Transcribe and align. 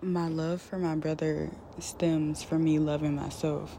my 0.00 0.28
love 0.28 0.62
for 0.62 0.78
my 0.78 0.94
brother 0.94 1.50
stems 1.80 2.42
from 2.42 2.64
me 2.64 2.78
loving 2.78 3.16
myself. 3.16 3.76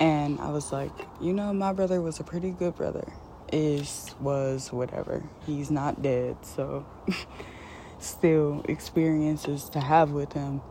And 0.00 0.40
I 0.40 0.50
was 0.50 0.72
like, 0.72 0.92
you 1.20 1.32
know, 1.32 1.52
my 1.52 1.72
brother 1.72 2.00
was 2.00 2.18
a 2.18 2.24
pretty 2.24 2.50
good 2.50 2.74
brother. 2.74 3.12
Is, 3.52 4.14
was, 4.18 4.72
whatever. 4.72 5.22
He's 5.46 5.70
not 5.70 6.02
dead, 6.02 6.36
so 6.42 6.86
still 8.00 8.64
experiences 8.68 9.68
to 9.70 9.80
have 9.80 10.10
with 10.10 10.32
him. 10.32 10.62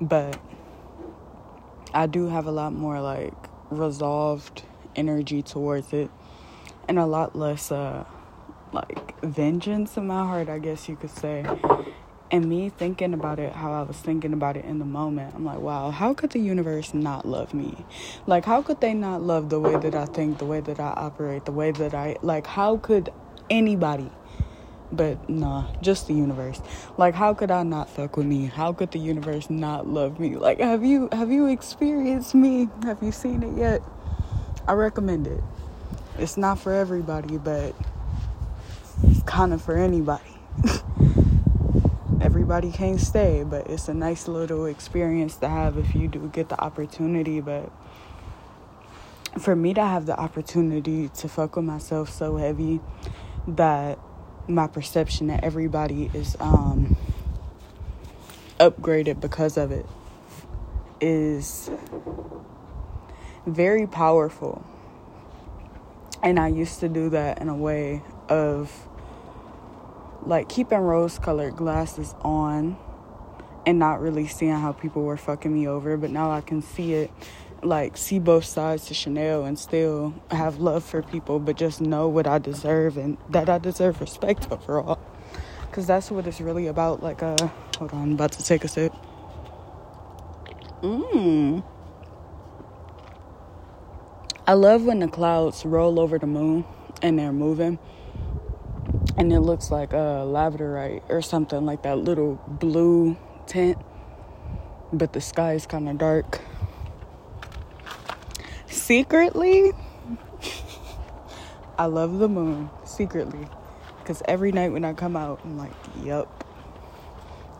But 0.00 0.38
I 1.94 2.06
do 2.06 2.28
have 2.28 2.46
a 2.46 2.50
lot 2.50 2.74
more 2.74 3.00
like 3.00 3.32
resolved 3.70 4.62
energy 4.94 5.42
towards 5.42 5.92
it 5.92 6.10
and 6.88 6.98
a 6.98 7.06
lot 7.06 7.34
less 7.36 7.72
uh 7.72 8.04
like 8.72 9.20
vengeance 9.22 9.96
in 9.96 10.06
my 10.06 10.24
heart, 10.24 10.48
I 10.48 10.58
guess 10.58 10.88
you 10.88 10.96
could 10.96 11.10
say. 11.10 11.46
And 12.28 12.48
me 12.48 12.70
thinking 12.70 13.14
about 13.14 13.38
it 13.38 13.52
how 13.52 13.72
I 13.72 13.82
was 13.82 13.96
thinking 13.98 14.32
about 14.32 14.56
it 14.56 14.64
in 14.64 14.80
the 14.80 14.84
moment, 14.84 15.34
I'm 15.34 15.44
like, 15.44 15.60
wow, 15.60 15.90
how 15.90 16.12
could 16.12 16.30
the 16.30 16.40
universe 16.40 16.92
not 16.92 17.24
love 17.24 17.54
me? 17.54 17.84
Like, 18.26 18.44
how 18.44 18.62
could 18.62 18.80
they 18.80 18.94
not 18.94 19.22
love 19.22 19.48
the 19.48 19.60
way 19.60 19.76
that 19.76 19.94
I 19.94 20.06
think, 20.06 20.38
the 20.38 20.44
way 20.44 20.58
that 20.60 20.80
I 20.80 20.92
operate, 20.96 21.44
the 21.44 21.52
way 21.52 21.70
that 21.70 21.94
I, 21.94 22.16
like, 22.22 22.48
how 22.48 22.78
could 22.78 23.12
anybody? 23.48 24.10
But 24.90 25.28
nah, 25.28 25.72
just 25.82 26.08
the 26.08 26.14
universe. 26.14 26.60
Like, 26.96 27.14
how 27.14 27.32
could 27.32 27.52
I 27.52 27.62
not 27.62 27.88
fuck 27.88 28.16
with 28.16 28.26
me? 28.26 28.46
How 28.46 28.72
could 28.72 28.90
the 28.90 28.98
universe 28.98 29.48
not 29.48 29.86
love 29.86 30.18
me? 30.18 30.36
Like, 30.36 30.58
have 30.60 30.84
you 30.84 31.08
have 31.12 31.30
you 31.30 31.46
experienced 31.46 32.34
me? 32.34 32.68
Have 32.84 33.02
you 33.02 33.12
seen 33.12 33.42
it 33.42 33.56
yet? 33.56 33.82
I 34.66 34.72
recommend 34.72 35.26
it. 35.26 35.42
It's 36.18 36.36
not 36.36 36.58
for 36.58 36.72
everybody, 36.72 37.36
but 37.36 37.74
it's 39.04 39.22
kind 39.22 39.52
of 39.52 39.62
for 39.62 39.76
anybody. 39.76 40.24
Everybody 42.20 42.72
can't 42.72 43.00
stay, 43.00 43.44
but 43.44 43.68
it's 43.68 43.88
a 43.88 43.94
nice 43.94 44.26
little 44.26 44.64
experience 44.66 45.36
to 45.36 45.48
have 45.48 45.76
if 45.76 45.94
you 45.94 46.08
do 46.08 46.30
get 46.32 46.48
the 46.48 46.58
opportunity. 46.58 47.40
But 47.40 47.70
for 49.38 49.54
me 49.54 49.74
to 49.74 49.82
have 49.82 50.06
the 50.06 50.18
opportunity 50.18 51.08
to 51.08 51.28
fuck 51.28 51.56
with 51.56 51.66
myself 51.66 52.10
so 52.10 52.36
heavy 52.36 52.80
that 53.46 53.98
my 54.48 54.66
perception 54.66 55.26
that 55.26 55.44
everybody 55.44 56.10
is 56.14 56.36
um, 56.40 56.96
upgraded 58.58 59.20
because 59.20 59.56
of 59.56 59.70
it 59.70 59.86
is 61.00 61.70
very 63.46 63.86
powerful. 63.86 64.64
And 66.22 66.40
I 66.40 66.48
used 66.48 66.80
to 66.80 66.88
do 66.88 67.10
that 67.10 67.40
in 67.40 67.48
a 67.48 67.54
way 67.54 68.02
of 68.28 68.72
like 70.26 70.48
keeping 70.48 70.78
rose 70.78 71.18
colored 71.18 71.56
glasses 71.56 72.14
on 72.22 72.76
and 73.64 73.78
not 73.78 74.00
really 74.00 74.26
seeing 74.26 74.52
how 74.52 74.72
people 74.72 75.02
were 75.02 75.16
fucking 75.16 75.52
me 75.52 75.66
over. 75.66 75.96
But 75.96 76.10
now 76.10 76.30
I 76.30 76.40
can 76.40 76.62
see 76.62 76.94
it, 76.94 77.10
like, 77.62 77.96
see 77.96 78.18
both 78.18 78.44
sides 78.44 78.86
to 78.86 78.94
Chanel 78.94 79.44
and 79.44 79.58
still 79.58 80.14
have 80.30 80.58
love 80.58 80.84
for 80.84 81.02
people, 81.02 81.38
but 81.38 81.56
just 81.56 81.80
know 81.80 82.08
what 82.08 82.26
I 82.26 82.38
deserve 82.38 82.96
and 82.96 83.16
that 83.30 83.48
I 83.48 83.58
deserve 83.58 84.00
respect 84.00 84.50
overall. 84.50 84.98
Because 85.62 85.86
that's 85.86 86.10
what 86.10 86.26
it's 86.26 86.40
really 86.40 86.66
about. 86.66 87.02
Like, 87.02 87.22
uh, 87.22 87.36
hold 87.78 87.92
on, 87.92 88.02
I'm 88.02 88.12
about 88.12 88.32
to 88.32 88.44
take 88.44 88.64
a 88.64 88.68
sip. 88.68 88.92
Mmm. 90.82 91.64
I 94.48 94.52
love 94.52 94.84
when 94.84 95.00
the 95.00 95.08
clouds 95.08 95.64
roll 95.64 95.98
over 95.98 96.18
the 96.18 96.26
moon 96.26 96.64
and 97.02 97.18
they're 97.18 97.32
moving 97.32 97.80
and 99.16 99.32
it 99.32 99.40
looks 99.40 99.70
like 99.70 99.92
a 99.92 100.24
labradorite 100.26 101.02
or 101.08 101.22
something 101.22 101.64
like 101.64 101.82
that 101.82 101.98
little 101.98 102.40
blue 102.46 103.16
tint. 103.46 103.78
But 104.92 105.12
the 105.12 105.20
sky 105.20 105.54
is 105.54 105.66
kind 105.66 105.88
of 105.88 105.98
dark. 105.98 106.40
Secretly 108.68 109.72
i 111.78 111.86
love 111.86 112.18
the 112.18 112.28
moon 112.28 112.70
secretly. 112.84 113.48
Because 113.98 114.22
every 114.26 114.52
night 114.52 114.70
when 114.70 114.84
i 114.84 114.92
come 114.92 115.16
out 115.16 115.40
i'm 115.44 115.58
like 115.58 115.72
yep 116.02 116.28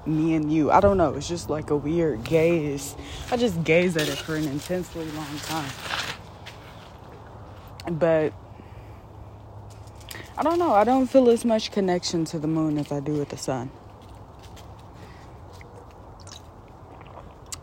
me 0.06 0.34
and 0.34 0.52
you. 0.52 0.70
I 0.70 0.80
don't 0.80 0.96
know 0.96 1.14
it's 1.14 1.28
just 1.28 1.50
like 1.50 1.70
a 1.70 1.76
weird 1.76 2.22
gaze. 2.24 2.94
I 3.30 3.36
just 3.36 3.62
gaze 3.64 3.96
at 3.96 4.08
it 4.08 4.18
for 4.18 4.36
an 4.36 4.46
intensely 4.46 5.04
long 5.12 5.38
time. 5.40 5.70
But 7.90 8.32
I 10.38 10.42
don't 10.42 10.58
know. 10.58 10.72
I 10.72 10.84
don't 10.84 11.06
feel 11.06 11.30
as 11.30 11.46
much 11.46 11.72
connection 11.72 12.26
to 12.26 12.38
the 12.38 12.46
moon 12.46 12.76
as 12.76 12.92
I 12.92 13.00
do 13.00 13.14
with 13.14 13.30
the 13.30 13.38
sun. 13.38 13.70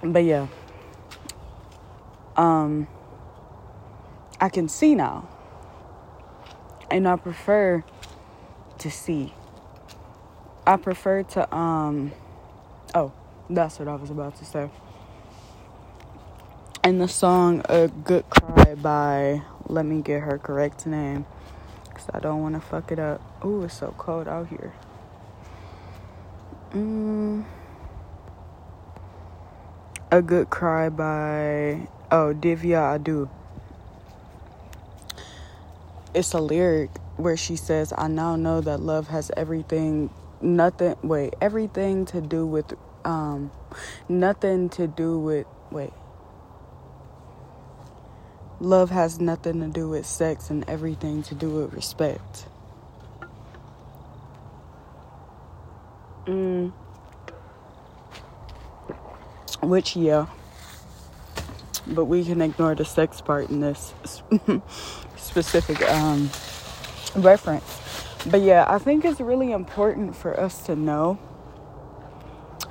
But 0.01 0.23
yeah. 0.23 0.47
Um 2.35 2.87
I 4.41 4.49
can 4.49 4.67
see 4.67 4.95
now. 4.95 5.29
And 6.89 7.07
I 7.07 7.15
prefer 7.15 7.83
to 8.79 8.91
see. 8.91 9.33
I 10.65 10.77
prefer 10.77 11.21
to 11.23 11.55
um 11.55 12.11
oh, 12.95 13.13
that's 13.51 13.77
what 13.77 13.87
I 13.87 13.95
was 13.95 14.09
about 14.09 14.35
to 14.37 14.45
say. 14.45 14.71
And 16.83 16.99
the 16.99 17.07
song 17.07 17.61
A 17.69 17.87
Good 17.87 18.27
Cry 18.31 18.73
by 18.73 19.43
let 19.67 19.85
me 19.85 20.01
get 20.01 20.21
her 20.23 20.39
correct 20.39 20.87
name 20.87 21.27
I 22.13 22.19
don't 22.19 22.41
want 22.41 22.55
to 22.55 22.61
fuck 22.61 22.91
it 22.91 22.99
up. 22.99 23.21
Ooh, 23.45 23.63
it's 23.63 23.77
so 23.77 23.93
cold 23.97 24.27
out 24.27 24.47
here. 24.47 24.73
Mm. 26.71 27.45
A 30.11 30.21
Good 30.21 30.49
Cry 30.49 30.89
by, 30.89 31.87
oh, 32.11 32.33
Divya 32.33 32.99
Adu. 32.99 33.29
It's 36.13 36.33
a 36.33 36.39
lyric 36.39 36.91
where 37.17 37.37
she 37.37 37.55
says, 37.55 37.93
I 37.97 38.07
now 38.07 38.35
know 38.35 38.61
that 38.61 38.79
love 38.79 39.07
has 39.07 39.31
everything, 39.37 40.09
nothing, 40.41 40.95
wait, 41.01 41.33
everything 41.41 42.05
to 42.07 42.21
do 42.21 42.45
with, 42.45 42.73
um, 43.05 43.51
nothing 44.07 44.69
to 44.69 44.87
do 44.87 45.17
with, 45.19 45.47
wait, 45.71 45.93
love 48.63 48.89
has 48.89 49.19
nothing 49.19 49.59
to 49.59 49.67
do 49.67 49.89
with 49.89 50.05
sex 50.05 50.49
and 50.49 50.67
everything 50.69 51.21
to 51.23 51.35
do 51.35 51.49
with 51.49 51.73
respect. 51.73 52.45
Mm. 56.25 56.71
Which, 59.61 59.95
yeah. 59.95 60.27
But 61.85 62.05
we 62.05 62.23
can 62.23 62.41
ignore 62.41 62.75
the 62.75 62.85
sex 62.85 63.19
part 63.19 63.49
in 63.49 63.59
this 63.59 63.93
specific 65.17 65.81
um, 65.89 66.29
reference. 67.15 67.79
But 68.25 68.41
yeah, 68.41 68.65
I 68.67 68.77
think 68.79 69.03
it's 69.03 69.19
really 69.19 69.51
important 69.51 70.15
for 70.15 70.39
us 70.39 70.65
to 70.67 70.75
know 70.75 71.19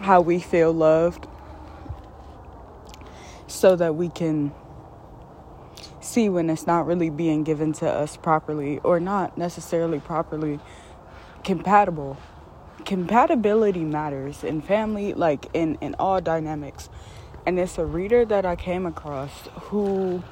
how 0.01 0.23
we 0.23 0.41
feel 0.41 0.73
loved 0.73 1.27
so 3.47 3.77
that 3.77 3.95
we 3.95 4.09
can 4.09 4.53
see 6.05 6.29
when 6.29 6.51
it's 6.51 6.67
not 6.67 6.87
really 6.87 7.11
being 7.11 7.45
given 7.45 7.73
to 7.75 7.89
us 7.89 8.17
properly 8.17 8.79
or 8.81 9.01
not 9.01 9.39
necessarily 9.39 10.01
properly 10.01 10.59
compatible. 11.45 12.17
Compatibility 12.85 13.85
matters 13.85 14.43
in 14.43 14.61
family, 14.61 15.15
like 15.15 15.47
in, 15.55 15.77
in 15.81 15.95
all 15.99 16.21
dynamics. 16.21 16.89
And 17.47 17.59
it's 17.59 17.79
a 17.79 17.85
reader 17.85 18.25
that 18.25 18.45
I 18.45 18.57
came 18.57 18.87
across 18.87 19.49
who 19.63 20.23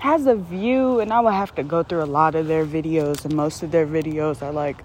has 0.00 0.26
a 0.26 0.34
view, 0.34 1.00
and 1.00 1.12
I 1.12 1.20
would 1.20 1.34
have 1.34 1.54
to 1.56 1.62
go 1.62 1.82
through 1.82 2.02
a 2.02 2.06
lot 2.06 2.34
of 2.34 2.46
their 2.46 2.64
videos, 2.64 3.24
and 3.24 3.34
most 3.34 3.62
of 3.62 3.70
their 3.70 3.86
videos 3.86 4.40
are 4.42 4.52
like 4.52 4.82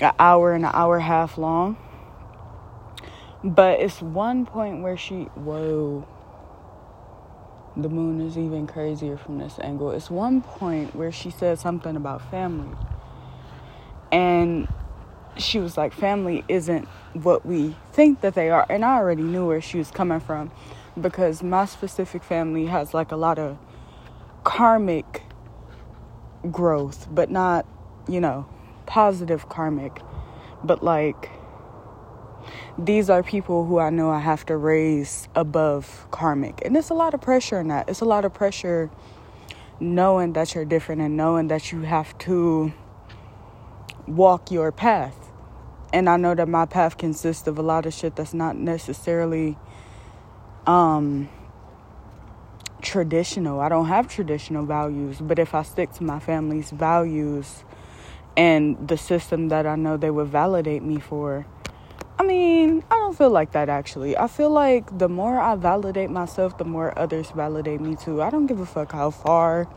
an 0.00 0.12
hour 0.18 0.54
and 0.54 0.64
an 0.64 0.70
hour 0.72 0.96
and 0.96 1.04
a 1.04 1.06
half 1.06 1.36
long. 1.36 1.76
But 3.44 3.80
it's 3.80 4.00
one 4.00 4.46
point 4.46 4.82
where 4.82 4.96
she, 4.96 5.24
whoa, 5.34 6.06
the 7.76 7.88
moon 7.88 8.20
is 8.20 8.36
even 8.36 8.66
crazier 8.66 9.16
from 9.16 9.38
this 9.38 9.58
angle. 9.60 9.90
It's 9.92 10.10
one 10.10 10.42
point 10.42 10.94
where 10.94 11.12
she 11.12 11.30
said 11.30 11.58
something 11.58 11.96
about 11.96 12.30
family. 12.30 12.76
And 14.10 14.68
she 15.38 15.58
was 15.58 15.76
like, 15.76 15.94
family 15.94 16.44
isn't 16.48 16.86
what 17.14 17.46
we 17.46 17.74
think 17.92 18.20
that 18.20 18.34
they 18.34 18.50
are. 18.50 18.66
And 18.68 18.84
I 18.84 18.96
already 18.96 19.22
knew 19.22 19.46
where 19.46 19.60
she 19.60 19.78
was 19.78 19.90
coming 19.90 20.20
from 20.20 20.50
because 21.00 21.42
my 21.42 21.64
specific 21.64 22.22
family 22.22 22.66
has 22.66 22.92
like 22.92 23.12
a 23.12 23.16
lot 23.16 23.38
of 23.38 23.56
karmic 24.44 25.22
growth, 26.50 27.08
but 27.10 27.30
not, 27.30 27.66
you 28.08 28.20
know, 28.20 28.46
positive 28.86 29.48
karmic, 29.48 30.00
but 30.62 30.82
like 30.82 31.30
these 32.78 33.10
are 33.10 33.22
people 33.22 33.66
who 33.66 33.78
I 33.78 33.90
know 33.90 34.10
I 34.10 34.20
have 34.20 34.46
to 34.46 34.56
raise 34.56 35.28
above 35.34 36.06
karmic. 36.10 36.62
And 36.64 36.76
it's 36.76 36.90
a 36.90 36.94
lot 36.94 37.14
of 37.14 37.20
pressure 37.20 37.60
in 37.60 37.68
that. 37.68 37.88
It's 37.88 38.00
a 38.00 38.04
lot 38.06 38.24
of 38.24 38.34
pressure 38.34 38.90
knowing 39.80 40.32
that 40.34 40.54
you're 40.54 40.64
different 40.64 41.00
and 41.02 41.16
knowing 41.16 41.48
that 41.48 41.72
you 41.72 41.82
have 41.82 42.16
to 42.18 42.72
walk 44.06 44.50
your 44.50 44.72
path. 44.72 45.16
and 45.92 46.08
I 46.08 46.16
know 46.16 46.34
that 46.34 46.48
my 46.48 46.66
path 46.66 46.98
consists 46.98 47.46
of 47.46 47.58
a 47.58 47.62
lot 47.62 47.86
of 47.86 47.92
shit 47.94 48.16
that's 48.16 48.34
not 48.34 48.56
necessarily 48.56 49.56
um 50.66 51.28
traditional. 52.80 53.60
I 53.60 53.68
don't 53.68 53.86
have 53.86 54.08
traditional 54.08 54.66
values, 54.66 55.18
but 55.20 55.38
if 55.38 55.54
I 55.54 55.62
stick 55.62 55.92
to 55.94 56.04
my 56.04 56.18
family's 56.18 56.70
values 56.70 57.64
and 58.36 58.88
the 58.88 58.96
system 58.96 59.48
that 59.48 59.66
I 59.66 59.76
know 59.76 59.96
they 59.96 60.10
would 60.10 60.28
validate 60.28 60.82
me 60.82 60.98
for, 60.98 61.46
I 62.22 62.24
mean, 62.24 62.84
I 62.88 62.94
don't 62.94 63.18
feel 63.18 63.30
like 63.30 63.50
that 63.50 63.68
actually. 63.68 64.16
I 64.16 64.28
feel 64.28 64.48
like 64.48 64.96
the 64.96 65.08
more 65.08 65.40
I 65.40 65.56
validate 65.56 66.08
myself, 66.08 66.56
the 66.56 66.64
more 66.64 66.96
others 66.96 67.32
validate 67.32 67.80
me 67.80 67.96
too. 67.96 68.22
I 68.22 68.30
don't 68.30 68.46
give 68.46 68.60
a 68.60 68.64
fuck 68.64 68.92
how 68.92 69.10
far 69.10 69.68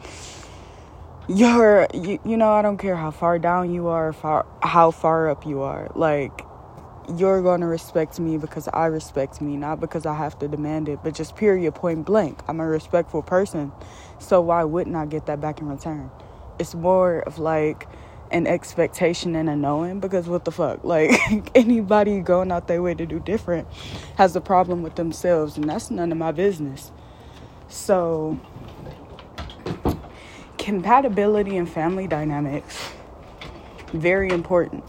you're 1.28 1.88
you, 1.92 2.20
you 2.24 2.38
know, 2.38 2.52
I 2.52 2.62
don't 2.62 2.78
care 2.78 2.96
how 2.96 3.10
far 3.10 3.40
down 3.40 3.74
you 3.74 3.88
are, 3.88 4.14
far 4.14 4.46
how 4.62 4.92
far 4.92 5.28
up 5.28 5.44
you 5.48 5.64
are. 5.64 5.92
Like 5.96 6.46
you're 7.18 7.42
going 7.42 7.62
to 7.62 7.66
respect 7.66 8.20
me 8.20 8.38
because 8.38 8.68
I 8.68 8.86
respect 8.86 9.42
me, 9.42 9.58
not 9.58 9.80
because 9.80 10.06
I 10.06 10.14
have 10.14 10.38
to 10.38 10.48
demand 10.48 10.88
it, 10.88 11.00
but 11.04 11.16
just 11.16 11.36
period, 11.36 11.74
point 11.74 12.06
blank. 12.06 12.42
I'm 12.48 12.60
a 12.60 12.68
respectful 12.68 13.24
person. 13.24 13.72
So 14.20 14.40
why 14.40 14.66
wouldn't 14.66 14.96
I 14.96 15.08
get 15.08 15.26
that 15.26 15.42
back 15.42 15.62
in 15.62 15.68
return? 15.68 16.12
It's 16.60 16.76
more 16.76 17.22
of 17.22 17.40
like 17.40 17.88
an 18.32 18.48
expectation 18.48 19.36
and 19.36 19.50
a 19.50 19.56
knowing 19.56 20.00
because 20.00 20.28
what 20.28 20.46
the 20.46 20.52
fuck? 20.52 20.84
Like 20.84 21.52
anybody 21.56 22.20
going 22.22 22.52
out 22.52 22.68
their 22.68 22.82
way 22.82 22.94
to 22.94 23.06
do 23.06 23.20
different 23.20 23.68
has 24.18 24.36
a 24.36 24.42
problem 24.42 24.84
with 24.84 24.96
themselves, 24.96 25.58
and 25.58 25.70
that's 25.70 25.92
none 25.92 26.12
of 26.12 26.18
my 26.18 26.32
business. 26.32 26.92
So, 27.68 28.40
compatibility 30.58 31.58
and 31.58 31.70
family 31.70 32.08
dynamics 32.08 32.92
very 33.94 34.30
important 34.30 34.84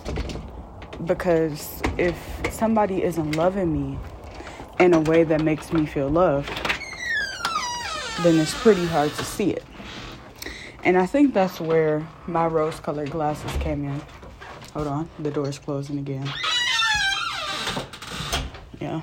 because 1.06 1.80
if 1.98 2.16
somebody 2.50 3.02
isn't 3.02 3.36
loving 3.36 3.72
me 3.72 3.98
in 4.78 4.94
a 4.94 5.00
way 5.00 5.24
that 5.24 5.42
makes 5.42 5.72
me 5.72 5.86
feel 5.86 6.08
loved, 6.08 6.48
then 8.22 8.38
it's 8.38 8.54
pretty 8.62 8.86
hard 8.86 9.12
to 9.14 9.24
see 9.24 9.50
it. 9.50 9.64
And 10.86 10.96
I 10.96 11.04
think 11.04 11.34
that's 11.34 11.60
where 11.60 12.06
my 12.28 12.46
rose 12.46 12.78
colored 12.78 13.10
glasses 13.10 13.50
came 13.56 13.84
in. 13.84 14.00
Hold 14.72 14.86
on, 14.86 15.08
the 15.18 15.32
door's 15.32 15.58
closing 15.58 15.98
again. 15.98 16.32
Yeah. 18.80 19.00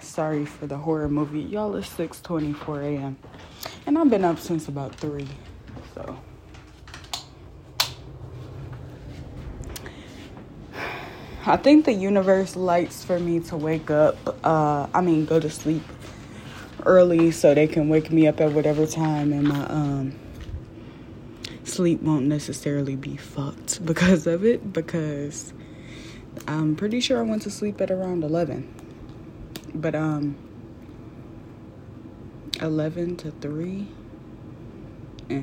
Sorry 0.00 0.46
for 0.46 0.66
the 0.66 0.78
horror 0.78 1.08
movie. 1.08 1.42
Y'all, 1.42 1.76
it's 1.76 1.88
6:24 1.90 2.82
a.m. 2.82 3.16
And 3.86 3.96
I've 3.96 4.10
been 4.10 4.24
up 4.24 4.40
since 4.40 4.66
about 4.66 4.96
3. 4.96 5.28
So 5.94 6.18
I 11.46 11.56
think 11.56 11.84
the 11.84 11.92
universe 11.92 12.56
likes 12.56 13.04
for 13.04 13.20
me 13.20 13.38
to 13.38 13.56
wake 13.56 13.92
up, 13.92 14.16
uh, 14.42 14.88
I 14.92 15.00
mean, 15.02 15.24
go 15.24 15.38
to 15.38 15.48
sleep 15.48 15.84
early 16.86 17.30
so 17.30 17.54
they 17.54 17.66
can 17.66 17.88
wake 17.88 18.10
me 18.10 18.26
up 18.26 18.40
at 18.40 18.52
whatever 18.52 18.86
time 18.86 19.32
and 19.32 19.48
my 19.48 19.66
um, 19.66 20.18
sleep 21.64 22.02
won't 22.02 22.26
necessarily 22.26 22.96
be 22.96 23.16
fucked 23.16 23.84
because 23.86 24.26
of 24.26 24.44
it. 24.44 24.72
Because 24.72 25.52
I'm 26.46 26.76
pretty 26.76 27.00
sure 27.00 27.18
I 27.18 27.22
went 27.22 27.42
to 27.42 27.50
sleep 27.50 27.80
at 27.80 27.90
around 27.90 28.22
11. 28.24 28.72
But, 29.74 29.94
um, 29.94 30.36
11 32.60 33.16
to 33.18 33.30
3? 33.32 33.88
Eh. 35.30 35.42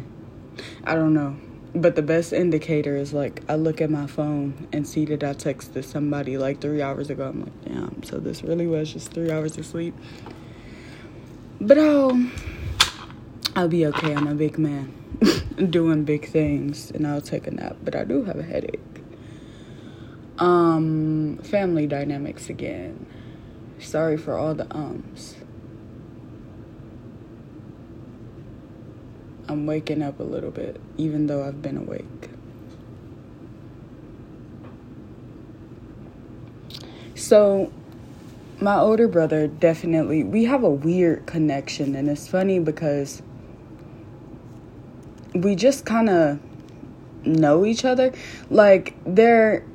I 0.83 0.95
don't 0.95 1.13
know. 1.13 1.37
But 1.73 1.95
the 1.95 2.01
best 2.01 2.33
indicator 2.33 2.97
is 2.97 3.13
like 3.13 3.43
I 3.47 3.55
look 3.55 3.79
at 3.79 3.89
my 3.89 4.05
phone 4.05 4.67
and 4.73 4.85
see 4.85 5.05
that 5.05 5.23
I 5.23 5.33
texted 5.33 5.85
somebody 5.85 6.37
like 6.37 6.59
three 6.59 6.81
hours 6.81 7.09
ago. 7.09 7.29
I'm 7.29 7.41
like, 7.41 7.65
damn, 7.65 8.03
so 8.03 8.19
this 8.19 8.43
really 8.43 8.67
was 8.67 8.91
just 8.91 9.13
three 9.13 9.31
hours 9.31 9.57
of 9.57 9.65
sleep. 9.65 9.95
But 11.61 11.77
I'll 11.77 12.19
I'll 13.55 13.67
be 13.67 13.85
okay. 13.85 14.15
I'm 14.15 14.25
a 14.25 14.33
big 14.33 14.57
man 14.57 14.91
doing 15.69 16.05
big 16.05 16.27
things 16.27 16.89
and 16.89 17.05
I'll 17.05 17.21
take 17.21 17.45
a 17.45 17.51
nap. 17.51 17.77
But 17.83 17.95
I 17.95 18.03
do 18.03 18.23
have 18.23 18.39
a 18.39 18.43
headache. 18.43 18.79
Um 20.39 21.37
family 21.43 21.85
dynamics 21.85 22.49
again. 22.49 23.05
Sorry 23.77 24.17
for 24.17 24.39
all 24.39 24.55
the 24.55 24.65
ums. 24.75 25.35
I'm 29.47 29.67
waking 29.67 30.01
up 30.01 30.19
a 30.19 30.23
little 30.23 30.49
bit, 30.49 30.81
even 30.97 31.27
though 31.27 31.43
I've 31.43 31.61
been 31.61 31.77
awake. 31.77 32.29
So, 37.15 37.71
my 38.61 38.77
older 38.77 39.07
brother 39.07 39.47
definitely, 39.47 40.23
we 40.23 40.45
have 40.45 40.63
a 40.63 40.69
weird 40.69 41.25
connection, 41.25 41.95
and 41.95 42.07
it's 42.07 42.27
funny 42.27 42.59
because 42.59 43.21
we 45.33 45.55
just 45.55 45.85
kind 45.85 46.09
of 46.09 46.39
know 47.25 47.65
each 47.65 47.83
other. 47.83 48.13
Like, 48.49 48.95
they're. 49.05 49.65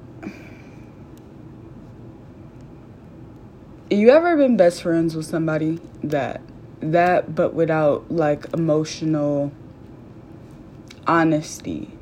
You 3.91 4.11
ever 4.11 4.37
been 4.37 4.57
best 4.57 4.83
friends 4.83 5.15
with 5.15 5.27
somebody 5.27 5.81
that 6.03 6.41
that 6.81 7.35
but 7.35 7.55
without 7.55 8.11
like 8.11 8.47
emotional 8.53 9.53
honesty. 11.07 11.96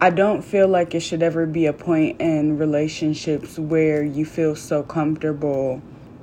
I 0.00 0.10
don't 0.10 0.42
feel 0.42 0.68
like 0.68 0.94
it 0.94 1.00
should 1.00 1.22
ever 1.22 1.46
be 1.46 1.66
a 1.66 1.72
point 1.72 2.20
in 2.20 2.58
relationships 2.58 3.58
where 3.58 4.02
you 4.04 4.26
feel 4.26 4.56
so 4.56 4.82
comfortable 4.82 5.80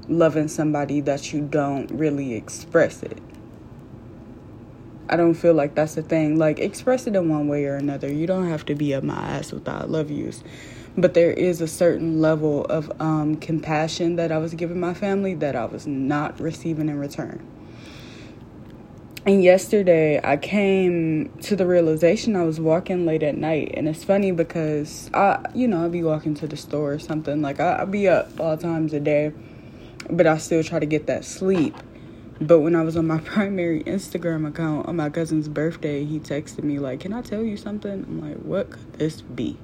loving 0.08 0.50
somebody 0.50 1.00
that 1.02 1.32
you 1.32 1.42
don't 1.42 1.90
really 1.90 2.34
express 2.34 3.02
it. 3.02 3.18
I 5.10 5.16
don't 5.16 5.34
feel 5.34 5.54
like 5.54 5.76
that's 5.76 5.96
the 5.96 6.04
thing. 6.04 6.38
Like, 6.38 6.60
express 6.60 7.08
it 7.08 7.16
in 7.16 7.30
one 7.30 7.48
way 7.48 7.66
or 7.66 7.76
another. 7.76 8.12
You 8.12 8.28
don't 8.28 8.48
have 8.48 8.66
to 8.68 8.76
be 8.76 8.94
up 8.94 9.04
my 9.04 9.16
ass 9.16 9.52
with 9.52 9.68
I 9.68 9.84
love 9.86 10.12
yous. 10.12 10.44
But 10.98 11.14
there 11.14 11.32
is 11.32 11.62
a 11.62 11.68
certain 11.68 12.22
level 12.22 12.66
of 12.66 12.92
um, 13.02 13.38
compassion 13.38 14.18
that 14.18 14.32
I 14.32 14.38
was 14.38 14.54
giving 14.54 14.80
my 14.80 14.94
family 14.94 15.34
that 15.36 15.56
I 15.56 15.66
was 15.66 15.88
not 15.88 16.40
receiving 16.40 16.90
in 16.90 17.00
return. 17.00 17.46
And 19.24 19.44
yesterday 19.44 20.20
I 20.24 20.36
came 20.38 21.30
to 21.44 21.56
the 21.56 21.68
realization 21.68 22.36
I 22.36 22.44
was 22.44 22.60
walking 22.60 23.06
late 23.06 23.22
at 23.22 23.38
night. 23.38 23.72
And 23.76 23.88
it's 23.88 24.04
funny 24.04 24.32
because 24.32 25.12
I, 25.14 25.46
you 25.54 25.68
know, 25.68 25.84
I'll 25.84 25.90
be 25.90 26.02
walking 26.02 26.34
to 26.36 26.48
the 26.48 26.58
store 26.58 26.94
or 26.94 27.00
something. 27.00 27.40
Like 27.40 27.60
I'll 27.60 27.86
be 27.86 28.08
up 28.08 28.40
all 28.40 28.58
times 28.58 28.94
a 28.94 29.00
day, 29.00 29.32
but 30.10 30.26
I 30.26 30.40
still 30.40 30.64
try 30.64 30.80
to 30.80 30.88
get 30.88 31.06
that 31.06 31.24
sleep. 31.24 31.76
But 32.40 32.62
when 32.62 32.76
I 32.76 32.82
was 32.82 32.98
on 32.98 33.06
my 33.06 33.20
primary 33.24 33.84
Instagram 33.84 34.48
account 34.48 34.88
on 34.88 34.96
my 34.96 35.12
cousin's 35.12 35.48
birthday, 35.48 36.04
he 36.04 36.20
texted 36.20 36.64
me 36.64 36.80
like, 36.80 37.02
"Can 37.02 37.14
I 37.14 37.22
tell 37.22 37.44
you 37.44 37.56
something?" 37.56 37.92
I'm 37.92 38.28
like, 38.28 38.38
"What 38.38 38.72
could 38.72 38.94
this 38.94 39.22
be?" 39.22 39.60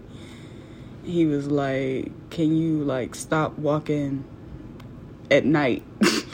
He 1.03 1.25
was 1.25 1.47
like, 1.47 2.11
"Can 2.29 2.55
you 2.55 2.83
like 2.83 3.15
stop 3.15 3.57
walking 3.57 4.23
at 5.31 5.45
night?" 5.45 5.83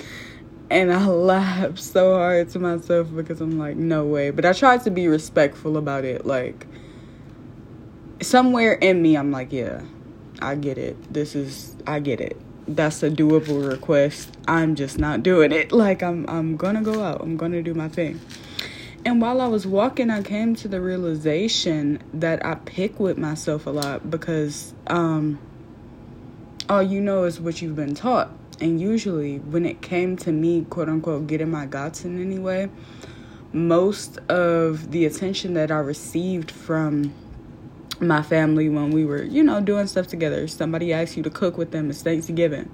and 0.70 0.92
I 0.92 1.06
laughed 1.08 1.80
so 1.80 2.14
hard 2.14 2.50
to 2.50 2.60
myself 2.60 3.08
because 3.16 3.42
I'm 3.42 3.58
like, 3.58 3.76
no 3.76 4.06
way. 4.06 4.32
But 4.32 4.46
I 4.46 4.54
tried 4.54 4.84
to 4.84 4.92
be 4.92 5.08
respectful 5.08 5.78
about 5.78 6.06
it. 6.06 6.26
Like, 6.26 6.68
somewhere 8.22 8.74
in 8.74 9.02
me, 9.02 9.16
I'm 9.16 9.32
like, 9.32 9.52
yeah, 9.52 9.82
I 10.42 10.56
get 10.56 10.78
it. 10.78 11.14
This 11.14 11.36
is, 11.36 11.76
I 11.86 12.00
get 12.00 12.22
it. 12.22 12.38
That's 12.68 13.04
a 13.04 13.10
doable 13.10 13.70
request. 13.70 14.38
I'm 14.48 14.76
just 14.76 14.98
not 14.98 15.24
doing 15.24 15.52
it. 15.52 15.72
Like, 15.84 16.02
I'm, 16.02 16.26
I'm 16.30 16.56
gonna 16.56 16.82
go 16.82 17.04
out. 17.04 17.22
I'm 17.22 17.38
gonna 17.38 17.62
do 17.62 17.74
my 17.74 17.90
thing. 17.90 18.20
And 19.06 19.22
while 19.22 19.42
I 19.42 19.48
was 19.48 19.68
walking, 19.68 20.10
I 20.10 20.22
came 20.22 20.56
to 20.56 20.70
the 20.70 20.80
realization 20.80 22.02
that 22.14 22.46
I 22.46 22.56
pick 22.56 23.02
with 23.02 23.18
myself 23.18 23.66
a 23.66 23.70
lot 23.70 24.10
because 24.10 24.74
um, 24.88 25.40
all 26.70 26.82
you 26.82 27.02
know 27.02 27.26
is 27.26 27.38
what 27.38 27.62
you've 27.62 27.76
been 27.76 27.96
taught 27.96 28.32
and 28.62 28.80
usually, 28.80 29.40
when 29.40 29.66
it 29.66 29.82
came 29.82 30.18
to 30.18 30.32
me, 30.32 30.66
quote 30.70 30.90
unquote, 30.90 31.28
getting 31.28 31.52
my 31.52 31.66
guts 31.66 32.06
in 32.06 32.22
any 32.22 32.40
way, 32.40 32.70
most 33.52 34.18
of 34.30 34.92
the 34.92 35.06
attention 35.06 35.54
that 35.54 35.72
I 35.72 35.78
received 35.78 36.52
from 36.52 37.14
my 38.00 38.22
family 38.22 38.70
when 38.70 38.92
we 38.92 39.06
were, 39.06 39.24
you 39.24 39.44
know, 39.44 39.62
doing 39.62 39.88
stuff 39.88 40.08
together, 40.08 40.48
somebody 40.48 40.92
asked 40.92 41.16
you 41.16 41.24
to 41.24 41.30
cook 41.30 41.58
with 41.58 41.72
them, 41.72 41.90
it's 41.90 42.02
Thanksgiving, 42.02 42.74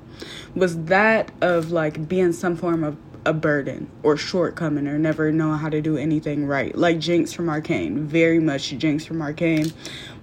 was 0.56 0.84
that 0.86 1.32
of 1.42 1.72
like 1.72 2.08
being 2.08 2.34
some 2.34 2.56
form 2.56 2.84
of 2.84 2.98
a 3.26 3.34
burden 3.34 3.90
or 4.02 4.16
shortcoming 4.16 4.88
or 4.88 4.98
never 4.98 5.32
knowing 5.32 5.60
how 5.60 5.70
to 5.70 5.82
do 5.82 5.98
anything 5.98 6.46
right. 6.46 6.76
Like 6.76 7.00
Jinx 7.00 7.34
from 7.34 7.50
Arcane, 7.50 8.08
very 8.08 8.40
much 8.40 8.70
Jinx 8.70 9.06
from 9.06 9.22
Arcane. 9.22 9.72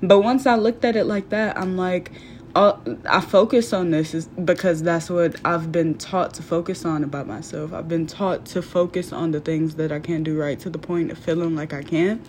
But 0.03 0.21
once 0.21 0.47
I 0.47 0.57
looked 0.57 0.85
at 0.85 0.97
it 0.97 1.05
like 1.05 1.29
that, 1.29 1.59
I'm 1.59 1.77
like, 1.77 2.11
I 2.57 3.21
focus 3.21 3.73
on 3.75 3.91
this 3.91 4.15
is 4.15 4.27
because 4.29 4.83
that's 4.83 5.11
what 5.11 5.37
I've 5.45 5.73
been 5.73 5.97
taught 5.99 6.35
to 6.35 6.43
focus 6.43 6.85
on 6.87 7.05
about 7.05 7.27
myself. 7.27 7.73
I've 7.75 7.89
been 7.89 8.07
taught 8.07 8.47
to 8.47 8.63
focus 8.63 9.13
on 9.13 9.33
the 9.33 9.41
things 9.41 9.75
that 9.77 9.93
I 9.93 10.01
can 10.01 10.23
do 10.23 10.39
right 10.39 10.59
to 10.61 10.71
the 10.71 10.79
point 10.79 11.11
of 11.11 11.19
feeling 11.19 11.55
like 11.55 11.75
I 11.75 11.83
can. 11.83 12.23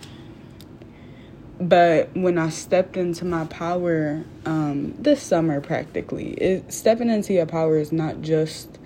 but 1.60 2.10
when 2.14 2.38
I 2.38 2.50
stepped 2.50 2.96
into 2.96 3.24
my 3.24 3.44
power 3.46 4.24
um, 4.44 4.94
this 4.98 5.22
summer, 5.22 5.60
practically, 5.60 6.32
it, 6.34 6.72
stepping 6.72 7.10
into 7.10 7.32
your 7.32 7.46
power 7.46 7.78
is 7.78 7.90
not 7.92 8.22
just, 8.22 8.78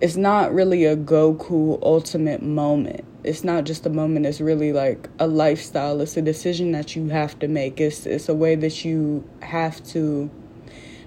it's 0.00 0.16
not 0.16 0.52
really 0.52 0.84
a 0.84 0.96
Goku 0.96 1.78
ultimate 1.82 2.42
moment. 2.42 3.04
It's 3.24 3.42
not 3.42 3.64
just 3.64 3.86
a 3.86 3.90
moment, 3.90 4.26
it's 4.26 4.40
really 4.40 4.72
like 4.72 5.08
a 5.18 5.26
lifestyle. 5.26 6.00
It's 6.00 6.16
a 6.16 6.22
decision 6.22 6.72
that 6.72 6.94
you 6.94 7.08
have 7.08 7.38
to 7.40 7.48
make. 7.48 7.80
It's, 7.80 8.06
it's 8.06 8.28
a 8.28 8.34
way 8.34 8.54
that 8.54 8.84
you 8.84 9.28
have 9.40 9.84
to, 9.88 10.30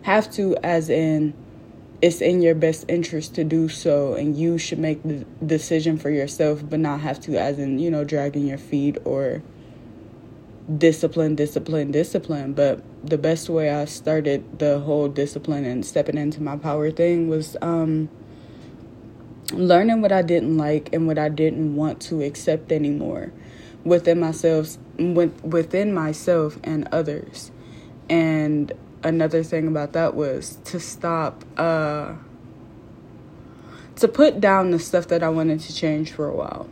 have 0.02 0.32
to, 0.32 0.58
as 0.64 0.90
in, 0.90 1.34
it's 2.02 2.22
in 2.22 2.42
your 2.42 2.56
best 2.56 2.86
interest 2.88 3.36
to 3.36 3.44
do 3.44 3.70
so 3.70 4.14
and 4.14 4.38
you 4.38 4.58
should 4.58 4.78
make 4.78 5.02
the 5.04 5.26
decision 5.44 5.98
for 5.98 6.12
yourself 6.12 6.62
but 6.70 6.80
not 6.80 7.00
have 7.00 7.20
to 7.20 7.36
as 7.36 7.58
in 7.58 7.80
you 7.80 7.90
know 7.90 8.04
dragging 8.04 8.46
your 8.46 8.60
feet 8.60 8.96
or 9.04 9.42
discipline, 10.76 11.36
discipline, 11.36 11.92
discipline. 11.92 12.54
But 12.54 12.82
the 13.08 13.18
best 13.18 13.50
way 13.50 13.70
I 13.70 13.86
started 13.86 14.60
the 14.60 14.80
whole 14.80 15.08
discipline 15.08 15.66
and 15.66 15.86
stepping 15.86 16.18
into 16.18 16.42
my 16.42 16.58
power 16.58 16.92
thing 16.92 17.30
was 17.30 17.56
um, 17.62 18.10
learning 19.54 20.01
what 20.01 20.12
I 20.12 20.22
didn't 20.22 20.58
like 20.58 20.94
and 20.94 21.08
what 21.08 21.18
I 21.18 21.30
didn't 21.30 21.75
want 21.75 22.01
to 22.04 22.22
accept 22.22 22.72
anymore 22.72 23.32
within 23.84 24.20
myself, 24.20 24.77
within 24.98 25.94
myself 25.94 26.58
and 26.63 26.88
others. 26.92 27.51
And 28.10 28.72
another 29.04 29.44
thing 29.44 29.68
about 29.68 29.94
that 29.94 30.16
was 30.16 30.58
to 30.66 30.80
stop. 30.80 31.44
Uh, 31.58 32.16
to 33.96 34.08
put 34.08 34.39
down 34.39 34.70
the 34.70 34.77
stuff 34.77 35.08
that 35.08 35.24
I 35.24 35.30
wanted 35.30 35.60
to 35.62 35.74
change 35.74 36.12
for 36.12 36.27
a 36.27 36.36
while 36.36 36.70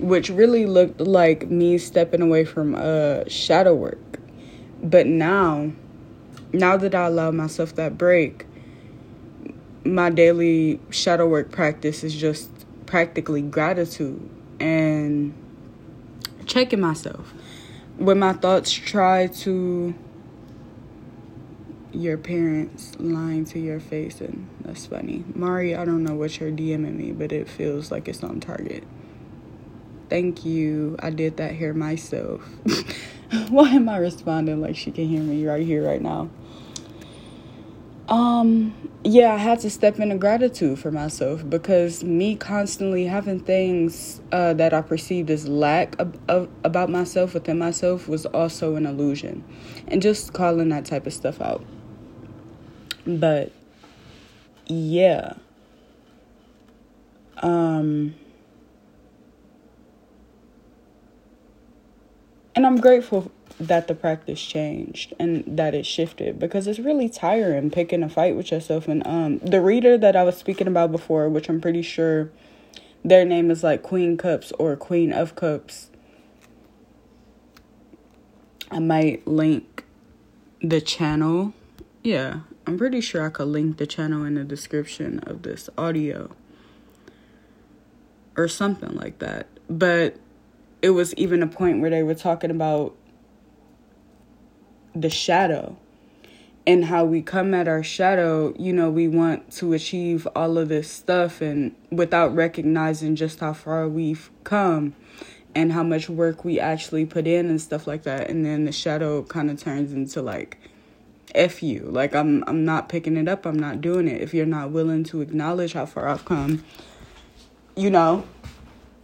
which 0.00 0.30
really 0.30 0.66
looked 0.66 1.00
like 1.00 1.50
me 1.50 1.76
stepping 1.78 2.22
away 2.22 2.44
from 2.44 2.74
uh, 2.74 3.24
shadow 3.28 3.74
work. 3.74 4.18
But 4.82 5.06
now, 5.06 5.72
now 6.52 6.76
that 6.78 6.94
I 6.94 7.06
allow 7.06 7.30
myself 7.30 7.74
that 7.74 7.98
break, 7.98 8.46
my 9.84 10.10
daily 10.10 10.80
shadow 10.90 11.26
work 11.26 11.50
practice 11.50 12.04
is 12.04 12.14
just 12.14 12.50
practically 12.86 13.42
gratitude 13.42 14.28
and 14.58 15.34
checking 16.46 16.80
myself. 16.80 17.32
When 17.96 18.18
my 18.18 18.32
thoughts 18.32 18.72
try 18.72 19.26
to 19.28 19.94
your 21.92 22.16
parents 22.16 22.92
lying 22.98 23.44
to 23.44 23.58
your 23.58 23.80
face 23.80 24.20
and 24.20 24.48
that's 24.62 24.86
funny. 24.86 25.24
Mari, 25.34 25.74
I 25.74 25.84
don't 25.84 26.04
know 26.04 26.14
what 26.14 26.38
you're 26.38 26.50
DMing 26.50 26.96
me, 26.96 27.12
but 27.12 27.32
it 27.32 27.48
feels 27.48 27.90
like 27.90 28.08
it's 28.08 28.22
on 28.22 28.40
target. 28.40 28.84
Thank 30.08 30.44
you. 30.44 30.96
I 31.00 31.10
did 31.10 31.36
that 31.38 31.54
here 31.54 31.74
myself. 31.74 32.42
Why 33.48 33.70
am 33.70 33.88
I 33.88 33.98
responding 33.98 34.60
like 34.60 34.76
she 34.76 34.90
can 34.90 35.06
hear 35.06 35.22
me 35.22 35.46
right 35.46 35.64
here, 35.64 35.84
right 35.86 36.02
now? 36.02 36.30
Um, 38.10 38.74
yeah, 39.04 39.34
I 39.34 39.38
had 39.38 39.60
to 39.60 39.70
step 39.70 40.00
into 40.00 40.16
gratitude 40.18 40.80
for 40.80 40.90
myself 40.90 41.48
because 41.48 42.04
me 42.04 42.36
constantly 42.36 43.06
having 43.06 43.40
things 43.40 44.20
uh, 44.32 44.54
that 44.54 44.74
I 44.74 44.82
perceived 44.82 45.30
as 45.30 45.48
lack 45.48 45.98
of, 46.00 46.18
of, 46.28 46.48
about 46.64 46.90
myself 46.90 47.34
within 47.34 47.58
myself 47.58 48.08
was 48.08 48.26
also 48.26 48.76
an 48.76 48.86
illusion, 48.86 49.44
and 49.88 50.02
just 50.02 50.32
calling 50.34 50.70
that 50.70 50.86
type 50.86 51.06
of 51.06 51.14
stuff 51.14 51.40
out. 51.40 51.64
But 53.06 53.52
yeah, 54.66 55.34
um, 57.38 58.14
and 62.56 62.66
I'm 62.66 62.78
grateful 62.80 63.30
that 63.60 63.86
the 63.88 63.94
practice 63.94 64.42
changed 64.42 65.12
and 65.18 65.44
that 65.46 65.74
it 65.74 65.84
shifted 65.84 66.38
because 66.38 66.66
it's 66.66 66.78
really 66.78 67.08
tiring 67.08 67.70
picking 67.70 68.02
a 68.02 68.08
fight 68.08 68.34
with 68.34 68.50
yourself 68.50 68.88
and 68.88 69.06
um 69.06 69.38
the 69.40 69.60
reader 69.60 69.98
that 69.98 70.16
I 70.16 70.24
was 70.24 70.36
speaking 70.36 70.66
about 70.66 70.90
before 70.90 71.28
which 71.28 71.48
I'm 71.48 71.60
pretty 71.60 71.82
sure 71.82 72.30
their 73.04 73.24
name 73.24 73.50
is 73.50 73.62
like 73.62 73.82
Queen 73.82 74.16
Cups 74.16 74.52
or 74.58 74.76
Queen 74.76 75.12
of 75.12 75.34
Cups. 75.34 75.90
I 78.70 78.78
might 78.78 79.26
link 79.26 79.84
the 80.62 80.80
channel. 80.80 81.52
Yeah 82.02 82.40
I'm 82.66 82.78
pretty 82.78 83.00
sure 83.00 83.26
I 83.26 83.30
could 83.30 83.48
link 83.48 83.76
the 83.78 83.86
channel 83.86 84.24
in 84.24 84.34
the 84.34 84.44
description 84.44 85.18
of 85.20 85.42
this 85.42 85.68
audio 85.76 86.30
or 88.36 88.48
something 88.48 88.94
like 88.94 89.18
that. 89.18 89.48
But 89.68 90.16
it 90.82 90.90
was 90.90 91.14
even 91.14 91.42
a 91.42 91.46
point 91.46 91.80
where 91.80 91.90
they 91.90 92.02
were 92.02 92.14
talking 92.14 92.50
about 92.50 92.94
the 94.94 95.10
shadow 95.10 95.76
and 96.66 96.84
how 96.84 97.04
we 97.04 97.22
come 97.22 97.54
at 97.54 97.66
our 97.66 97.82
shadow, 97.82 98.54
you 98.58 98.72
know, 98.72 98.90
we 98.90 99.08
want 99.08 99.50
to 99.52 99.72
achieve 99.72 100.28
all 100.36 100.58
of 100.58 100.68
this 100.68 100.90
stuff 100.90 101.40
and 101.40 101.74
without 101.90 102.34
recognizing 102.34 103.16
just 103.16 103.40
how 103.40 103.52
far 103.52 103.88
we've 103.88 104.30
come 104.44 104.94
and 105.54 105.72
how 105.72 105.82
much 105.82 106.08
work 106.08 106.44
we 106.44 106.60
actually 106.60 107.04
put 107.06 107.26
in 107.26 107.46
and 107.46 107.60
stuff 107.60 107.86
like 107.86 108.02
that. 108.04 108.28
And 108.30 108.44
then 108.44 108.66
the 108.66 108.72
shadow 108.72 109.22
kind 109.22 109.50
of 109.50 109.58
turns 109.58 109.92
into 109.92 110.22
like 110.22 110.58
F 111.34 111.62
you. 111.62 111.80
Like 111.80 112.14
I'm 112.14 112.44
I'm 112.46 112.64
not 112.64 112.88
picking 112.88 113.16
it 113.16 113.28
up. 113.28 113.46
I'm 113.46 113.58
not 113.58 113.80
doing 113.80 114.06
it. 114.06 114.20
If 114.20 114.34
you're 114.34 114.46
not 114.46 114.70
willing 114.70 115.04
to 115.04 115.20
acknowledge 115.22 115.72
how 115.72 115.86
far 115.86 116.08
I've 116.08 116.24
come, 116.24 116.64
you 117.74 117.90
know, 117.90 118.24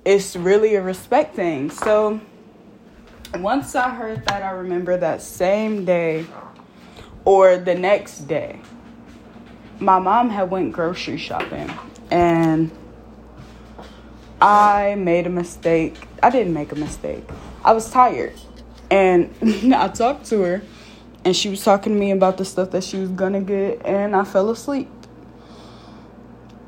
it's 0.04 0.36
really 0.36 0.74
a 0.74 0.82
respect 0.82 1.34
thing. 1.34 1.70
So 1.70 2.20
once 3.42 3.74
I 3.74 3.90
heard 3.90 4.24
that, 4.26 4.42
I 4.42 4.50
remember 4.50 4.96
that 4.96 5.22
same 5.22 5.84
day 5.84 6.26
or 7.24 7.56
the 7.56 7.74
next 7.74 8.20
day, 8.28 8.60
my 9.80 9.98
mom 9.98 10.30
had 10.30 10.50
went 10.50 10.72
grocery 10.72 11.18
shopping 11.18 11.70
and 12.10 12.70
I 14.40 14.94
made 14.96 15.26
a 15.26 15.30
mistake. 15.30 15.96
I 16.22 16.30
didn't 16.30 16.54
make 16.54 16.72
a 16.72 16.76
mistake. 16.76 17.24
I 17.64 17.72
was 17.72 17.90
tired. 17.90 18.34
And 18.90 19.34
I 19.74 19.88
talked 19.88 20.26
to 20.26 20.40
her 20.42 20.62
and 21.24 21.34
she 21.34 21.48
was 21.48 21.64
talking 21.64 21.94
to 21.94 21.98
me 21.98 22.12
about 22.12 22.36
the 22.36 22.44
stuff 22.44 22.70
that 22.70 22.84
she 22.84 22.98
was 22.98 23.10
gonna 23.10 23.40
get 23.40 23.84
and 23.84 24.14
I 24.14 24.24
fell 24.24 24.50
asleep. 24.50 24.88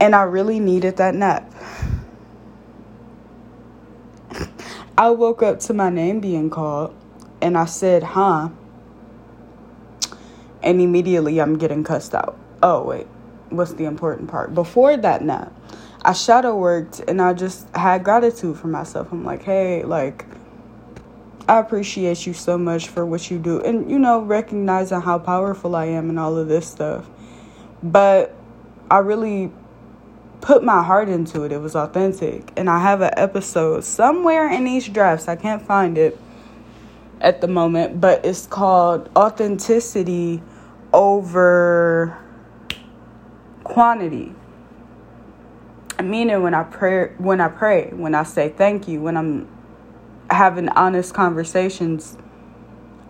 And 0.01 0.15
I 0.15 0.23
really 0.23 0.61
needed 0.61 0.97
that 0.97 1.15
nap. 1.15 1.53
I 4.99 5.11
woke 5.11 5.45
up 5.45 5.61
to 5.61 5.73
my 5.73 5.91
name 5.91 6.19
being 6.19 6.51
called 6.51 6.93
and 7.41 7.57
I 7.57 7.67
said, 7.67 8.03
huh? 8.03 8.49
And 10.61 10.81
immediately 10.81 11.41
I'm 11.41 11.57
getting 11.57 11.85
cussed 11.85 12.17
out. 12.17 12.37
Oh, 12.65 12.83
wait, 12.83 13.07
what's 13.49 13.75
the 13.75 13.85
important 13.85 14.29
part? 14.29 14.57
Before 14.57 14.97
that 14.97 15.23
nap, 15.23 15.53
I 16.03 16.15
shadow 16.15 16.57
worked 16.57 16.99
and 17.07 17.23
I 17.23 17.33
just 17.33 17.73
had 17.77 18.03
gratitude 18.03 18.59
for 18.59 18.67
myself. 18.67 19.13
I'm 19.13 19.25
like, 19.25 19.45
hey, 19.45 19.85
like, 19.85 20.27
I 21.49 21.61
appreciate 21.61 22.27
you 22.27 22.33
so 22.33 22.59
much 22.59 22.89
for 22.89 23.07
what 23.07 23.31
you 23.31 23.39
do. 23.39 23.61
And, 23.61 23.89
you 23.89 24.01
know, 24.01 24.21
recognizing 24.21 25.01
how 25.01 25.21
powerful 25.21 25.77
I 25.77 25.85
am 25.85 26.11
and 26.11 26.19
all 26.19 26.37
of 26.37 26.49
this 26.49 26.67
stuff. 26.67 27.09
But 27.85 28.35
I 28.91 28.99
really 28.99 29.53
put 30.41 30.63
my 30.63 30.83
heart 30.83 31.09
into 31.09 31.43
it. 31.45 31.53
It 31.53 31.61
was 31.61 31.75
authentic. 31.75 32.53
And 32.57 32.71
I 32.71 32.81
have 32.81 33.01
an 33.01 33.11
episode 33.17 33.85
somewhere 33.85 34.51
in 34.51 34.65
these 34.65 34.89
drafts. 34.89 35.29
I 35.29 35.37
can't 35.37 35.63
find 35.63 35.99
it 35.99 36.19
at 37.21 37.41
the 37.41 37.49
moment, 37.49 38.01
but 38.01 38.25
it's 38.25 38.47
called 38.47 39.11
Authenticity 39.17 40.43
over 40.93 42.17
Quantity. 43.65 44.35
I 45.99 46.03
meaning 46.03 46.43
when 46.43 46.55
I 46.55 46.63
pray 46.63 47.13
when 47.19 47.41
I 47.41 47.49
pray, 47.49 47.91
when 47.91 48.15
I 48.15 48.23
say 48.23 48.49
thank 48.49 48.87
you, 48.87 49.01
when 49.01 49.17
I'm 49.17 49.49
having 50.31 50.69
honest 50.71 51.13
conversations, 51.13 52.17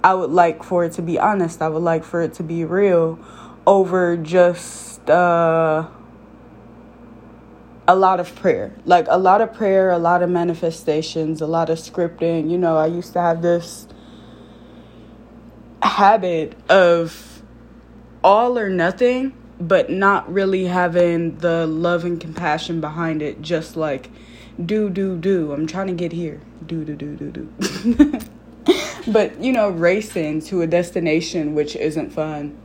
I 0.02 0.14
would 0.14 0.30
like 0.30 0.62
for 0.62 0.84
it 0.84 0.92
to 0.92 1.02
be 1.02 1.18
honest. 1.18 1.60
I 1.60 1.68
would 1.68 1.82
like 1.82 2.02
for 2.02 2.22
it 2.22 2.32
to 2.34 2.42
be 2.42 2.64
real 2.64 3.18
over 3.66 4.16
just 4.16 5.08
uh 5.10 5.86
a 7.88 7.96
lot 7.96 8.20
of 8.20 8.32
prayer. 8.36 8.72
Like 8.84 9.06
a 9.08 9.18
lot 9.18 9.40
of 9.40 9.52
prayer 9.52 9.90
a 9.90 9.98
lot 9.98 10.22
of 10.22 10.30
manifestations 10.30 11.40
a 11.40 11.46
lot 11.46 11.70
of 11.70 11.78
scripting. 11.78 12.48
You 12.50 12.58
know 12.58 12.76
i 12.76 12.86
used 12.86 13.14
to 13.14 13.20
have 13.20 13.42
this 13.42 13.88
habit 15.82 16.54
of 16.70 17.42
all 18.22 18.58
or 18.58 18.68
nothing 18.68 19.32
but 19.60 19.90
not 19.90 20.32
really 20.32 20.66
having 20.66 21.38
the 21.38 21.66
love 21.66 22.04
and 22.04 22.20
compassion 22.20 22.80
behind 22.80 23.22
it. 23.22 23.42
Just 23.42 23.76
like 23.76 24.10
do 24.64 24.88
do 24.90 25.16
do. 25.16 25.52
I'm 25.52 25.66
trying 25.66 25.88
to 25.88 25.94
get 25.94 26.12
here. 26.12 26.40
Do 26.66 26.84
do 26.84 26.94
do 26.94 27.16
do 27.16 27.30
do. 27.30 28.20
But 29.08 29.42
you 29.42 29.52
know 29.52 29.70
racing 29.70 30.42
to 30.42 30.60
a 30.60 30.66
destination 30.66 31.54
which 31.54 31.74
isn't 31.74 32.10
fun 32.10 32.58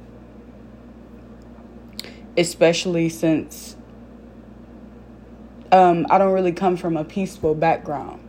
especially 2.37 3.09
since 3.09 3.72
um, 5.73 6.05
I 6.11 6.19
don't 6.19 6.33
really 6.33 6.51
come 6.51 6.77
from 6.77 6.95
a 6.95 7.03
peaceful 7.03 7.55
background. 7.55 8.21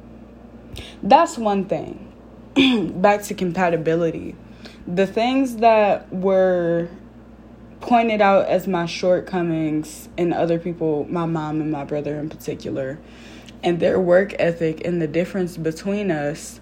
That's 1.03 1.37
one 1.37 1.67
thing. 1.67 2.11
back 2.97 3.23
to 3.25 3.35
compatibility. 3.35 4.35
The 4.87 5.07
things 5.07 5.57
that 5.57 6.11
were 6.11 6.89
pointed 7.83 8.23
out 8.23 8.47
as 8.47 8.67
my 8.67 8.87
shortcomings 8.87 10.09
in 10.17 10.33
other 10.33 10.59
people, 10.59 11.07
my 11.11 11.27
mom 11.27 11.61
and 11.61 11.71
my 11.71 11.85
brother 11.85 12.19
in 12.19 12.31
particular, 12.31 12.99
and 13.63 13.79
their 13.79 14.01
work 14.01 14.35
ethic 14.39 14.81
and 14.87 15.03
the 15.03 15.07
difference 15.07 15.59
between 15.59 16.11
us 16.11 16.61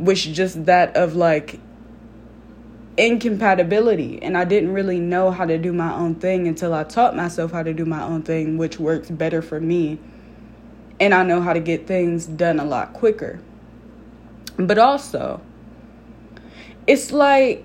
was 0.00 0.24
just 0.24 0.64
that 0.64 0.96
of 0.96 1.14
like 1.14 1.60
incompatibility 2.96 4.20
and 4.20 4.36
I 4.36 4.44
didn't 4.44 4.72
really 4.72 4.98
know 4.98 5.30
how 5.30 5.44
to 5.46 5.58
do 5.58 5.72
my 5.72 5.92
own 5.94 6.16
thing 6.16 6.48
until 6.48 6.74
I 6.74 6.82
taught 6.82 7.14
myself 7.14 7.52
how 7.52 7.62
to 7.62 7.72
do 7.72 7.84
my 7.84 8.02
own 8.02 8.22
thing 8.22 8.56
which 8.56 8.80
works 8.80 9.10
better 9.10 9.42
for 9.42 9.60
me 9.60 9.98
and 11.04 11.12
I 11.12 11.22
know 11.22 11.42
how 11.42 11.52
to 11.52 11.60
get 11.60 11.86
things 11.86 12.24
done 12.24 12.58
a 12.58 12.64
lot 12.64 12.94
quicker. 12.94 13.38
But 14.56 14.78
also 14.78 15.42
it's 16.86 17.12
like 17.12 17.64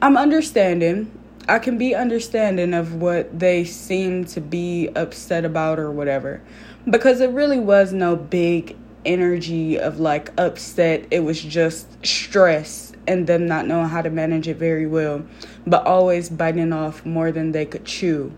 I'm 0.00 0.16
understanding 0.16 1.10
I 1.46 1.58
can 1.58 1.76
be 1.76 1.94
understanding 1.94 2.72
of 2.72 2.94
what 2.94 3.38
they 3.38 3.64
seem 3.64 4.24
to 4.26 4.40
be 4.40 4.88
upset 4.96 5.44
about 5.44 5.78
or 5.78 5.90
whatever 5.90 6.40
because 6.88 7.20
it 7.20 7.30
really 7.30 7.58
was 7.58 7.92
no 7.92 8.16
big 8.16 8.76
energy 9.04 9.78
of 9.78 10.00
like 10.00 10.32
upset 10.40 11.06
it 11.10 11.20
was 11.20 11.42
just 11.42 11.86
stress 12.06 12.92
and 13.06 13.26
them 13.26 13.46
not 13.46 13.66
knowing 13.66 13.90
how 13.90 14.00
to 14.00 14.08
manage 14.08 14.48
it 14.48 14.56
very 14.56 14.86
well, 14.86 15.22
but 15.66 15.84
always 15.86 16.30
biting 16.30 16.72
off 16.72 17.04
more 17.04 17.30
than 17.30 17.52
they 17.52 17.66
could 17.66 17.84
chew. 17.84 18.32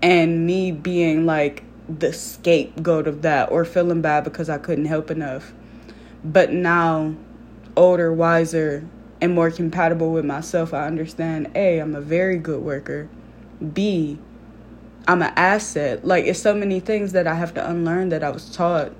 And 0.00 0.46
me 0.46 0.70
being 0.70 1.26
like 1.26 1.64
the 1.88 2.12
scapegoat 2.12 3.06
of 3.06 3.22
that 3.22 3.50
or 3.50 3.64
feeling 3.64 4.02
bad 4.02 4.24
because 4.24 4.48
I 4.48 4.58
couldn't 4.58 4.84
help 4.84 5.10
enough. 5.10 5.52
But 6.24 6.52
now, 6.52 7.14
older, 7.76 8.12
wiser, 8.12 8.86
and 9.20 9.34
more 9.34 9.50
compatible 9.50 10.12
with 10.12 10.24
myself, 10.24 10.74
I 10.74 10.86
understand 10.86 11.50
A, 11.54 11.78
I'm 11.78 11.94
a 11.94 12.00
very 12.00 12.38
good 12.38 12.62
worker. 12.62 13.08
B, 13.72 14.18
I'm 15.06 15.22
an 15.22 15.32
asset. 15.36 16.04
Like, 16.04 16.26
it's 16.26 16.40
so 16.40 16.54
many 16.54 16.80
things 16.80 17.12
that 17.12 17.26
I 17.26 17.34
have 17.34 17.54
to 17.54 17.68
unlearn 17.68 18.10
that 18.10 18.22
I 18.22 18.30
was 18.30 18.54
taught 18.54 18.92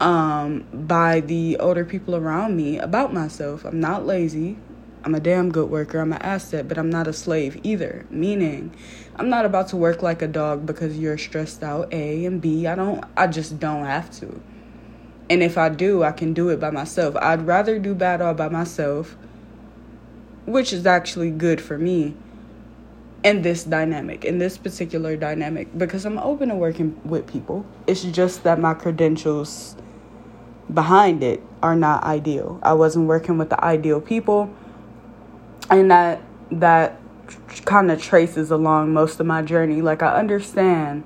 um, 0.00 0.66
by 0.72 1.20
the 1.20 1.56
older 1.58 1.84
people 1.84 2.14
around 2.14 2.56
me 2.56 2.78
about 2.78 3.12
myself. 3.12 3.64
I'm 3.64 3.80
not 3.80 4.06
lazy. 4.06 4.58
I'm 5.06 5.14
a 5.14 5.20
damn 5.20 5.52
good 5.52 5.70
worker. 5.70 6.00
I'm 6.00 6.12
an 6.12 6.20
asset, 6.20 6.66
but 6.66 6.76
I'm 6.76 6.90
not 6.90 7.06
a 7.06 7.12
slave 7.12 7.60
either. 7.62 8.04
Meaning, 8.10 8.74
I'm 9.14 9.28
not 9.28 9.44
about 9.44 9.68
to 9.68 9.76
work 9.76 10.02
like 10.02 10.20
a 10.20 10.26
dog 10.26 10.66
because 10.66 10.98
you're 10.98 11.16
stressed 11.16 11.62
out. 11.62 11.94
A 11.94 12.24
and 12.24 12.40
B, 12.40 12.66
I 12.66 12.74
don't. 12.74 13.04
I 13.16 13.28
just 13.28 13.60
don't 13.60 13.84
have 13.84 14.10
to. 14.18 14.40
And 15.30 15.44
if 15.44 15.56
I 15.56 15.68
do, 15.68 16.02
I 16.02 16.10
can 16.10 16.32
do 16.32 16.48
it 16.48 16.58
by 16.58 16.70
myself. 16.70 17.14
I'd 17.22 17.46
rather 17.46 17.78
do 17.78 17.94
bad 17.94 18.20
all 18.20 18.34
by 18.34 18.48
myself, 18.48 19.16
which 20.44 20.72
is 20.72 20.84
actually 20.86 21.30
good 21.30 21.60
for 21.60 21.78
me 21.78 22.16
in 23.22 23.42
this 23.42 23.62
dynamic, 23.62 24.24
in 24.24 24.38
this 24.38 24.58
particular 24.58 25.16
dynamic, 25.16 25.78
because 25.78 26.04
I'm 26.04 26.18
open 26.18 26.48
to 26.48 26.56
working 26.56 27.00
with 27.04 27.28
people. 27.28 27.64
It's 27.86 28.02
just 28.02 28.42
that 28.42 28.58
my 28.58 28.74
credentials 28.74 29.76
behind 30.74 31.22
it 31.22 31.40
are 31.62 31.76
not 31.76 32.02
ideal. 32.02 32.58
I 32.64 32.72
wasn't 32.72 33.06
working 33.06 33.38
with 33.38 33.50
the 33.50 33.64
ideal 33.64 34.00
people, 34.00 34.52
and 35.70 35.90
that 35.90 36.22
that 36.50 37.00
kind 37.64 37.90
of 37.90 38.00
traces 38.00 38.50
along 38.50 38.92
most 38.92 39.18
of 39.20 39.26
my 39.26 39.42
journey. 39.42 39.82
Like 39.82 40.02
I 40.02 40.16
understand 40.16 41.04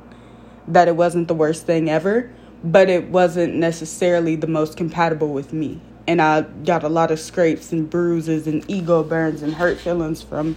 that 0.68 0.88
it 0.88 0.96
wasn't 0.96 1.28
the 1.28 1.34
worst 1.34 1.66
thing 1.66 1.88
ever, 1.88 2.30
but 2.62 2.90
it 2.90 3.08
wasn't 3.08 3.54
necessarily 3.54 4.36
the 4.36 4.46
most 4.46 4.76
compatible 4.76 5.32
with 5.32 5.52
me. 5.52 5.80
And 6.06 6.20
I 6.20 6.42
got 6.42 6.82
a 6.82 6.88
lot 6.88 7.10
of 7.10 7.20
scrapes 7.20 7.72
and 7.72 7.88
bruises 7.88 8.46
and 8.46 8.68
ego 8.68 9.02
burns 9.02 9.42
and 9.42 9.54
hurt 9.54 9.78
feelings 9.78 10.22
from 10.22 10.56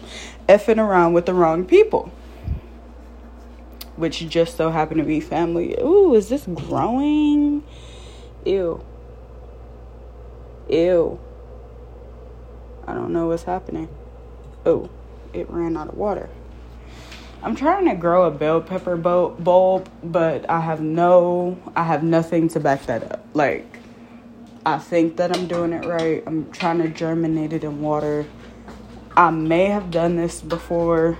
effing 0.50 0.80
around 0.80 1.14
with 1.14 1.26
the 1.26 1.34
wrong 1.34 1.66
people. 1.66 2.12
Which 3.96 4.28
just 4.28 4.58
so 4.58 4.72
happened 4.72 5.00
to 5.00 5.06
be 5.06 5.20
family. 5.20 5.76
Ooh, 5.80 6.16
is 6.16 6.30
this 6.30 6.46
growing? 6.48 7.64
Ew. 8.46 8.84
Ew. 10.70 11.20
I 12.88 12.94
don't 12.94 13.14
know 13.14 13.28
what's 13.28 13.44
happening. 13.44 13.90
Oh, 14.66 14.90
it 15.34 15.50
ran 15.50 15.78
out 15.78 15.90
of 15.90 15.98
water. 15.98 16.30
I'm 17.42 17.56
trying 17.56 17.86
to 17.90 17.96
grow 17.96 18.26
a 18.26 18.32
bell 18.32 18.62
pepper 18.62 18.96
bulb, 18.96 19.90
but 20.02 20.50
I 20.50 20.62
have 20.62 20.82
no, 20.82 21.58
I 21.76 21.84
have 21.84 22.02
nothing 22.02 22.48
to 22.50 22.60
back 22.60 22.86
that 22.86 23.12
up. 23.12 23.26
Like, 23.34 23.80
I 24.66 24.78
think 24.78 25.18
that 25.18 25.36
I'm 25.36 25.48
doing 25.48 25.74
it 25.74 25.86
right. 25.86 26.24
I'm 26.26 26.50
trying 26.52 26.78
to 26.78 26.88
germinate 26.88 27.52
it 27.52 27.66
in 27.66 27.82
water. 27.82 28.26
I 29.18 29.30
may 29.30 29.66
have 29.66 29.92
done 29.92 30.16
this 30.16 30.40
before, 30.40 31.18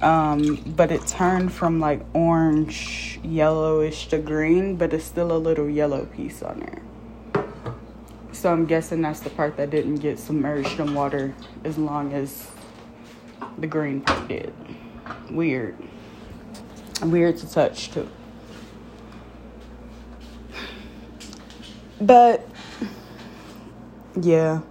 um, 0.00 0.56
but 0.64 0.90
it 0.90 1.06
turned 1.06 1.52
from 1.52 1.78
like 1.78 2.00
orange, 2.14 3.20
yellowish 3.22 4.08
to 4.08 4.18
green, 4.18 4.76
but 4.76 4.94
it's 4.94 5.04
still 5.04 5.30
a 5.30 5.36
little 5.36 5.68
yellow 5.68 6.06
piece 6.06 6.42
on 6.42 6.60
there. 6.60 6.82
So 8.40 8.50
I'm 8.50 8.64
guessing 8.64 9.02
that's 9.02 9.20
the 9.20 9.28
part 9.28 9.58
that 9.58 9.68
didn't 9.68 9.96
get 9.96 10.18
submerged 10.18 10.80
in 10.80 10.94
water 10.94 11.34
as 11.62 11.76
long 11.76 12.14
as 12.14 12.50
the 13.58 13.66
green 13.66 14.00
part 14.00 14.28
did. 14.28 14.54
Weird. 15.30 15.76
Weird 17.02 17.36
to 17.36 17.50
touch 17.50 17.90
too. 17.90 18.08
But 22.00 22.48
yeah. 24.18 24.62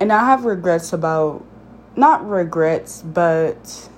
And 0.00 0.12
I 0.12 0.24
have 0.24 0.44
regrets 0.44 0.92
about 0.92 1.46
not 1.94 2.28
regrets, 2.28 3.02
but 3.02 3.88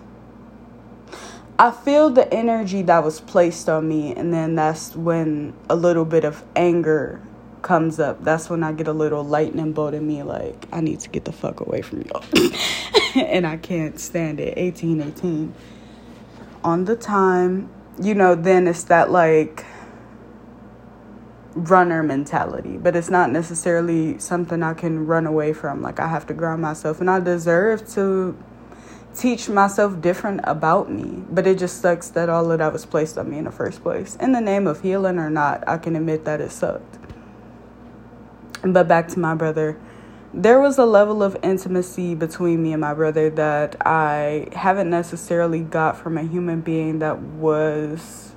I 1.60 1.72
feel 1.72 2.10
the 2.10 2.32
energy 2.32 2.82
that 2.82 3.02
was 3.02 3.20
placed 3.20 3.68
on 3.68 3.88
me, 3.88 4.14
and 4.14 4.32
then 4.32 4.54
that's 4.54 4.94
when 4.94 5.54
a 5.68 5.74
little 5.74 6.04
bit 6.04 6.24
of 6.24 6.44
anger 6.54 7.20
comes 7.62 7.98
up. 7.98 8.22
That's 8.22 8.48
when 8.48 8.62
I 8.62 8.70
get 8.72 8.86
a 8.86 8.92
little 8.92 9.24
lightning 9.24 9.72
bolt 9.72 9.92
in 9.92 10.06
me, 10.06 10.22
like, 10.22 10.66
I 10.72 10.80
need 10.80 11.00
to 11.00 11.08
get 11.08 11.24
the 11.24 11.32
fuck 11.32 11.58
away 11.60 11.82
from 11.82 12.02
y'all. 12.02 12.24
and 13.16 13.44
I 13.44 13.56
can't 13.56 13.98
stand 13.98 14.38
it. 14.38 14.54
18, 14.56 15.02
18. 15.02 15.54
On 16.62 16.84
the 16.84 16.94
time, 16.94 17.68
you 18.00 18.14
know, 18.14 18.36
then 18.36 18.68
it's 18.68 18.84
that 18.84 19.10
like 19.10 19.64
runner 21.54 22.04
mentality, 22.04 22.76
but 22.76 22.94
it's 22.94 23.10
not 23.10 23.32
necessarily 23.32 24.16
something 24.20 24.62
I 24.62 24.74
can 24.74 25.06
run 25.06 25.26
away 25.26 25.52
from. 25.52 25.82
Like, 25.82 25.98
I 25.98 26.06
have 26.06 26.24
to 26.28 26.34
ground 26.34 26.62
myself, 26.62 27.00
and 27.00 27.10
I 27.10 27.18
deserve 27.18 27.88
to 27.94 28.36
teach 29.14 29.48
myself 29.48 30.00
different 30.00 30.40
about 30.44 30.90
me. 30.90 31.24
But 31.30 31.46
it 31.46 31.58
just 31.58 31.80
sucks 31.80 32.08
that 32.10 32.28
all 32.28 32.50
of 32.50 32.58
that 32.58 32.72
was 32.72 32.86
placed 32.86 33.18
on 33.18 33.30
me 33.30 33.38
in 33.38 33.44
the 33.44 33.50
first 33.50 33.82
place. 33.82 34.16
In 34.16 34.32
the 34.32 34.40
name 34.40 34.66
of 34.66 34.82
healing 34.82 35.18
or 35.18 35.30
not, 35.30 35.66
I 35.68 35.78
can 35.78 35.96
admit 35.96 36.24
that 36.24 36.40
it 36.40 36.52
sucked. 36.52 36.98
But 38.62 38.88
back 38.88 39.08
to 39.08 39.18
my 39.18 39.34
brother. 39.34 39.78
There 40.34 40.60
was 40.60 40.76
a 40.78 40.84
level 40.84 41.22
of 41.22 41.36
intimacy 41.42 42.14
between 42.14 42.62
me 42.62 42.72
and 42.72 42.80
my 42.80 42.92
brother 42.92 43.30
that 43.30 43.76
I 43.86 44.48
haven't 44.52 44.90
necessarily 44.90 45.60
got 45.60 45.96
from 45.96 46.18
a 46.18 46.22
human 46.22 46.60
being 46.60 46.98
that 46.98 47.18
was. 47.20 48.34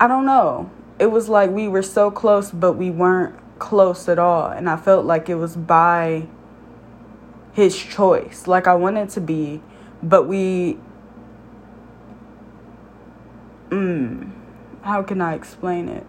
I 0.00 0.08
don't 0.08 0.24
know. 0.24 0.70
It 0.98 1.06
was 1.06 1.28
like 1.28 1.50
we 1.50 1.68
were 1.68 1.82
so 1.82 2.10
close, 2.10 2.50
but 2.50 2.72
we 2.72 2.90
weren't 2.90 3.36
close 3.58 4.08
at 4.08 4.18
all. 4.18 4.46
And 4.46 4.70
I 4.70 4.76
felt 4.76 5.04
like 5.04 5.28
it 5.28 5.34
was 5.34 5.56
by 5.56 6.28
his 7.54 7.76
choice 7.76 8.46
like 8.46 8.66
I 8.66 8.74
wanted 8.74 9.08
to 9.10 9.20
be, 9.20 9.62
but 10.02 10.24
we 10.24 10.76
mm, 13.70 14.30
how 14.82 15.02
can 15.02 15.20
I 15.20 15.34
explain 15.34 15.88
it? 15.88 16.04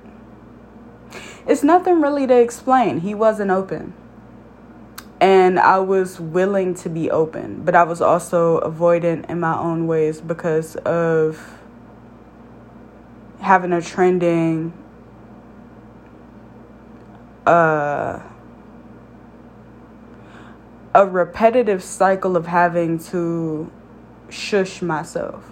It's 1.48 1.64
nothing 1.64 2.02
really 2.02 2.26
to 2.28 2.36
explain. 2.36 3.02
He 3.02 3.14
wasn't 3.14 3.52
open. 3.52 3.94
And 5.22 5.60
I 5.60 5.80
was 5.80 6.20
willing 6.20 6.74
to 6.76 6.90
be 6.90 7.10
open, 7.10 7.64
but 7.64 7.76
I 7.76 7.84
was 7.84 8.02
also 8.02 8.60
avoidant 8.60 9.30
in 9.30 9.40
my 9.40 9.58
own 9.58 9.88
ways 9.88 10.20
because 10.20 10.76
of 10.78 11.60
having 13.40 13.72
a 13.72 13.82
trending 13.82 14.74
uh 17.46 18.20
a 20.96 21.06
repetitive 21.06 21.84
cycle 21.84 22.38
of 22.38 22.48
having 22.48 22.98
to 22.98 23.70
shush 24.30 24.82
myself. 24.82 25.52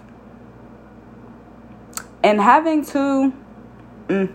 And 2.22 2.40
having 2.40 2.82
to 2.86 3.34
mm, 4.08 4.32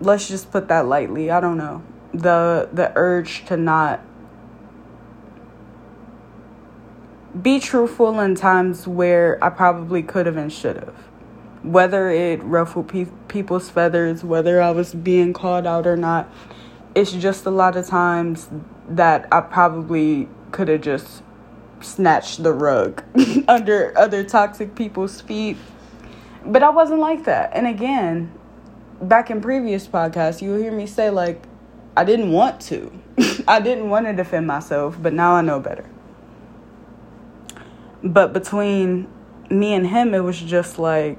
let's 0.00 0.28
just 0.28 0.50
put 0.50 0.68
that 0.68 0.86
lightly. 0.86 1.30
I 1.30 1.40
don't 1.40 1.58
know. 1.58 1.82
The 2.14 2.70
the 2.72 2.90
urge 2.96 3.44
to 3.46 3.58
not 3.58 4.00
be 7.42 7.60
truthful 7.60 8.18
in 8.20 8.34
times 8.34 8.88
where 8.88 9.38
i 9.44 9.50
probably 9.50 10.02
could 10.02 10.24
have 10.24 10.38
and 10.38 10.50
should 10.50 10.76
have. 10.76 10.94
Whether 11.62 12.08
it 12.08 12.42
ruffled 12.42 12.88
pe- 12.88 13.08
people's 13.28 13.68
feathers, 13.68 14.24
whether 14.24 14.62
I 14.62 14.70
was 14.70 14.94
being 14.94 15.34
called 15.34 15.66
out 15.66 15.86
or 15.86 15.98
not. 15.98 16.30
It's 16.96 17.12
just 17.12 17.46
a 17.46 17.50
lot 17.50 17.76
of 17.76 17.86
times 17.86 18.48
that 18.88 19.28
I 19.30 19.42
probably 19.42 20.28
could 20.50 20.68
have 20.68 20.80
just 20.80 21.22
snatched 21.80 22.42
the 22.42 22.52
rug 22.52 23.04
under 23.48 23.96
other 23.98 24.24
toxic 24.24 24.74
people's 24.74 25.20
feet. 25.20 25.58
But 26.44 26.62
I 26.62 26.70
wasn't 26.70 27.00
like 27.00 27.24
that. 27.24 27.50
And 27.52 27.66
again, 27.66 28.32
back 29.00 29.30
in 29.30 29.40
previous 29.40 29.86
podcasts, 29.86 30.40
you'll 30.40 30.58
hear 30.58 30.72
me 30.72 30.86
say, 30.86 31.10
like, 31.10 31.42
I 31.96 32.04
didn't 32.04 32.32
want 32.32 32.60
to. 32.62 32.90
I 33.48 33.60
didn't 33.60 33.90
want 33.90 34.06
to 34.06 34.12
defend 34.12 34.46
myself, 34.46 34.96
but 35.00 35.12
now 35.12 35.34
I 35.34 35.42
know 35.42 35.60
better. 35.60 35.88
But 38.02 38.32
between 38.32 39.08
me 39.50 39.74
and 39.74 39.86
him, 39.86 40.14
it 40.14 40.20
was 40.20 40.40
just 40.40 40.78
like, 40.78 41.18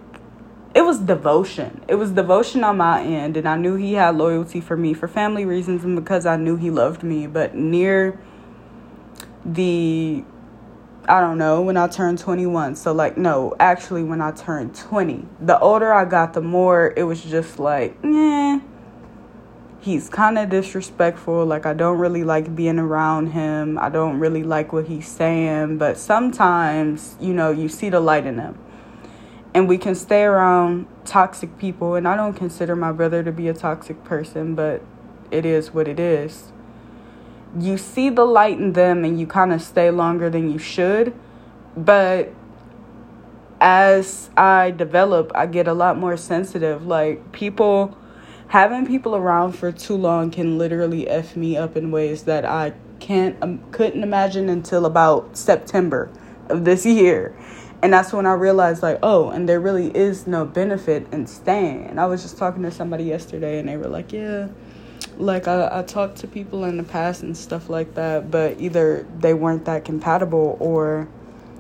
it 0.78 0.86
was 0.86 1.00
devotion. 1.00 1.84
It 1.88 1.96
was 1.96 2.12
devotion 2.12 2.64
on 2.64 2.78
my 2.78 3.02
end, 3.02 3.36
and 3.36 3.50
I 3.50 3.58
knew 3.58 3.78
he 3.78 3.94
had 3.94 4.16
loyalty 4.16 4.62
for 4.62 4.78
me 4.78 4.94
for 4.94 5.08
family 5.08 5.44
reasons 5.44 5.84
and 5.84 5.96
because 5.96 6.28
I 6.28 6.38
knew 6.38 6.56
he 6.56 6.70
loved 6.70 7.02
me. 7.02 7.26
But 7.26 7.56
near 7.56 8.20
the, 9.44 10.24
I 11.10 11.20
don't 11.20 11.40
know, 11.40 11.64
when 11.64 11.78
I 11.78 11.88
turned 11.88 12.20
21, 12.20 12.76
so 12.76 12.94
like, 12.94 13.18
no, 13.18 13.56
actually, 13.60 14.04
when 14.04 14.22
I 14.22 14.30
turned 14.30 14.76
20, 14.76 15.26
the 15.42 15.58
older 15.58 15.92
I 15.92 16.06
got, 16.06 16.36
the 16.36 16.42
more 16.42 16.94
it 16.96 17.06
was 17.06 17.24
just 17.24 17.58
like, 17.58 17.98
eh 18.04 18.60
he's 19.80 20.10
kind 20.10 20.38
of 20.38 20.50
disrespectful. 20.50 21.46
Like, 21.46 21.66
I 21.66 21.74
don't 21.74 21.98
really 21.98 22.24
like 22.24 22.56
being 22.56 22.78
around 22.78 23.28
him. 23.28 23.80
I 23.80 23.88
don't 23.88 24.20
really 24.20 24.44
like 24.44 24.74
what 24.74 24.88
he's 24.88 25.08
saying. 25.08 25.78
But 25.78 25.98
sometimes, 25.98 27.16
you 27.22 27.34
know, 27.34 27.52
you 27.52 27.70
see 27.70 27.90
the 27.90 28.02
light 28.02 28.26
in 28.26 28.38
him. 28.38 28.60
And 29.58 29.68
we 29.68 29.80
can 29.80 29.96
stay 29.96 30.22
around 30.22 30.86
toxic 31.04 31.58
people. 31.58 31.96
And 31.96 32.08
I 32.08 32.16
don't 32.16 32.36
consider 32.36 32.76
my 32.76 32.92
brother 32.92 33.24
to 33.24 33.32
be 33.32 33.48
a 33.48 33.56
toxic 33.56 34.04
person, 34.04 34.54
but 34.54 34.84
it 35.32 35.48
is 35.48 35.74
what 35.74 35.88
it 35.88 36.00
is. 36.00 36.52
You 37.60 37.80
see 37.80 38.12
the 38.12 38.24
light 38.24 38.60
in 38.60 38.74
them 38.74 39.04
and 39.04 39.20
you 39.20 39.26
kind 39.26 39.52
of 39.52 39.64
stay 39.64 39.90
longer 39.90 40.30
than 40.30 40.52
you 40.52 40.60
should. 40.60 41.12
But 41.76 42.32
as 43.60 44.30
I 44.38 44.70
develop, 44.70 45.32
I 45.34 45.48
get 45.48 45.68
a 45.68 45.74
lot 45.74 45.98
more 45.98 46.18
sensitive. 46.18 46.86
Like, 46.86 47.32
people 47.32 47.98
having 48.50 48.86
people 48.86 49.16
around 49.16 49.54
for 49.54 49.72
too 49.72 49.96
long 49.96 50.30
can 50.30 50.60
literally 50.60 51.08
f 51.08 51.36
me 51.36 51.58
up 51.58 51.76
in 51.76 51.90
ways 51.90 52.26
that 52.26 52.46
I 52.46 52.74
can't 53.00 53.36
um, 53.42 53.64
couldn't 53.72 54.04
imagine 54.04 54.50
until 54.50 54.86
about 54.86 55.36
September 55.36 56.12
of 56.48 56.64
this 56.64 56.86
year. 56.86 57.36
And 57.82 57.94
that's 57.94 58.12
when 58.12 58.26
I 58.26 58.34
realized 58.34 58.82
like, 58.82 59.00
oh, 59.04 59.30
and 59.30 59.48
there 59.48 59.60
really 59.60 59.96
is 59.96 60.26
no 60.26 60.46
benefit 60.46 61.08
in 61.12 61.28
staying. 61.28 61.86
And 61.86 62.00
I 62.00 62.08
was 62.08 62.24
just 62.24 62.38
talking 62.38 62.64
to 62.64 62.72
somebody 62.72 63.04
yesterday 63.04 63.60
and 63.60 63.70
they 63.70 63.78
were 63.78 63.88
like, 63.88 64.12
yeah, 64.12 64.48
like 65.18 65.48
I, 65.48 65.80
I 65.80 65.84
talked 65.84 66.18
to 66.20 66.28
people 66.28 66.64
in 66.66 66.78
the 66.78 66.84
past 66.84 67.22
and 67.22 67.38
stuff 67.38 67.70
like 67.70 67.94
that, 67.96 68.32
but 68.32 68.60
either 68.60 69.06
they 69.20 69.34
weren't 69.34 69.66
that 69.66 69.86
compatible 69.86 70.58
or 70.60 71.08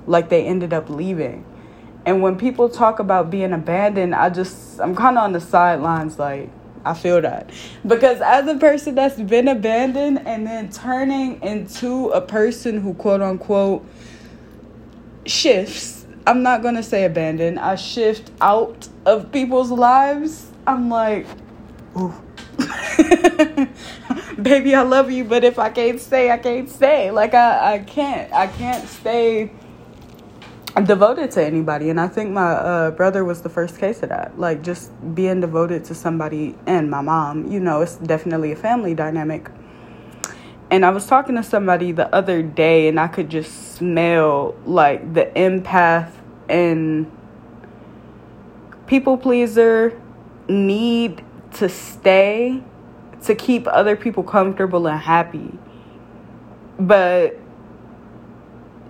like 0.07 0.29
they 0.29 0.45
ended 0.45 0.73
up 0.73 0.89
leaving. 0.89 1.45
And 2.05 2.21
when 2.21 2.37
people 2.37 2.69
talk 2.69 2.99
about 2.99 3.29
being 3.29 3.51
abandoned, 3.51 4.15
I 4.15 4.29
just 4.29 4.79
I'm 4.79 4.95
kind 4.95 5.17
of 5.17 5.23
on 5.25 5.33
the 5.33 5.41
sidelines 5.41 6.17
like 6.17 6.49
I 6.85 6.93
feel 6.93 7.21
that. 7.21 7.49
Because 7.85 8.21
as 8.21 8.47
a 8.47 8.55
person 8.55 8.95
that's 8.95 9.19
been 9.19 9.47
abandoned 9.47 10.25
and 10.25 10.47
then 10.47 10.69
turning 10.71 11.41
into 11.41 12.09
a 12.09 12.21
person 12.21 12.79
who 12.81 12.93
quote 12.93 13.21
unquote 13.21 13.85
shifts, 15.25 15.96
I'm 16.27 16.43
not 16.43 16.61
to 16.61 16.83
say 16.83 17.05
abandoned, 17.05 17.57
I 17.57 17.75
shift 17.75 18.31
out 18.41 18.89
of 19.05 19.31
people's 19.31 19.71
lives. 19.71 20.51
I'm 20.67 20.89
like, 20.89 21.25
ooh. 21.97 22.13
Baby, 24.41 24.75
I 24.75 24.81
love 24.81 25.09
you, 25.09 25.23
but 25.23 25.45
if 25.45 25.57
I 25.57 25.69
can't 25.69 26.01
stay, 26.01 26.29
I 26.29 26.37
can't 26.37 26.69
stay. 26.69 27.11
Like 27.11 27.33
I, 27.33 27.75
I 27.75 27.79
can't. 27.79 28.31
I 28.33 28.47
can't 28.47 28.85
stay 28.89 29.51
devoted 30.83 31.31
to 31.31 31.43
anybody 31.43 31.89
and 31.89 31.99
i 31.99 32.07
think 32.07 32.29
my 32.29 32.51
uh, 32.51 32.91
brother 32.91 33.25
was 33.25 33.41
the 33.41 33.49
first 33.49 33.79
case 33.79 34.03
of 34.03 34.09
that 34.09 34.37
like 34.37 34.61
just 34.61 34.91
being 35.15 35.41
devoted 35.41 35.83
to 35.83 35.95
somebody 35.95 36.55
and 36.67 36.87
my 36.91 37.01
mom 37.01 37.51
you 37.51 37.59
know 37.59 37.81
it's 37.81 37.95
definitely 37.95 38.51
a 38.51 38.55
family 38.55 38.93
dynamic 38.93 39.49
and 40.69 40.85
i 40.85 40.91
was 40.91 41.07
talking 41.07 41.35
to 41.35 41.41
somebody 41.41 41.91
the 41.91 42.13
other 42.13 42.43
day 42.43 42.87
and 42.87 42.99
i 42.99 43.07
could 43.07 43.27
just 43.27 43.73
smell 43.73 44.55
like 44.65 45.15
the 45.15 45.25
empath 45.35 46.11
and 46.49 47.11
people 48.87 49.17
pleaser 49.17 49.99
need 50.47 51.23
to 51.53 51.67
stay 51.67 52.63
to 53.23 53.35
keep 53.35 53.67
other 53.67 53.95
people 53.95 54.23
comfortable 54.23 54.87
and 54.87 54.99
happy 54.99 55.57
but 56.79 57.39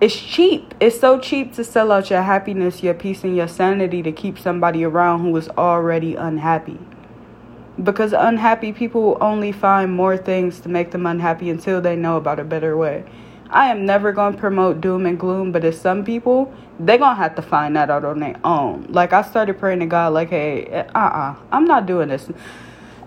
it's 0.00 0.16
cheap. 0.16 0.74
It's 0.78 0.98
so 0.98 1.18
cheap 1.18 1.54
to 1.54 1.64
sell 1.64 1.90
out 1.90 2.10
your 2.10 2.22
happiness, 2.22 2.82
your 2.82 2.94
peace, 2.94 3.24
and 3.24 3.36
your 3.36 3.48
sanity 3.48 4.02
to 4.02 4.12
keep 4.12 4.38
somebody 4.38 4.84
around 4.84 5.20
who 5.20 5.36
is 5.36 5.48
already 5.50 6.14
unhappy. 6.14 6.78
Because 7.82 8.12
unhappy 8.12 8.72
people 8.72 9.16
only 9.20 9.52
find 9.52 9.92
more 9.92 10.16
things 10.16 10.60
to 10.60 10.68
make 10.68 10.90
them 10.90 11.06
unhappy 11.06 11.48
until 11.48 11.80
they 11.80 11.96
know 11.96 12.16
about 12.16 12.38
a 12.38 12.44
better 12.44 12.76
way. 12.76 13.04
I 13.50 13.70
am 13.70 13.86
never 13.86 14.12
going 14.12 14.34
to 14.34 14.38
promote 14.38 14.80
doom 14.80 15.06
and 15.06 15.18
gloom, 15.18 15.52
but 15.52 15.64
as 15.64 15.80
some 15.80 16.04
people, 16.04 16.52
they're 16.78 16.98
going 16.98 17.16
to 17.16 17.22
have 17.22 17.34
to 17.36 17.42
find 17.42 17.76
that 17.76 17.90
out 17.90 18.04
on 18.04 18.20
their 18.20 18.36
own. 18.44 18.86
Like, 18.90 19.12
I 19.12 19.22
started 19.22 19.58
praying 19.58 19.80
to 19.80 19.86
God, 19.86 20.12
like, 20.12 20.30
hey, 20.30 20.66
uh 20.66 20.84
uh-uh, 20.94 21.32
uh, 21.32 21.36
I'm 21.50 21.64
not 21.64 21.86
doing 21.86 22.08
this. 22.08 22.28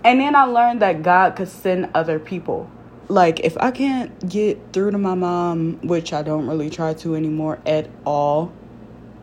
And 0.04 0.20
then 0.20 0.34
I 0.34 0.44
learned 0.44 0.82
that 0.82 1.02
God 1.02 1.36
could 1.36 1.48
send 1.48 1.90
other 1.94 2.18
people 2.18 2.70
like 3.08 3.40
if 3.40 3.58
I 3.58 3.70
can't 3.70 4.28
get 4.28 4.58
through 4.72 4.92
to 4.92 4.98
my 4.98 5.14
mom, 5.14 5.78
which 5.82 6.12
I 6.12 6.22
don't 6.22 6.46
really 6.46 6.70
try 6.70 6.94
to 6.94 7.14
anymore 7.14 7.58
at 7.66 7.90
all, 8.06 8.52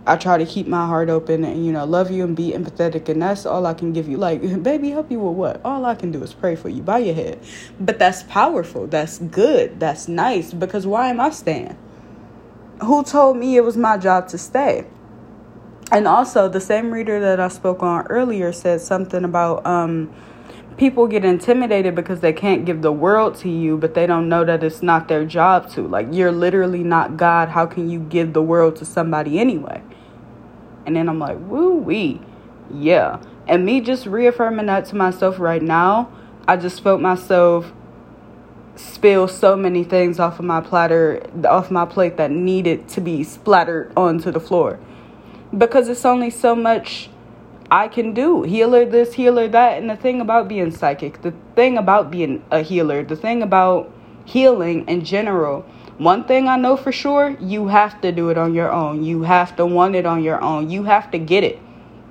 I 0.09 0.15
try 0.15 0.39
to 0.39 0.45
keep 0.45 0.65
my 0.65 0.87
heart 0.87 1.07
open 1.07 1.43
and 1.43 1.63
you 1.63 1.71
know 1.71 1.85
love 1.85 2.09
you 2.09 2.23
and 2.23 2.35
be 2.35 2.51
empathetic, 2.51 3.09
and 3.09 3.21
that's 3.21 3.45
all 3.45 3.67
I 3.67 3.75
can 3.75 3.93
give 3.93 4.09
you. 4.09 4.17
Like, 4.17 4.41
baby, 4.63 4.89
help 4.89 5.11
you 5.11 5.19
with 5.19 5.35
what? 5.37 5.61
All 5.63 5.85
I 5.85 5.93
can 5.93 6.11
do 6.11 6.23
is 6.23 6.33
pray 6.33 6.55
for 6.55 6.67
you. 6.67 6.81
Bow 6.81 6.97
your 6.97 7.13
head. 7.13 7.39
But 7.79 7.99
that's 7.99 8.23
powerful. 8.23 8.87
That's 8.87 9.19
good. 9.19 9.79
That's 9.79 10.07
nice. 10.07 10.51
Because 10.51 10.87
why 10.87 11.09
am 11.09 11.19
I 11.19 11.29
staying? 11.29 11.77
Who 12.81 13.03
told 13.03 13.37
me 13.37 13.55
it 13.55 13.63
was 13.63 13.77
my 13.77 13.97
job 13.97 14.27
to 14.29 14.39
stay? 14.39 14.87
And 15.91 16.07
also, 16.07 16.49
the 16.49 16.61
same 16.61 16.91
reader 16.91 17.19
that 17.19 17.39
I 17.39 17.47
spoke 17.47 17.83
on 17.83 18.07
earlier 18.07 18.51
said 18.51 18.81
something 18.81 19.23
about 19.23 19.63
um 19.67 20.11
people 20.77 21.05
get 21.05 21.23
intimidated 21.23 21.93
because 21.93 22.21
they 22.21 22.33
can't 22.33 22.65
give 22.65 22.81
the 22.81 22.91
world 22.91 23.35
to 23.35 23.49
you, 23.49 23.77
but 23.77 23.93
they 23.93 24.07
don't 24.07 24.27
know 24.27 24.43
that 24.43 24.63
it's 24.63 24.81
not 24.81 25.07
their 25.07 25.23
job 25.23 25.69
to. 25.71 25.87
Like, 25.87 26.07
you're 26.11 26.31
literally 26.31 26.83
not 26.83 27.15
God. 27.15 27.49
How 27.49 27.67
can 27.67 27.91
you 27.91 27.99
give 27.99 28.33
the 28.33 28.41
world 28.41 28.75
to 28.77 28.85
somebody 28.85 29.39
anyway? 29.39 29.83
And 30.89 30.95
then 30.95 31.07
I'm 31.07 31.19
like, 31.19 31.37
woo 31.41 31.75
wee. 31.75 32.19
Yeah. 32.73 33.21
And 33.47 33.63
me 33.63 33.79
just 33.79 34.07
reaffirming 34.07 34.65
that 34.65 34.85
to 34.85 34.95
myself 34.95 35.37
right 35.37 35.61
now, 35.61 36.11
I 36.47 36.57
just 36.57 36.81
felt 36.81 36.99
myself 36.99 37.71
spill 38.75 39.27
so 39.27 39.55
many 39.55 39.83
things 39.83 40.19
off 40.19 40.39
of 40.39 40.45
my 40.45 40.61
platter, 40.61 41.21
off 41.47 41.69
my 41.69 41.85
plate 41.85 42.17
that 42.17 42.31
needed 42.31 42.89
to 42.89 43.01
be 43.01 43.23
splattered 43.23 43.93
onto 43.95 44.31
the 44.31 44.39
floor. 44.39 44.79
Because 45.55 45.89
it's 45.89 46.05
only 46.05 46.31
so 46.31 46.55
much 46.55 47.11
I 47.69 47.87
can 47.87 48.15
do 48.15 48.41
healer 48.41 48.83
this, 48.83 49.13
healer 49.13 49.47
that. 49.47 49.77
And 49.77 49.91
the 49.91 49.95
thing 49.95 50.21
about 50.21 50.47
being 50.47 50.71
psychic, 50.71 51.21
the 51.21 51.35
thing 51.55 51.77
about 51.77 52.09
being 52.09 52.43
a 52.49 52.63
healer, 52.63 53.03
the 53.03 53.15
thing 53.15 53.43
about 53.43 53.93
healing 54.25 54.87
in 54.87 55.05
general, 55.05 55.67
one 55.99 56.23
thing 56.23 56.47
I 56.47 56.55
know 56.55 56.77
for 56.77 56.91
sure, 56.91 57.37
you 57.41 57.67
have 57.67 57.99
to 58.01 58.11
do 58.11 58.29
it 58.29 58.37
on 58.37 58.53
your 58.53 58.71
own. 58.71 59.03
You 59.03 59.23
have 59.23 59.55
to 59.57 59.65
want 59.65 59.95
it 59.95 60.05
on 60.05 60.23
your 60.23 60.41
own. 60.41 60.69
You 60.69 60.83
have 60.83 61.11
to 61.11 61.19
get 61.19 61.43
it. 61.43 61.59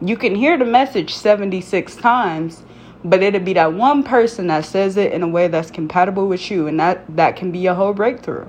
You 0.03 0.17
can 0.17 0.35
hear 0.35 0.57
the 0.59 0.67
message 0.67 1.15
76 1.15 1.97
times, 1.97 2.63
but 3.03 3.23
it'll 3.23 3.41
be 3.41 3.55
that 3.55 3.73
one 3.73 4.03
person 4.03 4.49
that 4.49 4.67
says 4.67 4.97
it 4.99 5.13
in 5.13 5.23
a 5.23 5.29
way 5.29 5.49
that's 5.49 5.71
compatible 5.71 6.29
with 6.29 6.51
you, 6.51 6.67
and 6.67 6.79
that 6.79 7.17
that 7.17 7.37
can 7.37 7.51
be 7.51 7.67
a 7.67 7.75
whole 7.75 7.95
breakthrough. 7.95 8.47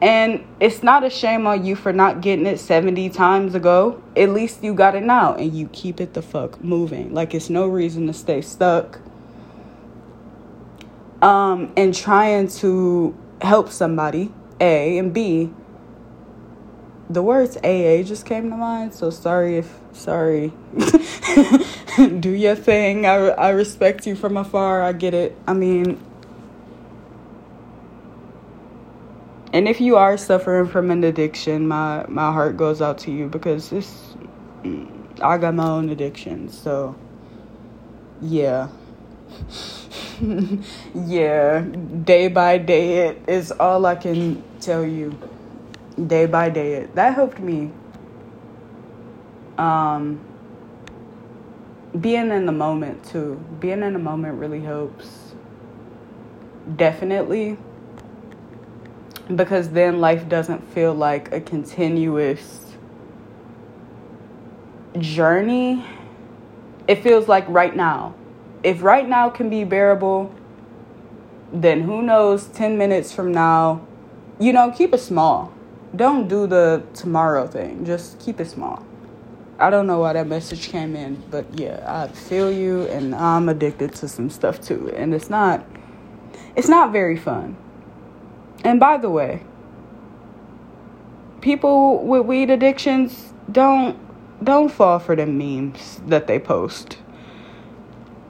And 0.00 0.46
it's 0.60 0.82
not 0.82 1.04
a 1.04 1.10
shame 1.10 1.46
on 1.46 1.64
you 1.64 1.76
for 1.76 1.92
not 1.92 2.22
getting 2.22 2.46
it 2.46 2.58
70 2.58 3.10
times 3.10 3.54
ago. 3.54 4.02
At 4.16 4.30
least 4.30 4.64
you 4.64 4.72
got 4.72 4.94
it 4.94 5.02
now 5.02 5.34
and 5.34 5.52
you 5.52 5.68
keep 5.68 6.00
it 6.00 6.14
the 6.14 6.22
fuck 6.22 6.62
moving. 6.64 7.12
Like 7.12 7.34
it's 7.34 7.50
no 7.50 7.66
reason 7.66 8.06
to 8.06 8.14
stay 8.14 8.40
stuck. 8.40 8.98
Um 11.20 11.70
and 11.76 11.94
trying 11.94 12.48
to 12.48 13.14
help 13.42 13.68
somebody, 13.68 14.32
A 14.60 14.98
and 14.98 15.12
B. 15.12 15.50
The 17.08 17.22
words 17.22 17.56
AA 17.58 18.04
just 18.04 18.24
came 18.24 18.50
to 18.50 18.56
mind, 18.56 18.94
so 18.94 19.10
sorry 19.10 19.58
if 19.58 19.78
sorry. 19.92 20.52
Do 22.20 22.30
your 22.30 22.54
thing. 22.54 23.04
I 23.06 23.30
I 23.30 23.50
respect 23.50 24.06
you 24.06 24.14
from 24.14 24.36
afar. 24.36 24.82
I 24.82 24.92
get 24.92 25.14
it. 25.14 25.36
I 25.46 25.54
mean, 25.54 26.00
and 29.52 29.68
if 29.68 29.80
you 29.80 29.96
are 29.96 30.16
suffering 30.16 30.68
from 30.68 30.90
an 30.90 31.02
addiction, 31.02 31.66
my 31.66 32.04
my 32.08 32.32
heart 32.32 32.56
goes 32.56 32.80
out 32.80 32.98
to 32.98 33.10
you 33.10 33.28
because 33.28 33.70
this 33.70 34.14
I 35.22 35.36
got 35.38 35.54
my 35.54 35.66
own 35.66 35.88
addiction, 35.88 36.48
so 36.48 36.94
yeah. 38.20 38.68
yeah, 40.94 41.60
day 42.04 42.28
by 42.28 42.58
day 42.58 43.08
it 43.08 43.22
is 43.26 43.52
all 43.52 43.86
I 43.86 43.94
can 43.94 44.42
tell 44.60 44.84
you. 44.84 45.16
Day 46.06 46.26
by 46.26 46.50
day 46.50 46.74
it. 46.74 46.94
That 46.94 47.14
helped 47.14 47.40
me. 47.40 47.70
Um 49.56 50.20
being 51.98 52.30
in 52.30 52.46
the 52.46 52.52
moment 52.52 53.04
too. 53.04 53.42
Being 53.58 53.82
in 53.82 53.92
the 53.92 53.98
moment 53.98 54.38
really 54.38 54.60
helps. 54.60 55.34
Definitely. 56.76 57.56
Because 59.34 59.70
then 59.70 60.00
life 60.00 60.28
doesn't 60.28 60.66
feel 60.72 60.94
like 60.94 61.32
a 61.32 61.40
continuous 61.40 62.66
journey. 64.98 65.84
It 66.86 67.02
feels 67.02 67.28
like 67.28 67.48
right 67.48 67.74
now 67.74 68.14
if 68.62 68.82
right 68.82 69.08
now 69.08 69.30
can 69.30 69.48
be 69.48 69.64
bearable, 69.64 70.34
then 71.52 71.82
who 71.82 72.02
knows 72.02 72.46
10 72.48 72.76
minutes 72.78 73.12
from 73.12 73.32
now, 73.32 73.86
you 74.38 74.52
know, 74.52 74.70
keep 74.70 74.94
it 74.94 74.98
small. 74.98 75.52
Don't 75.96 76.28
do 76.28 76.46
the 76.46 76.84
tomorrow 76.94 77.46
thing. 77.46 77.84
Just 77.84 78.20
keep 78.20 78.40
it 78.40 78.46
small. 78.46 78.84
I 79.58 79.68
don't 79.68 79.86
know 79.86 79.98
why 79.98 80.14
that 80.14 80.26
message 80.26 80.68
came 80.68 80.96
in, 80.96 81.22
but 81.30 81.46
yeah, 81.58 81.84
I 81.86 82.08
feel 82.08 82.50
you 82.50 82.82
and 82.84 83.14
I'm 83.14 83.48
addicted 83.48 83.94
to 83.96 84.08
some 84.08 84.30
stuff 84.30 84.60
too. 84.60 84.90
And 84.96 85.12
it's 85.12 85.28
not 85.28 85.66
it's 86.56 86.68
not 86.68 86.92
very 86.92 87.16
fun. 87.16 87.56
And 88.64 88.80
by 88.80 88.96
the 88.96 89.10
way, 89.10 89.42
people 91.40 92.04
with 92.06 92.24
weed 92.24 92.50
addictions 92.50 93.34
don't 93.50 93.98
don't 94.42 94.70
fall 94.70 94.98
for 94.98 95.14
the 95.14 95.26
memes 95.26 96.00
that 96.06 96.26
they 96.26 96.38
post 96.38 96.96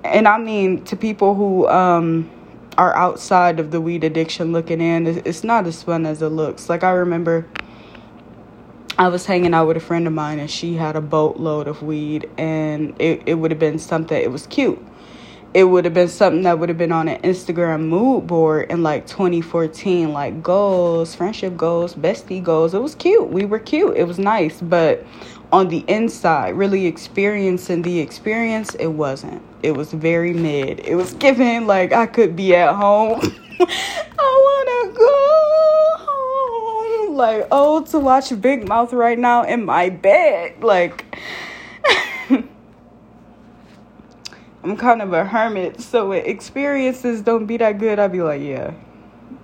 and 0.05 0.27
I 0.27 0.39
mean 0.39 0.85
to 0.85 0.97
people 0.97 1.35
who 1.35 1.69
um, 1.69 2.31
are 2.79 2.95
outside 2.97 3.61
of 3.61 3.71
the 3.71 3.81
weed 3.81 4.05
addiction 4.05 4.53
looking 4.53 4.81
in, 4.81 5.07
it's 5.07 5.45
not 5.45 5.67
as 5.67 5.83
fun 5.83 6.07
as 6.07 6.23
it 6.23 6.29
looks. 6.29 6.69
Like 6.69 6.83
I 6.83 6.91
remember 6.91 7.47
I 8.99 9.09
was 9.09 9.27
hanging 9.27 9.55
out 9.55 9.67
with 9.67 9.77
a 9.77 9.81
friend 9.81 10.07
of 10.07 10.13
mine 10.13 10.39
and 10.39 10.51
she 10.51 10.75
had 10.75 10.97
a 10.97 11.01
boatload 11.01 11.69
of 11.69 11.83
weed 11.83 12.29
and 12.37 12.95
it, 13.01 13.23
it 13.27 13.35
would 13.35 13.51
have 13.51 13.61
been 13.61 13.79
something 13.79 14.21
it 14.21 14.31
was 14.31 14.47
cute. 14.47 14.79
It 15.53 15.65
would 15.65 15.85
have 15.85 15.95
been 15.95 16.09
something 16.09 16.43
that 16.43 16.59
would 16.61 16.69
have 16.69 16.79
been 16.79 16.93
on 16.93 17.09
an 17.09 17.21
Instagram 17.23 17.89
mood 17.89 18.29
board 18.29 18.71
in 18.71 18.85
like 18.85 19.09
2014, 19.09 20.13
like 20.13 20.43
goals, 20.45 21.15
friendship 21.15 21.57
goals, 21.57 21.95
bestie 21.95 22.43
goals. 22.43 22.73
It 22.73 22.81
was 22.81 22.95
cute. 22.95 23.29
We 23.31 23.47
were 23.47 23.59
cute. 23.59 23.97
It 23.97 24.05
was 24.05 24.19
nice. 24.19 24.61
But 24.61 25.05
on 25.53 25.69
the 25.69 25.85
inside, 25.89 26.51
really 26.51 26.87
experiencing 26.87 27.83
the 27.83 27.99
experience, 27.99 28.75
it 28.77 28.87
wasn't. 28.87 29.43
It 29.63 29.73
was 29.73 29.93
very 29.93 30.33
mid. 30.33 30.81
It 30.81 30.95
was 30.95 31.13
given 31.15 31.67
like 31.67 31.93
I 31.93 32.07
could 32.07 32.37
be 32.37 32.55
at 32.55 32.75
home. 32.75 33.21
I 33.61 34.85
wanna 34.87 34.93
go 34.97 35.35
home. 35.99 37.17
Like, 37.17 37.49
oh, 37.51 37.83
to 37.87 37.99
watch 37.99 38.41
Big 38.41 38.69
Mouth 38.69 38.93
right 38.93 39.19
now 39.19 39.43
in 39.43 39.65
my 39.65 39.91
bed. 39.91 40.63
Like, 40.63 41.05
I'm 44.63 44.77
kind 44.77 45.03
of 45.03 45.13
a 45.13 45.25
hermit, 45.25 45.81
so 45.81 46.13
experiences 46.13 47.23
don't 47.23 47.47
be 47.47 47.57
that 47.57 47.79
good, 47.79 47.99
I'd 47.99 48.13
be 48.13 48.23
like, 48.23 48.41
yeah, 48.41 48.73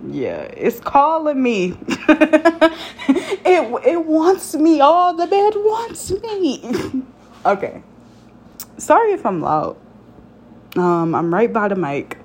yeah, 0.05 0.41
it's 0.41 0.79
calling 0.79 1.41
me. 1.41 1.77
it 1.89 3.85
it 3.85 4.05
wants 4.05 4.55
me. 4.55 4.79
All 4.81 5.13
the 5.13 5.27
bed 5.27 5.53
wants 5.55 6.11
me. 6.11 7.03
okay. 7.45 7.83
Sorry 8.77 9.11
if 9.13 9.25
I'm 9.25 9.41
loud. 9.41 9.77
Um, 10.75 11.15
I'm 11.15 11.33
right 11.33 11.51
by 11.51 11.67
the 11.67 11.75
mic. 11.75 12.17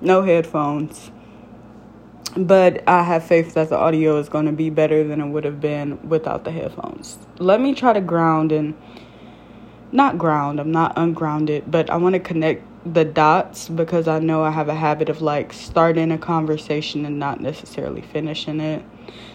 No 0.00 0.22
headphones. 0.22 1.10
But 2.36 2.88
I 2.88 3.02
have 3.02 3.24
faith 3.24 3.54
that 3.54 3.70
the 3.70 3.76
audio 3.76 4.16
is 4.18 4.28
going 4.28 4.46
to 4.46 4.52
be 4.52 4.70
better 4.70 5.02
than 5.02 5.20
it 5.20 5.26
would 5.26 5.44
have 5.44 5.60
been 5.60 6.08
without 6.08 6.44
the 6.44 6.52
headphones. 6.52 7.18
Let 7.38 7.60
me 7.60 7.74
try 7.74 7.92
to 7.92 8.00
ground 8.00 8.52
and 8.52 8.74
not 9.90 10.16
ground. 10.16 10.60
I'm 10.60 10.70
not 10.70 10.92
ungrounded, 10.96 11.68
but 11.68 11.90
I 11.90 11.96
want 11.96 12.14
to 12.14 12.20
connect 12.20 12.62
the 12.84 13.04
dots 13.04 13.68
because 13.68 14.08
I 14.08 14.18
know 14.18 14.42
I 14.42 14.50
have 14.50 14.68
a 14.68 14.74
habit 14.74 15.08
of 15.08 15.20
like 15.20 15.52
starting 15.52 16.10
a 16.10 16.18
conversation 16.18 17.04
and 17.04 17.18
not 17.18 17.40
necessarily 17.40 18.00
finishing 18.00 18.60
it. 18.60 18.84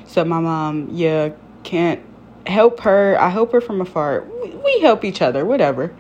So 0.08 0.26
my 0.26 0.40
mom, 0.40 0.90
yeah, 0.92 1.30
can't 1.64 2.02
help 2.48 2.80
her. 2.82 3.20
I 3.20 3.30
help 3.30 3.52
her 3.52 3.62
from 3.62 3.82
afar. 3.82 4.24
We 4.24 4.80
help 4.82 5.04
each 5.04 5.22
other, 5.22 5.46
whatever. 5.46 5.96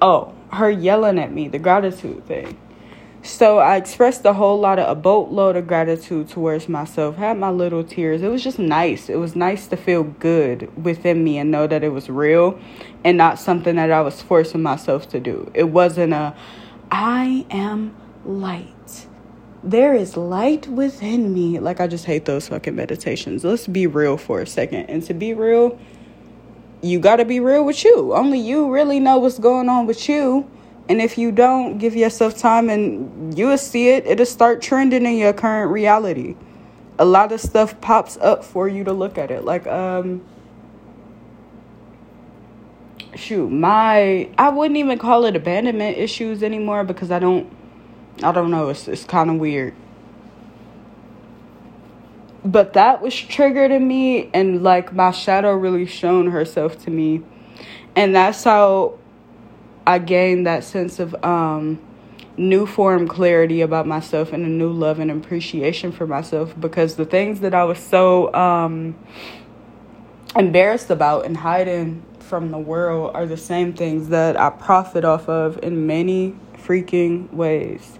Oh, 0.00 0.34
her 0.52 0.70
yelling 0.70 1.18
at 1.18 1.32
me, 1.32 1.48
the 1.48 1.58
gratitude 1.58 2.26
thing. 2.26 2.58
So 3.24 3.56
I 3.56 3.76
expressed 3.76 4.22
a 4.26 4.34
whole 4.34 4.60
lot 4.60 4.78
of 4.78 4.86
a 4.86 4.94
boatload 4.94 5.56
of 5.56 5.66
gratitude 5.66 6.28
towards 6.28 6.68
myself. 6.68 7.16
Had 7.16 7.38
my 7.38 7.48
little 7.48 7.82
tears. 7.82 8.20
It 8.20 8.28
was 8.28 8.44
just 8.44 8.58
nice. 8.58 9.08
It 9.08 9.16
was 9.16 9.34
nice 9.34 9.66
to 9.68 9.78
feel 9.78 10.02
good 10.02 10.70
within 10.84 11.24
me 11.24 11.38
and 11.38 11.50
know 11.50 11.66
that 11.66 11.82
it 11.82 11.88
was 11.88 12.10
real 12.10 12.58
and 13.02 13.16
not 13.16 13.38
something 13.38 13.76
that 13.76 13.90
I 13.90 14.02
was 14.02 14.20
forcing 14.20 14.62
myself 14.62 15.08
to 15.08 15.20
do. 15.20 15.50
It 15.54 15.64
wasn't 15.64 16.12
a 16.12 16.36
I 16.90 17.46
am 17.50 17.96
light. 18.26 19.06
There 19.62 19.94
is 19.94 20.18
light 20.18 20.68
within 20.68 21.32
me. 21.32 21.58
Like 21.58 21.80
I 21.80 21.86
just 21.86 22.04
hate 22.04 22.26
those 22.26 22.48
fucking 22.48 22.76
meditations. 22.76 23.42
Let's 23.42 23.66
be 23.66 23.86
real 23.86 24.18
for 24.18 24.42
a 24.42 24.46
second. 24.46 24.90
And 24.90 25.02
to 25.04 25.14
be 25.14 25.32
real, 25.32 25.78
you 26.82 26.98
got 26.98 27.16
to 27.16 27.24
be 27.24 27.40
real 27.40 27.64
with 27.64 27.84
you. 27.84 28.12
Only 28.12 28.38
you 28.38 28.70
really 28.70 29.00
know 29.00 29.16
what's 29.16 29.38
going 29.38 29.70
on 29.70 29.86
with 29.86 30.10
you 30.10 30.50
and 30.88 31.00
if 31.00 31.16
you 31.16 31.32
don't 31.32 31.78
give 31.78 31.96
yourself 31.96 32.36
time 32.36 32.68
and 32.68 33.36
you'll 33.36 33.56
see 33.56 33.88
it, 33.88 34.06
it'll 34.06 34.26
start 34.26 34.60
trending 34.60 35.06
in 35.06 35.16
your 35.16 35.32
current 35.32 35.70
reality. 35.70 36.36
A 36.98 37.04
lot 37.04 37.32
of 37.32 37.40
stuff 37.40 37.80
pops 37.80 38.16
up 38.18 38.44
for 38.44 38.68
you 38.68 38.84
to 38.84 38.92
look 38.92 39.16
at 39.16 39.30
it. 39.30 39.44
Like, 39.44 39.66
um, 39.66 40.22
shoot, 43.16 43.48
my, 43.48 44.28
I 44.36 44.50
wouldn't 44.50 44.76
even 44.76 44.98
call 44.98 45.24
it 45.24 45.34
abandonment 45.34 45.96
issues 45.96 46.42
anymore 46.42 46.84
because 46.84 47.10
I 47.10 47.18
don't, 47.18 47.50
I 48.22 48.30
don't 48.32 48.50
know, 48.50 48.68
it's, 48.68 48.86
it's 48.86 49.04
kind 49.04 49.30
of 49.30 49.36
weird. 49.36 49.74
But 52.44 52.74
that 52.74 53.00
was 53.00 53.14
triggered 53.14 53.70
in 53.70 53.88
me, 53.88 54.30
and 54.34 54.62
like 54.62 54.92
my 54.92 55.12
shadow 55.12 55.54
really 55.54 55.86
shown 55.86 56.30
herself 56.30 56.78
to 56.84 56.90
me. 56.90 57.22
And 57.96 58.14
that's 58.14 58.44
how 58.44 58.98
I 59.86 59.98
gained 59.98 60.46
that 60.46 60.64
sense 60.64 60.98
of 60.98 61.14
um, 61.24 61.80
new 62.36 62.66
form 62.66 63.06
clarity 63.06 63.60
about 63.60 63.86
myself 63.86 64.32
and 64.32 64.44
a 64.44 64.48
new 64.48 64.70
love 64.70 64.98
and 64.98 65.10
appreciation 65.10 65.92
for 65.92 66.06
myself 66.06 66.54
because 66.58 66.96
the 66.96 67.04
things 67.04 67.40
that 67.40 67.54
I 67.54 67.64
was 67.64 67.78
so 67.78 68.32
um, 68.34 68.96
embarrassed 70.36 70.90
about 70.90 71.26
and 71.26 71.36
hiding 71.36 72.04
from 72.18 72.50
the 72.50 72.58
world 72.58 73.12
are 73.14 73.26
the 73.26 73.36
same 73.36 73.74
things 73.74 74.08
that 74.08 74.38
I 74.38 74.50
profit 74.50 75.04
off 75.04 75.28
of 75.28 75.62
in 75.62 75.86
many 75.86 76.34
freaking 76.56 77.30
ways, 77.32 77.98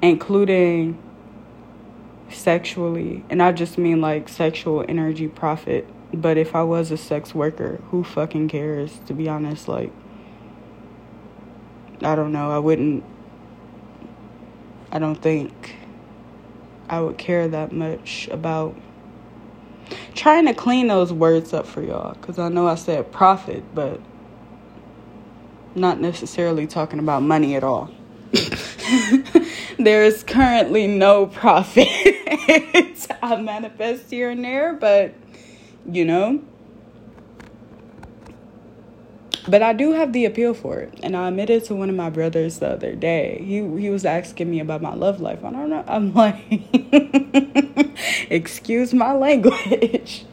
including 0.00 1.00
sexually. 2.30 3.24
And 3.28 3.42
I 3.42 3.52
just 3.52 3.78
mean 3.78 4.00
like 4.00 4.28
sexual 4.28 4.84
energy 4.88 5.28
profit. 5.28 5.86
But 6.12 6.38
if 6.38 6.54
I 6.54 6.62
was 6.62 6.90
a 6.90 6.96
sex 6.96 7.34
worker, 7.34 7.80
who 7.90 8.04
fucking 8.04 8.48
cares, 8.48 8.98
to 9.06 9.14
be 9.14 9.28
honest? 9.28 9.68
Like, 9.68 9.92
I 12.04 12.14
don't 12.14 12.32
know. 12.32 12.50
I 12.50 12.58
wouldn't. 12.58 13.04
I 14.92 14.98
don't 14.98 15.20
think 15.20 15.76
I 16.88 17.00
would 17.00 17.18
care 17.18 17.48
that 17.48 17.72
much 17.72 18.28
about 18.30 18.76
trying 20.14 20.46
to 20.46 20.54
clean 20.54 20.86
those 20.86 21.12
words 21.12 21.52
up 21.52 21.66
for 21.66 21.82
y'all 21.82 22.14
because 22.14 22.38
I 22.38 22.48
know 22.48 22.68
I 22.68 22.74
said 22.74 23.10
profit, 23.10 23.64
but 23.74 24.00
not 25.74 26.00
necessarily 26.00 26.66
talking 26.66 26.98
about 26.98 27.22
money 27.22 27.56
at 27.56 27.64
all. 27.64 27.90
there 29.78 30.04
is 30.04 30.22
currently 30.22 30.86
no 30.86 31.26
profit. 31.26 31.88
I 33.22 33.36
manifest 33.40 34.10
here 34.10 34.30
and 34.30 34.44
there, 34.44 34.74
but 34.74 35.14
you 35.90 36.04
know, 36.04 36.42
but 39.46 39.62
I 39.62 39.72
do 39.72 39.92
have 39.92 40.12
the 40.12 40.24
appeal 40.24 40.54
for 40.54 40.78
it. 40.78 40.98
And 41.02 41.16
I 41.16 41.28
admitted 41.28 41.64
to 41.64 41.74
one 41.74 41.90
of 41.90 41.96
my 41.96 42.10
brothers 42.10 42.58
the 42.58 42.70
other 42.70 42.94
day. 42.94 43.38
He 43.40 43.56
he 43.80 43.90
was 43.90 44.04
asking 44.04 44.50
me 44.50 44.60
about 44.60 44.82
my 44.82 44.94
love 44.94 45.20
life. 45.20 45.44
I 45.44 45.50
don't 45.50 45.70
know. 45.70 45.84
I'm 45.86 46.14
like, 46.14 46.42
excuse 48.30 48.94
my 48.94 49.12
language. 49.12 50.24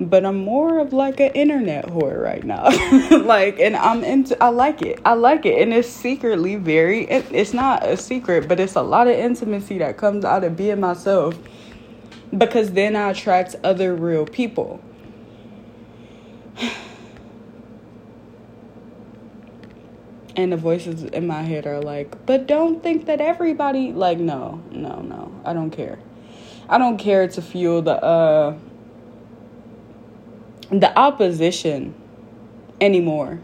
But 0.00 0.24
I'm 0.24 0.36
more 0.36 0.78
of 0.78 0.92
like 0.92 1.20
an 1.20 1.32
internet 1.32 1.86
whore 1.86 2.20
right 2.20 2.42
now. 2.42 2.64
like, 3.24 3.60
and 3.60 3.76
I'm 3.76 4.02
into, 4.02 4.42
I 4.42 4.48
like 4.48 4.82
it. 4.82 5.00
I 5.04 5.12
like 5.12 5.46
it. 5.46 5.60
And 5.62 5.72
it's 5.72 5.88
secretly 5.88 6.56
very, 6.56 7.04
it's 7.04 7.52
not 7.52 7.86
a 7.86 7.96
secret, 7.96 8.48
but 8.48 8.58
it's 8.58 8.74
a 8.74 8.82
lot 8.82 9.06
of 9.06 9.14
intimacy 9.14 9.78
that 9.78 9.98
comes 9.98 10.24
out 10.24 10.42
of 10.42 10.56
being 10.56 10.80
myself 10.80 11.38
because 12.36 12.72
then 12.72 12.96
I 12.96 13.10
attract 13.10 13.54
other 13.62 13.94
real 13.94 14.26
people 14.26 14.80
And 20.34 20.52
the 20.52 20.56
voices 20.56 21.04
in 21.04 21.26
my 21.26 21.42
head 21.42 21.66
are 21.66 21.80
like, 21.80 22.24
but 22.24 22.46
don't 22.46 22.82
think 22.82 23.06
that 23.06 23.20
everybody 23.20 23.92
like 23.92 24.18
no, 24.18 24.62
no, 24.70 25.00
no. 25.00 25.40
I 25.44 25.52
don't 25.52 25.70
care. 25.70 25.98
I 26.68 26.78
don't 26.78 26.96
care 26.96 27.28
to 27.28 27.42
feel 27.42 27.82
the 27.82 28.02
uh 28.02 28.56
the 30.70 30.98
opposition 30.98 31.94
anymore. 32.80 33.40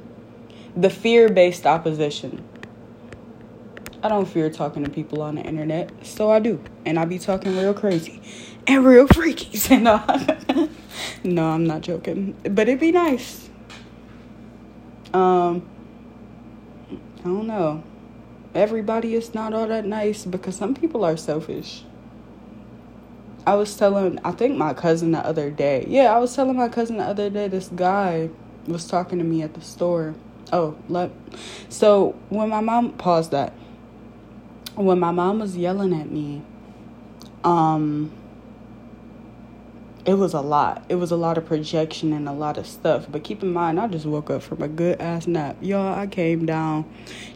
The 0.76 0.88
fear-based 0.88 1.66
opposition. 1.66 2.44
I 4.02 4.08
don't 4.08 4.26
fear 4.26 4.48
talking 4.48 4.84
to 4.84 4.90
people 4.90 5.20
on 5.22 5.34
the 5.34 5.42
internet, 5.42 5.90
so 6.06 6.30
I 6.30 6.38
do. 6.38 6.62
And 6.86 6.98
I 6.98 7.04
be 7.04 7.18
talking 7.18 7.56
real 7.56 7.74
crazy 7.74 8.22
and 8.66 8.84
real 8.84 9.08
freaky. 9.08 9.76
no, 9.76 10.02
no, 11.24 11.44
I'm 11.44 11.66
not 11.66 11.80
joking. 11.80 12.36
But 12.44 12.68
it'd 12.68 12.80
be 12.80 12.92
nice. 12.92 13.48
Um, 15.12 15.68
don't 17.28 17.46
know. 17.46 17.82
Everybody 18.54 19.14
is 19.14 19.34
not 19.34 19.52
all 19.52 19.68
that 19.68 19.84
nice 19.84 20.24
because 20.24 20.56
some 20.56 20.74
people 20.74 21.04
are 21.04 21.16
selfish. 21.16 21.84
I 23.46 23.54
was 23.54 23.76
telling, 23.76 24.18
I 24.24 24.32
think 24.32 24.56
my 24.56 24.74
cousin 24.74 25.12
the 25.12 25.24
other 25.24 25.50
day. 25.50 25.86
Yeah, 25.88 26.14
I 26.14 26.18
was 26.18 26.34
telling 26.34 26.56
my 26.56 26.68
cousin 26.68 26.98
the 26.98 27.04
other 27.04 27.30
day. 27.30 27.48
This 27.48 27.68
guy 27.68 28.30
was 28.66 28.86
talking 28.86 29.18
to 29.18 29.24
me 29.24 29.42
at 29.42 29.54
the 29.54 29.60
store. 29.60 30.14
Oh, 30.52 30.76
let. 30.88 31.10
So 31.68 32.16
when 32.28 32.48
my 32.48 32.60
mom 32.60 32.92
paused 32.92 33.30
that, 33.30 33.52
when 34.74 34.98
my 34.98 35.12
mom 35.12 35.38
was 35.38 35.56
yelling 35.56 35.98
at 35.98 36.10
me, 36.10 36.42
um, 37.44 38.12
it 40.08 40.14
was 40.14 40.32
a 40.32 40.40
lot. 40.40 40.86
It 40.88 40.94
was 40.94 41.10
a 41.10 41.16
lot 41.16 41.36
of 41.36 41.44
projection 41.44 42.14
and 42.14 42.26
a 42.26 42.32
lot 42.32 42.56
of 42.56 42.66
stuff. 42.66 43.06
But 43.10 43.24
keep 43.24 43.42
in 43.42 43.52
mind, 43.52 43.78
I 43.78 43.88
just 43.88 44.06
woke 44.06 44.30
up 44.30 44.40
from 44.40 44.62
a 44.62 44.66
good 44.66 44.98
ass 45.02 45.26
nap. 45.26 45.58
Y'all, 45.60 45.94
I 45.94 46.06
came 46.06 46.46
down. 46.46 46.86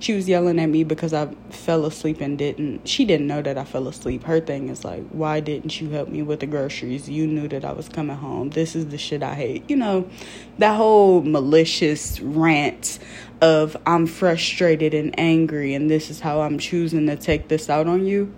She 0.00 0.14
was 0.14 0.26
yelling 0.26 0.58
at 0.58 0.70
me 0.70 0.82
because 0.82 1.12
I 1.12 1.26
fell 1.50 1.84
asleep 1.84 2.22
and 2.22 2.38
didn't. 2.38 2.88
She 2.88 3.04
didn't 3.04 3.26
know 3.26 3.42
that 3.42 3.58
I 3.58 3.64
fell 3.64 3.88
asleep. 3.88 4.24
Her 4.24 4.40
thing 4.40 4.70
is 4.70 4.86
like, 4.86 5.06
why 5.10 5.40
didn't 5.40 5.82
you 5.82 5.90
help 5.90 6.08
me 6.08 6.22
with 6.22 6.40
the 6.40 6.46
groceries? 6.46 7.10
You 7.10 7.26
knew 7.26 7.46
that 7.48 7.62
I 7.62 7.72
was 7.72 7.90
coming 7.90 8.16
home. 8.16 8.48
This 8.48 8.74
is 8.74 8.86
the 8.86 8.96
shit 8.96 9.22
I 9.22 9.34
hate. 9.34 9.68
You 9.68 9.76
know, 9.76 10.08
that 10.56 10.74
whole 10.74 11.20
malicious 11.20 12.20
rant 12.20 12.98
of 13.42 13.76
I'm 13.84 14.06
frustrated 14.06 14.94
and 14.94 15.14
angry 15.20 15.74
and 15.74 15.90
this 15.90 16.08
is 16.08 16.20
how 16.20 16.40
I'm 16.40 16.58
choosing 16.58 17.06
to 17.08 17.16
take 17.16 17.48
this 17.48 17.68
out 17.68 17.86
on 17.86 18.06
you. 18.06 18.32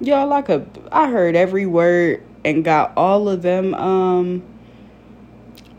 Y'all, 0.00 0.28
like 0.28 0.48
a, 0.48 0.64
I 0.92 1.10
heard 1.10 1.34
every 1.34 1.66
word 1.66 2.22
and 2.44 2.64
got 2.64 2.92
all 2.96 3.28
of 3.28 3.42
them 3.42 3.74
um 3.74 4.42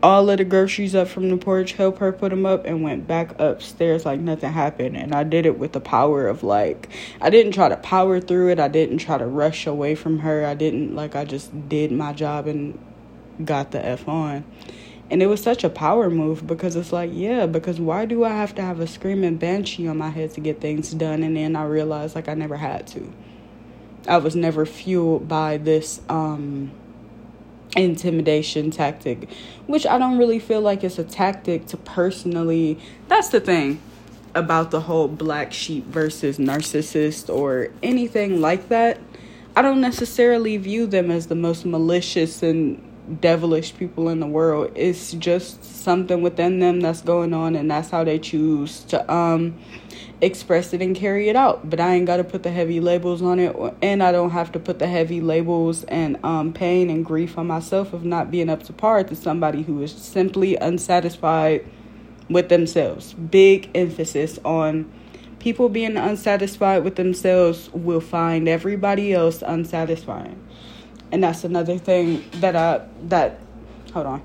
all 0.02 0.28
of 0.28 0.38
the 0.38 0.44
groceries 0.44 0.94
up 0.94 1.06
from 1.06 1.30
the 1.30 1.36
porch, 1.36 1.72
help 1.74 1.98
her 1.98 2.12
put 2.12 2.30
them 2.30 2.44
up, 2.44 2.64
and 2.64 2.82
went 2.82 3.06
back 3.06 3.38
upstairs 3.38 4.04
like 4.04 4.18
nothing 4.18 4.52
happened. 4.52 4.96
And 4.96 5.14
I 5.14 5.22
did 5.22 5.46
it 5.46 5.58
with 5.58 5.72
the 5.72 5.80
power 5.80 6.26
of 6.26 6.42
like, 6.42 6.88
I 7.20 7.30
didn't 7.30 7.52
try 7.52 7.68
to 7.68 7.76
power 7.76 8.20
through 8.20 8.50
it. 8.50 8.58
I 8.58 8.68
didn't 8.68 8.98
try 8.98 9.16
to 9.16 9.26
rush 9.26 9.66
away 9.66 9.94
from 9.94 10.18
her. 10.20 10.44
I 10.44 10.54
didn't, 10.54 10.94
like, 10.96 11.14
I 11.14 11.24
just 11.24 11.68
did 11.68 11.92
my 11.92 12.12
job 12.12 12.48
and 12.48 12.78
got 13.44 13.70
the 13.70 13.84
F 13.84 14.08
on. 14.08 14.44
And 15.08 15.22
it 15.22 15.26
was 15.26 15.42
such 15.42 15.62
a 15.62 15.70
power 15.70 16.10
move 16.10 16.46
because 16.46 16.74
it's 16.74 16.92
like, 16.92 17.10
yeah, 17.12 17.46
because 17.46 17.78
why 17.78 18.06
do 18.06 18.24
I 18.24 18.30
have 18.30 18.54
to 18.56 18.62
have 18.62 18.80
a 18.80 18.86
screaming 18.86 19.36
banshee 19.36 19.86
on 19.86 19.98
my 19.98 20.08
head 20.08 20.32
to 20.34 20.40
get 20.40 20.60
things 20.60 20.90
done? 20.92 21.22
And 21.22 21.36
then 21.36 21.54
I 21.54 21.64
realized, 21.64 22.16
like, 22.16 22.28
I 22.28 22.34
never 22.34 22.56
had 22.56 22.86
to. 22.88 23.12
I 24.08 24.18
was 24.18 24.34
never 24.34 24.66
fueled 24.66 25.28
by 25.28 25.58
this 25.58 26.00
um, 26.08 26.72
intimidation 27.76 28.70
tactic, 28.70 29.28
which 29.66 29.86
I 29.86 29.98
don't 29.98 30.18
really 30.18 30.38
feel 30.38 30.60
like 30.60 30.84
it's 30.84 30.98
a 30.98 31.04
tactic 31.04 31.66
to 31.66 31.76
personally. 31.76 32.78
That's 33.08 33.28
the 33.28 33.40
thing 33.40 33.80
about 34.34 34.70
the 34.70 34.80
whole 34.80 35.08
black 35.08 35.52
sheep 35.52 35.86
versus 35.86 36.38
narcissist 36.38 37.32
or 37.32 37.68
anything 37.82 38.40
like 38.40 38.68
that. 38.68 38.98
I 39.54 39.62
don't 39.62 39.80
necessarily 39.80 40.56
view 40.56 40.86
them 40.86 41.10
as 41.10 41.26
the 41.26 41.34
most 41.34 41.66
malicious 41.66 42.42
and 42.42 42.82
devilish 43.20 43.74
people 43.74 44.08
in 44.08 44.20
the 44.20 44.26
world. 44.26 44.72
It's 44.74 45.12
just 45.12 45.64
something 45.64 46.22
within 46.22 46.60
them 46.60 46.80
that's 46.80 47.02
going 47.02 47.34
on 47.34 47.56
and 47.56 47.70
that's 47.70 47.90
how 47.90 48.04
they 48.04 48.18
choose 48.18 48.84
to 48.84 49.12
um 49.12 49.58
express 50.22 50.72
it 50.72 50.80
and 50.80 50.94
carry 50.94 51.28
it 51.28 51.36
out. 51.36 51.68
But 51.68 51.80
I 51.80 51.94
ain't 51.94 52.06
got 52.06 52.18
to 52.18 52.24
put 52.24 52.44
the 52.44 52.50
heavy 52.50 52.80
labels 52.80 53.20
on 53.20 53.38
it, 53.38 53.54
and 53.82 54.02
I 54.02 54.12
don't 54.12 54.30
have 54.30 54.52
to 54.52 54.60
put 54.60 54.78
the 54.78 54.86
heavy 54.86 55.20
labels 55.20 55.84
and 55.84 56.16
um, 56.24 56.52
pain 56.52 56.88
and 56.88 57.04
grief 57.04 57.36
on 57.36 57.48
myself 57.48 57.92
of 57.92 58.04
not 58.04 58.30
being 58.30 58.48
up 58.48 58.62
to 58.64 58.72
par 58.72 59.02
to 59.04 59.16
somebody 59.16 59.62
who 59.62 59.82
is 59.82 59.92
simply 59.92 60.56
unsatisfied 60.56 61.66
with 62.30 62.48
themselves. 62.48 63.14
Big 63.14 63.68
emphasis 63.74 64.38
on 64.44 64.90
people 65.40 65.68
being 65.68 65.96
unsatisfied 65.96 66.84
with 66.84 66.94
themselves 66.94 67.68
will 67.72 68.00
find 68.00 68.48
everybody 68.48 69.12
else 69.12 69.42
unsatisfying. 69.42 70.40
And 71.12 71.22
that's 71.22 71.44
another 71.44 71.78
thing 71.78 72.24
that 72.40 72.56
I 72.56 72.86
that 73.04 73.38
hold 73.92 74.06
on. 74.06 74.22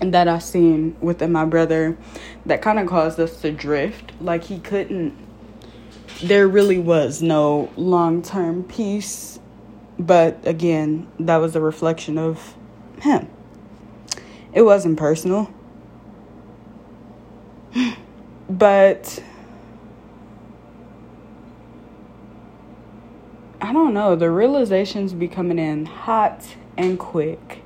And 0.00 0.14
that 0.14 0.28
I 0.28 0.38
seen 0.38 0.96
within 1.00 1.32
my 1.32 1.44
brother 1.44 1.98
that 2.46 2.62
kind 2.62 2.78
of 2.78 2.86
caused 2.86 3.18
us 3.18 3.40
to 3.40 3.50
drift. 3.50 4.12
Like 4.20 4.44
he 4.44 4.60
couldn't 4.60 5.26
there 6.22 6.48
really 6.48 6.78
was 6.78 7.20
no 7.20 7.70
long-term 7.76 8.64
peace, 8.64 9.38
but 9.98 10.38
again, 10.46 11.06
that 11.20 11.36
was 11.36 11.54
a 11.54 11.60
reflection 11.60 12.16
of 12.16 12.54
him. 13.00 13.28
It 14.52 14.62
wasn't 14.62 14.98
personal. 14.98 15.52
But 18.48 19.20
I 23.60 23.72
don't 23.72 23.94
know, 23.94 24.16
the 24.16 24.30
realizations 24.30 25.12
be 25.12 25.28
coming 25.28 25.58
in 25.58 25.86
hot 25.86 26.56
and 26.76 26.98
quick 26.98 27.62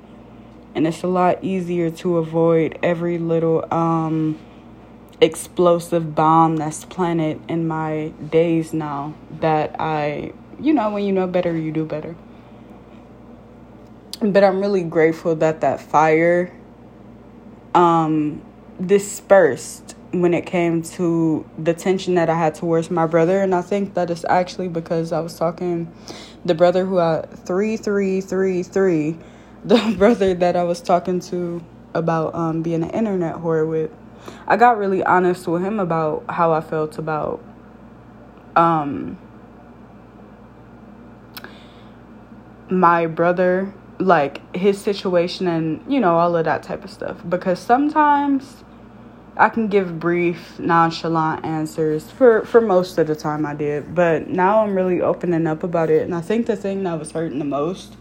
and 0.74 0.87
it's 0.87 1.03
a 1.03 1.09
lot 1.09 1.42
easier 1.42 1.90
to 1.90 2.18
avoid 2.18 2.79
every 2.83 3.18
little 3.18 3.66
um, 3.72 4.38
explosive 5.20 6.14
bomb 6.14 6.57
that's 6.57 6.85
planted 6.85 7.40
in 7.48 7.66
my 7.66 8.12
days 8.31 8.72
now 8.72 9.14
that 9.40 9.76
I, 9.81 10.33
you 10.61 10.72
know, 10.72 10.90
when 10.90 11.05
you 11.05 11.12
know 11.12 11.26
better, 11.26 11.57
you 11.57 11.72
do 11.72 11.85
better. 11.85 12.14
But 14.20 14.44
I'm 14.44 14.61
really 14.61 14.83
grateful 14.83 15.35
that 15.37 15.61
that 15.62 15.81
fire 15.81 16.53
um, 17.74 18.42
dispersed 18.85 19.96
when 20.12 20.35
it 20.35 20.44
came 20.44 20.83
to 20.83 21.49
the 21.59 21.73
tension 21.73 22.14
that 22.16 22.29
I 22.29 22.37
had 22.37 22.55
towards 22.55 22.90
my 22.90 23.07
brother. 23.07 23.40
And 23.40 23.55
I 23.55 23.62
think 23.62 23.94
that 23.94 24.11
is 24.11 24.25
actually 24.29 24.68
because 24.68 25.12
I 25.12 25.20
was 25.20 25.38
talking, 25.38 25.92
the 26.44 26.55
brother 26.55 26.85
who 26.85 26.99
I, 26.99 27.23
3333 27.23 29.18
the 29.64 29.94
brother 29.99 30.33
that 30.35 30.57
I 30.57 30.64
was 30.64 30.81
talking 30.81 31.20
to 31.20 31.62
about 31.92 32.35
um, 32.35 32.62
being 32.62 32.83
an 32.83 32.90
internet 32.90 33.37
whore 33.37 33.68
with, 33.68 33.90
I 34.46 34.57
got 34.57 34.79
really 34.79 35.03
honest 35.05 35.46
with 35.46 35.62
him 35.62 35.79
about 35.79 36.25
how 36.31 36.53
I 36.53 36.62
felt 36.62 36.96
about 36.96 37.42
um, 38.57 39.18
my 42.70 43.07
brother, 43.07 43.75
like 43.99 44.57
his 44.57 44.81
situation 44.81 45.46
and, 45.46 45.92
you 45.92 46.01
know, 46.01 46.16
all 46.16 46.37
of 46.37 46.46
that 46.46 46.62
type 46.62 46.83
of 46.83 46.90
stuff. 46.90 47.18
Because 47.29 47.59
sometimes 47.59 48.64
I 49.37 49.49
can 49.49 49.69
give 49.69 49.99
brief, 49.99 50.59
nonchalant 50.59 51.45
answers 51.45 52.11
for, 52.11 52.45
for 52.45 52.61
most 52.61 52.99
of 52.99 53.07
the 53.07 53.16
time 53.16 53.47
I 53.47 53.55
did. 53.55 53.95
But 53.95 54.29
now 54.29 54.62
I'm 54.62 54.75
really 54.75 55.01
opening 55.01 55.47
up 55.47 55.62
about 55.62 55.90
it. 55.90 56.03
And 56.03 56.14
I 56.14 56.21
think 56.21 56.47
the 56.47 56.57
thing 56.57 56.83
that 56.85 56.99
was 56.99 57.12
hurting 57.12 57.38
the 57.38 57.45
most 57.45 57.97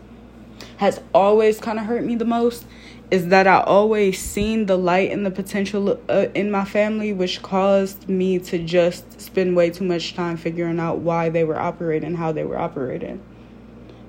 has 0.78 1.02
always 1.13 1.60
kind 1.60 1.80
of 1.80 1.86
hurt 1.86 2.04
me 2.04 2.15
the 2.15 2.26
most 2.26 2.65
is 3.12 3.28
that 3.28 3.48
I 3.48 3.62
always 3.62 4.20
seen 4.20 4.68
the 4.68 4.78
light 4.78 5.12
and 5.12 5.26
the 5.26 5.32
potential 5.32 5.99
uh, 6.10 6.28
in 6.36 6.51
my 6.51 6.64
family, 6.64 7.12
which 7.12 7.41
caused 7.41 8.08
me 8.08 8.38
to 8.39 8.60
just 8.60 9.20
spend 9.20 9.56
way 9.56 9.72
too 9.72 9.84
much 9.84 10.14
time 10.14 10.38
figuring 10.38 10.80
out 10.80 10.99
why 10.99 11.30
they 11.30 11.43
were 11.43 11.60
operating, 11.60 12.16
how 12.16 12.32
they 12.32 12.43
were 12.43 12.60
operating. 12.60 13.22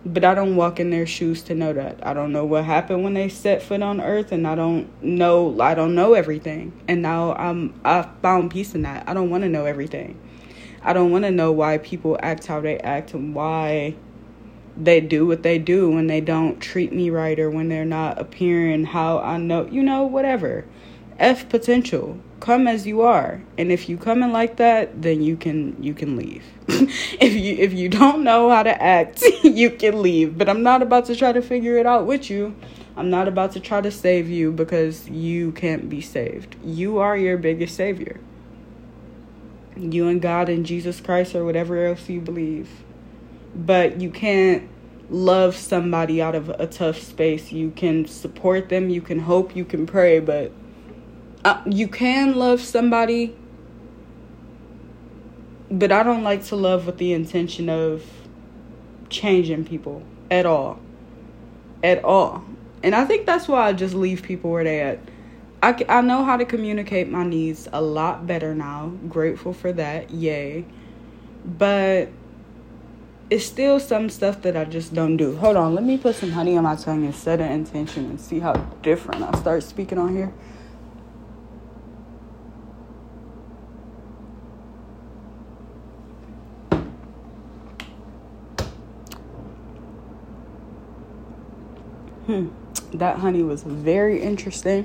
But 0.05 0.25
I 0.25 0.35
don't 0.35 0.57
walk 0.57 0.81
in 0.81 0.91
their 0.91 1.07
shoes 1.07 1.43
to 1.43 1.55
know 1.55 1.75
that. 1.75 1.99
I 2.07 2.15
don't 2.15 2.33
know 2.33 2.45
what 2.45 2.65
happened 2.65 3.05
when 3.05 3.15
they 3.15 3.29
set 3.29 3.63
foot 3.63 3.83
on 3.83 4.01
earth, 4.01 4.33
and 4.33 4.47
I 4.47 4.55
don't 4.55 4.89
know. 5.03 5.61
I 5.61 5.75
don't 5.75 5.95
know 5.95 6.15
everything. 6.15 6.73
And 6.89 7.03
now 7.03 7.35
I'm 7.35 7.79
I 7.85 8.09
found 8.23 8.51
peace 8.51 8.75
in 8.75 8.83
that. 8.83 9.09
I 9.09 9.13
don't 9.13 9.29
want 9.29 9.43
to 9.43 9.49
know 9.49 9.67
everything. 9.67 10.19
I 10.83 10.95
don't 10.95 11.11
want 11.11 11.25
to 11.25 11.31
know 11.31 11.53
why 11.53 11.77
people 11.79 12.19
act 12.23 12.47
how 12.47 12.61
they 12.61 12.79
act 12.79 13.13
and 13.13 13.35
why 13.35 13.97
they 14.77 15.01
do 15.01 15.27
what 15.27 15.43
they 15.43 15.59
do 15.59 15.91
when 15.91 16.07
they 16.07 16.21
don't 16.23 16.59
treat 16.61 16.93
me 16.93 17.11
right 17.11 17.39
or 17.39 17.51
when 17.51 17.69
they're 17.69 17.85
not 17.85 18.19
appearing 18.19 18.85
how 18.85 19.19
I 19.19 19.37
know, 19.37 19.67
you 19.67 19.83
know, 19.83 20.05
whatever. 20.05 20.65
F 21.19 21.49
potential. 21.51 22.19
Come 22.41 22.67
as 22.67 22.87
you 22.87 23.03
are. 23.03 23.43
And 23.59 23.71
if 23.71 23.89
you 23.89 23.99
come 23.99 24.23
in 24.23 24.33
like 24.33 24.57
that, 24.57 25.03
then 25.03 25.21
you 25.23 25.37
can 25.37 25.81
you 25.83 25.93
can 25.93 26.17
leave. 26.17 26.43
if 26.69 27.35
you 27.35 27.55
if 27.57 27.75
you 27.75 27.89
don't 27.89 28.25
know 28.25 28.49
how 28.51 28.63
to 28.63 28.83
act, 28.83 29.23
you 29.43 29.71
can 29.71 30.01
leave. 30.01 30.39
But 30.39 30.49
I'm 30.49 30.63
not 30.63 30.81
about 30.81 31.05
to 31.07 31.17
try 31.17 31.33
to 31.33 31.43
figure 31.43 31.77
it 31.77 31.87
out 31.87 32.07
with 32.07 32.31
you. 32.31 32.57
I'm 32.97 33.11
not 33.11 33.29
about 33.29 33.53
to 33.53 33.61
try 33.61 33.81
to 33.81 33.91
save 33.91 34.29
you 34.29 34.53
because 34.53 35.09
you 35.09 35.53
can't 35.53 35.89
be 35.89 36.01
saved. 36.01 36.57
You 36.65 36.99
are 36.99 37.17
your 37.17 37.37
biggest 37.37 37.77
savior. 37.77 38.21
You 39.77 40.09
and 40.09 40.21
God 40.21 40.49
and 40.49 40.67
Jesus 40.67 41.01
Christ 41.01 41.35
or 41.35 41.45
whatever 41.45 41.87
else 41.87 42.09
you 42.09 42.21
believe. 42.21 42.69
But 43.55 44.01
you 44.01 44.11
can't 44.11 44.69
love 45.11 45.57
somebody 45.57 46.23
out 46.23 46.35
of 46.35 46.49
a 46.51 46.67
tough 46.67 46.99
space. 46.99 47.53
You 47.53 47.71
can 47.71 48.07
support 48.07 48.69
them, 48.69 48.89
you 48.89 49.01
can 49.01 49.21
hope, 49.21 49.57
you 49.57 49.65
can 49.65 49.87
pray, 49.87 50.21
but 50.21 50.53
uh, 51.45 51.63
you 51.67 51.89
can 51.89 52.35
love 52.37 52.61
somebody. 52.61 53.37
But 55.71 55.93
I 55.93 56.03
don't 56.03 56.25
like 56.25 56.45
to 56.47 56.57
love 56.57 56.87
with 56.87 56.99
the 56.99 57.13
intention 57.13 57.69
of 57.69 58.05
changing 59.09 59.65
people 59.65 60.03
at 60.31 60.47
all. 60.47 60.81
At 61.83 62.05
all. 62.05 62.45
And 62.83 62.95
I 62.95 63.05
think 63.05 63.27
that's 63.27 63.47
why 63.47 63.69
I 63.69 63.73
just 63.73 63.95
leave 63.95 64.23
people 64.23 64.51
where 64.51 64.65
they 64.65 64.81
at. 64.81 64.99
I, 65.63 65.85
I 65.89 66.01
know 66.01 66.25
how 66.25 66.37
to 66.37 66.45
communicate 66.45 67.09
my 67.11 67.23
needs 67.23 67.69
a 67.73 67.81
lot 67.81 68.27
better 68.27 68.55
now. 68.55 68.89
Grateful 69.09 69.53
for 69.53 69.73
that. 69.73 70.11
Yay. 70.11 70.65
But 71.45 72.09
it's 73.31 73.47
still 73.47 73.79
some 73.79 74.11
stuff 74.11 74.43
that 74.43 74.57
I 74.57 74.65
just 74.65 74.93
don't 74.93 75.17
do. 75.17 75.37
Hold 75.37 75.57
on, 75.57 75.75
let 75.75 75.85
me 75.85 75.97
put 75.97 76.17
some 76.17 76.33
honey 76.33 76.57
on 76.57 76.65
my 76.65 76.75
tongue 76.75 77.05
and 77.05 77.15
set 77.15 77.41
an 77.41 77.53
intention 77.53 78.07
and 78.07 78.21
see 78.21 78.41
how 78.41 78.55
different 78.83 79.23
I 79.23 79.39
start 79.39 79.63
speaking 79.63 79.99
on 79.99 80.17
here. 80.17 80.33
Hmm, 92.27 92.49
that 93.01 93.19
honey 93.19 93.43
was 93.43 93.63
very 93.63 94.21
interesting, 94.21 94.85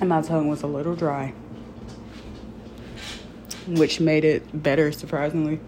and 0.00 0.08
my 0.08 0.20
tongue 0.20 0.48
was 0.48 0.62
a 0.62 0.66
little 0.66 0.96
dry, 0.96 1.32
which 3.68 4.00
made 4.00 4.24
it 4.24 4.62
better, 4.62 4.90
surprisingly. 4.90 5.60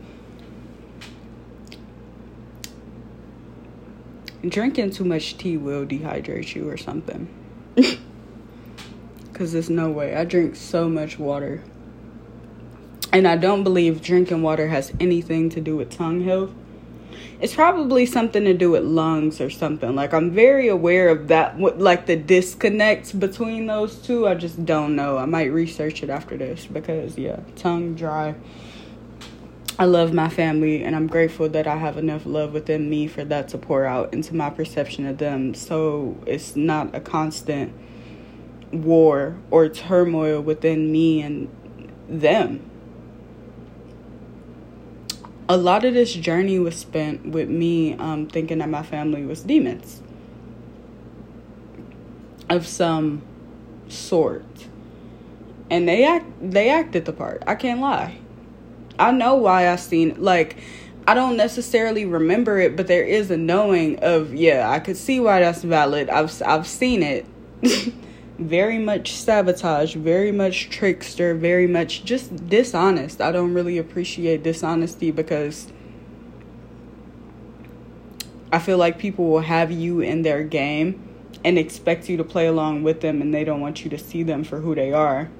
Drinking 4.47 4.91
too 4.91 5.05
much 5.05 5.39
tea 5.39 5.57
will 5.57 5.87
dehydrate 5.87 6.55
you 6.55 6.69
or 6.69 6.77
something. 6.77 7.29
Because 9.33 9.53
there's 9.53 9.69
no 9.69 9.91
way. 9.91 10.17
I 10.17 10.25
drink 10.25 10.57
so 10.57 10.89
much 10.89 11.19
water. 11.19 11.63
And 13.13 13.29
I 13.29 13.37
don't 13.37 13.65
believe 13.65 14.01
drinking 14.01 14.41
water 14.41 14.69
has 14.69 14.95
anything 14.99 15.51
to 15.51 15.61
do 15.61 15.77
with 15.77 15.91
tongue 15.91 16.25
health 16.25 16.55
it's 17.41 17.55
probably 17.55 18.07
something 18.07 18.45
to 18.45 18.55
do 18.55 18.71
with 18.71 18.85
lungs 18.85 19.41
or 19.41 19.51
something. 19.51 19.95
Like 19.95 20.15
I'm 20.15 20.31
very 20.31 20.69
aware 20.69 21.09
of 21.11 21.29
that 21.29 21.61
like 21.61 22.07
the 22.07 22.17
disconnect 22.17 23.19
between 23.19 23.67
those 23.67 23.97
two. 23.97 24.27
I 24.27 24.35
just 24.35 24.65
don't 24.65 24.97
know. 24.97 25.19
I 25.19 25.27
might 25.27 25.53
research 25.53 26.03
it 26.03 26.11
after 26.11 26.37
this 26.37 26.67
because 26.67 27.19
yeah, 27.19 27.41
tongue 27.57 27.95
dry. 27.95 28.35
I 29.79 29.85
love 29.85 30.15
my 30.15 30.31
family 30.31 30.83
and 30.83 30.97
I'm 30.97 31.07
grateful 31.07 31.51
that 31.51 31.67
I 31.67 31.77
have 31.77 31.99
enough 31.99 32.25
love 32.25 32.55
within 32.55 32.89
me 32.89 33.07
for 33.07 33.25
that 33.25 33.49
to 33.49 33.59
pour 33.59 33.85
out 33.85 34.15
into 34.15 34.35
my 34.35 34.49
perception 34.49 35.07
of 35.07 35.19
them. 35.19 35.53
So 35.53 36.17
it's 36.27 36.57
not 36.57 36.95
a 36.95 37.01
constant 37.01 37.75
war 38.73 39.37
or 39.51 39.69
turmoil 39.69 40.41
within 40.41 40.91
me 40.91 41.21
and 41.21 41.49
them 42.09 42.71
a 45.49 45.57
lot 45.57 45.85
of 45.85 45.95
this 45.95 46.13
journey 46.13 46.59
was 46.59 46.77
spent 46.77 47.27
with 47.27 47.49
me 47.49 47.95
um, 47.95 48.27
thinking 48.27 48.59
that 48.59 48.69
my 48.69 48.83
family 48.83 49.25
was 49.25 49.43
demons 49.43 50.03
of 52.49 52.67
some 52.67 53.23
sort. 53.89 54.45
And 55.71 55.89
they 55.89 56.05
act 56.05 56.27
they 56.41 56.69
acted 56.71 57.05
the 57.05 57.13
part. 57.13 57.43
I 57.47 57.55
can't 57.57 57.81
lie. 57.81 58.19
I 58.99 59.11
know 59.11 59.35
why 59.35 59.69
i 59.69 59.77
seen 59.77 60.15
like 60.19 60.57
i 61.07 61.13
don't 61.15 61.37
necessarily 61.37 62.05
remember 62.07 62.59
it 62.59 62.77
but 62.77 62.87
there 62.87 63.05
is 63.05 63.31
a 63.31 63.37
knowing 63.37 63.99
of 64.03 64.35
yeah 64.35 64.71
i 64.71 64.79
could 64.79 64.97
see 64.97 65.21
why 65.21 65.41
that's 65.41 65.63
valid. 65.63 66.09
I've 66.09 66.43
i've 66.43 66.67
seen 66.67 67.03
it 67.03 67.27
very 68.39 68.79
much 68.79 69.13
sabotage, 69.13 69.95
very 69.95 70.33
much 70.33 70.69
trickster, 70.69 71.35
very 71.35 71.67
much 71.67 72.05
just 72.05 72.49
dishonest. 72.49 73.21
I 73.21 73.33
don't 73.33 73.55
really 73.55 73.79
appreciate 73.79 74.43
dishonesty 74.43 75.11
because 75.11 75.73
I 78.53 78.59
feel 78.59 78.79
like 78.79 78.99
people 78.99 79.27
will 79.29 79.41
have 79.41 79.71
you 79.71 80.01
in 80.01 80.23
their 80.23 80.43
game 80.45 81.03
and 81.45 81.59
expect 81.59 82.09
you 82.09 82.17
to 82.17 82.25
play 82.25 82.47
along 82.47 82.83
with 82.83 83.01
them 83.01 83.21
and 83.21 83.33
they 83.33 83.45
don't 83.45 83.61
want 83.61 83.85
you 83.85 83.91
to 83.91 83.99
see 83.99 84.23
them 84.23 84.45
for 84.45 84.61
who 84.61 84.75
they 84.75 84.93
are, 84.93 85.31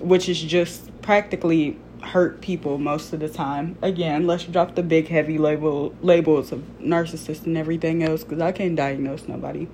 which 0.00 0.28
is 0.28 0.40
just 0.40 0.90
practically 1.02 1.78
hurt 2.02 2.40
people 2.40 2.78
most 2.78 3.12
of 3.12 3.20
the 3.20 3.28
time. 3.28 3.76
Again, 3.82 4.26
let's 4.26 4.44
drop 4.44 4.74
the 4.74 4.82
big 4.82 5.08
heavy 5.08 5.38
label 5.38 5.94
labels 6.02 6.52
of 6.52 6.60
narcissist 6.80 7.46
and 7.46 7.56
everything 7.56 8.02
else 8.02 8.22
cuz 8.24 8.40
I 8.40 8.52
can't 8.52 8.76
diagnose 8.76 9.26
nobody. 9.26 9.66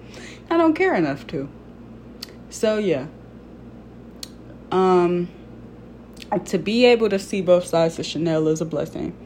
I 0.48 0.56
don't 0.56 0.74
care 0.74 0.94
enough 0.94 1.26
to. 1.28 1.48
So 2.52 2.78
yeah. 2.78 3.06
Um 4.70 5.28
to 6.46 6.58
be 6.58 6.84
able 6.86 7.08
to 7.08 7.18
see 7.18 7.40
both 7.42 7.66
sides 7.66 7.98
of 7.98 8.06
Chanel 8.06 8.46
is 8.48 8.60
a 8.60 8.64
blessing. 8.64 9.16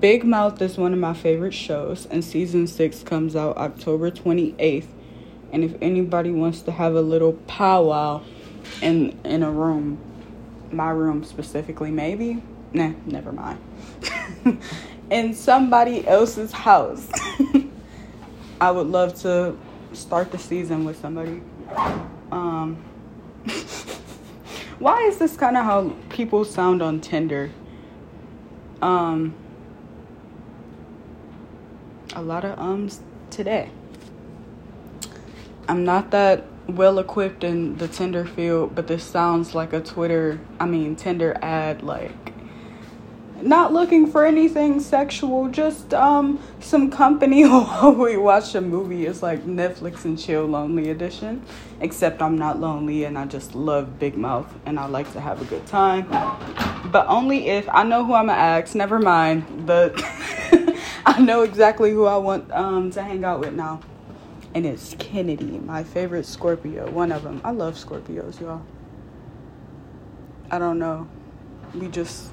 Big 0.00 0.24
Mouth 0.24 0.60
is 0.62 0.76
one 0.76 0.92
of 0.92 0.98
my 0.98 1.14
favorite 1.14 1.54
shows, 1.54 2.06
and 2.06 2.24
season 2.24 2.66
six 2.66 3.02
comes 3.02 3.36
out 3.36 3.56
October 3.56 4.10
28th. 4.10 4.86
And 5.52 5.62
if 5.62 5.74
anybody 5.80 6.32
wants 6.32 6.62
to 6.62 6.72
have 6.72 6.94
a 6.94 7.00
little 7.00 7.34
powwow 7.46 8.22
in 8.80 9.18
in 9.24 9.42
a 9.42 9.50
room, 9.50 9.98
my 10.72 10.90
room 10.90 11.24
specifically, 11.24 11.90
maybe, 11.90 12.42
nah, 12.72 12.92
never 13.04 13.32
mind. 13.32 13.60
in 15.10 15.34
somebody 15.34 16.06
else's 16.06 16.52
house, 16.52 17.08
I 18.60 18.70
would 18.70 18.88
love 18.88 19.14
to 19.22 19.56
start 19.92 20.32
the 20.32 20.38
season 20.38 20.84
with 20.84 21.00
somebody. 21.00 21.42
Um, 22.30 22.76
why 24.78 25.02
is 25.02 25.18
this 25.18 25.36
kind 25.36 25.56
of 25.56 25.64
how 25.64 25.96
people 26.08 26.44
sound 26.44 26.82
on 26.82 27.00
Tinder? 27.00 27.50
Um, 28.82 29.34
a 32.14 32.22
lot 32.22 32.44
of 32.44 32.58
ums 32.58 33.00
today. 33.30 33.70
I'm 35.68 35.84
not 35.84 36.10
that 36.12 36.44
well 36.68 36.98
equipped 36.98 37.44
in 37.44 37.76
the 37.78 37.88
Tinder 37.88 38.24
field, 38.24 38.74
but 38.74 38.86
this 38.86 39.04
sounds 39.04 39.54
like 39.54 39.72
a 39.72 39.80
Twitter, 39.80 40.40
I 40.60 40.66
mean, 40.66 40.96
Tinder 40.96 41.36
ad 41.42 41.82
like 41.82 42.35
not 43.46 43.72
looking 43.72 44.06
for 44.06 44.24
anything 44.26 44.80
sexual, 44.80 45.48
just 45.48 45.94
um 45.94 46.38
some 46.60 46.90
company 46.90 47.42
while 47.48 47.92
we 47.92 48.16
watch 48.16 48.54
a 48.54 48.60
movie. 48.60 49.06
It's 49.06 49.22
like 49.22 49.44
Netflix 49.46 50.04
and 50.04 50.18
chill 50.18 50.46
lonely 50.46 50.90
edition. 50.90 51.44
Except 51.80 52.22
I'm 52.22 52.38
not 52.38 52.58
lonely 52.60 53.04
and 53.04 53.18
I 53.18 53.26
just 53.26 53.54
love 53.54 53.98
Big 53.98 54.16
Mouth 54.16 54.52
and 54.64 54.78
I 54.78 54.86
like 54.86 55.12
to 55.12 55.20
have 55.20 55.40
a 55.40 55.44
good 55.44 55.66
time. 55.66 56.08
But 56.90 57.06
only 57.08 57.48
if 57.48 57.68
I 57.68 57.82
know 57.82 58.04
who 58.04 58.14
I'm 58.14 58.26
gonna 58.26 58.38
ask, 58.38 58.74
never 58.74 58.98
mind. 58.98 59.66
But 59.66 59.94
I 61.06 61.20
know 61.20 61.42
exactly 61.42 61.90
who 61.90 62.06
I 62.06 62.16
want 62.16 62.50
um 62.52 62.90
to 62.92 63.02
hang 63.02 63.24
out 63.24 63.40
with 63.40 63.54
now. 63.54 63.80
And 64.54 64.64
it's 64.64 64.96
Kennedy, 64.98 65.58
my 65.58 65.84
favorite 65.84 66.24
Scorpio, 66.24 66.90
one 66.90 67.12
of 67.12 67.22
them. 67.22 67.42
I 67.44 67.50
love 67.50 67.74
Scorpios, 67.74 68.40
y'all. 68.40 68.62
I 70.50 70.58
don't 70.58 70.78
know. 70.78 71.08
We 71.74 71.88
just 71.88 72.30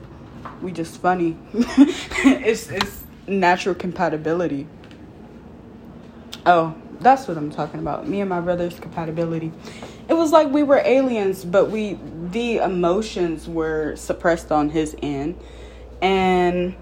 we 0.62 0.72
just 0.72 1.02
funny. 1.02 1.38
it's 1.54 2.70
it's 2.70 3.04
natural 3.28 3.76
compatibility. 3.76 4.68
Oh, 6.46 6.76
that's 7.00 7.28
what 7.28 7.38
I'm 7.38 7.52
talking 7.52 7.80
about. 7.80 8.08
Me 8.08 8.22
and 8.22 8.30
my 8.30 8.40
brother's 8.40 8.80
compatibility. 8.80 9.52
It 10.08 10.14
was 10.14 10.32
like 10.32 10.50
we 10.50 10.64
were 10.64 10.82
aliens, 10.84 11.46
but 11.46 11.70
we 11.70 12.00
the 12.32 12.58
emotions 12.58 13.48
were 13.48 13.96
suppressed 13.96 14.52
on 14.52 14.70
his 14.70 14.96
end. 15.02 15.40
And 16.02 16.76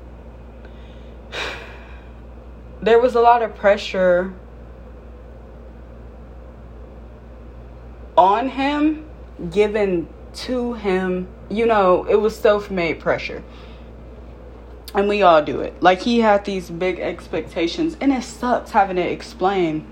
there 2.81 2.99
was 2.99 3.15
a 3.15 3.21
lot 3.21 3.41
of 3.41 3.55
pressure 3.55 4.33
on 8.17 8.49
him 8.49 9.09
given 9.49 10.07
to 10.33 10.73
him 10.73 11.27
you 11.51 11.65
know, 11.65 12.05
it 12.05 12.15
was 12.15 12.35
self 12.35 12.71
made 12.71 12.99
pressure. 12.99 13.43
And 14.93 15.07
we 15.07 15.21
all 15.21 15.41
do 15.43 15.61
it. 15.61 15.81
Like 15.81 16.01
he 16.01 16.19
had 16.19 16.43
these 16.45 16.69
big 16.69 16.99
expectations, 16.99 17.95
and 18.01 18.11
it 18.11 18.23
sucks 18.23 18.71
having 18.71 18.97
to 18.97 19.01
explain. 19.01 19.85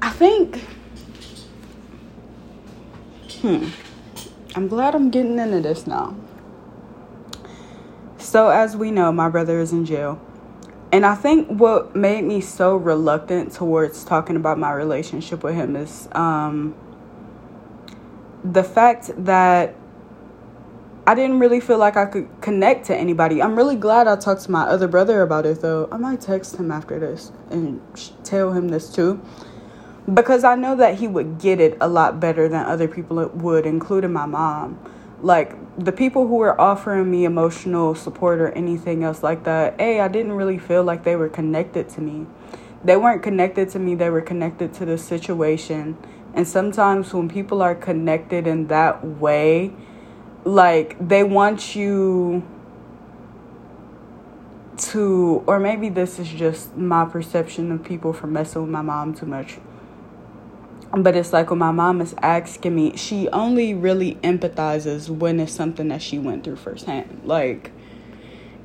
I 0.00 0.10
think. 0.10 0.64
Hmm. 3.42 3.68
I'm 4.54 4.68
glad 4.68 4.94
I'm 4.94 5.10
getting 5.10 5.38
into 5.38 5.60
this 5.60 5.86
now. 5.86 6.16
So, 8.18 8.50
as 8.50 8.76
we 8.76 8.90
know, 8.90 9.12
my 9.12 9.28
brother 9.28 9.60
is 9.60 9.72
in 9.72 9.84
jail. 9.84 10.20
and 10.90 11.04
I 11.04 11.14
think 11.14 11.48
what 11.48 11.94
made 11.94 12.24
me 12.24 12.40
so 12.40 12.76
reluctant 12.76 13.52
towards 13.52 14.04
talking 14.04 14.36
about 14.36 14.58
my 14.58 14.72
relationship 14.72 15.42
with 15.42 15.54
him 15.54 15.76
is 15.76 16.08
um, 16.12 16.74
the 18.44 18.62
fact 18.62 19.10
that 19.24 19.74
I 21.08 21.14
didn't 21.14 21.38
really 21.38 21.60
feel 21.60 21.78
like 21.78 21.96
I 21.96 22.04
could 22.04 22.28
connect 22.42 22.86
to 22.88 22.94
anybody. 22.94 23.40
I'm 23.40 23.56
really 23.56 23.76
glad 23.76 24.06
I 24.06 24.16
talked 24.16 24.42
to 24.42 24.50
my 24.50 24.64
other 24.64 24.86
brother 24.86 25.22
about 25.22 25.46
it 25.46 25.62
though. 25.62 25.88
I 25.90 25.96
might 25.96 26.20
text 26.20 26.56
him 26.56 26.70
after 26.70 26.98
this 26.98 27.32
and 27.50 27.80
tell 28.24 28.52
him 28.52 28.68
this 28.68 28.92
too. 28.92 29.20
Because 30.12 30.44
I 30.44 30.54
know 30.54 30.76
that 30.76 30.98
he 30.98 31.08
would 31.08 31.38
get 31.38 31.60
it 31.60 31.78
a 31.80 31.88
lot 31.88 32.20
better 32.20 32.46
than 32.48 32.64
other 32.66 32.88
people 32.88 33.26
would, 33.26 33.64
including 33.64 34.12
my 34.12 34.26
mom. 34.26 34.78
Like 35.22 35.54
the 35.82 35.92
people 35.92 36.26
who 36.26 36.36
were 36.36 36.60
offering 36.60 37.10
me 37.10 37.24
emotional 37.24 37.94
support 37.94 38.40
or 38.40 38.50
anything 38.50 39.02
else 39.02 39.22
like 39.22 39.44
that, 39.44 39.80
A, 39.80 40.00
I 40.00 40.08
didn't 40.08 40.32
really 40.32 40.58
feel 40.58 40.84
like 40.84 41.04
they 41.04 41.16
were 41.16 41.30
connected 41.30 41.88
to 41.90 42.02
me. 42.02 42.26
They 42.84 42.96
weren't 42.96 43.22
connected 43.22 43.70
to 43.70 43.78
me, 43.78 43.94
they 43.94 44.10
were 44.10 44.20
connected 44.20 44.74
to 44.74 44.84
the 44.84 44.98
situation. 44.98 45.96
And 46.34 46.46
sometimes 46.46 47.12
when 47.12 47.28
people 47.28 47.62
are 47.62 47.74
connected 47.74 48.46
in 48.46 48.68
that 48.68 49.04
way, 49.04 49.72
like 50.44 50.96
they 51.06 51.24
want 51.24 51.74
you 51.74 52.42
to 54.78 55.42
or 55.46 55.58
maybe 55.58 55.88
this 55.88 56.18
is 56.18 56.28
just 56.28 56.76
my 56.76 57.04
perception 57.04 57.72
of 57.72 57.82
people 57.84 58.12
for 58.12 58.26
messing 58.26 58.62
with 58.62 58.70
my 58.70 58.82
mom 58.82 59.14
too 59.14 59.26
much. 59.26 59.58
But 60.90 61.16
it's 61.16 61.32
like 61.32 61.50
when 61.50 61.58
my 61.58 61.72
mom 61.72 62.00
is 62.00 62.14
asking 62.22 62.74
me 62.74 62.96
she 62.96 63.28
only 63.28 63.74
really 63.74 64.14
empathizes 64.16 65.10
when 65.10 65.40
it's 65.40 65.52
something 65.52 65.88
that 65.88 66.00
she 66.00 66.18
went 66.18 66.44
through 66.44 66.56
firsthand. 66.56 67.22
Like 67.24 67.72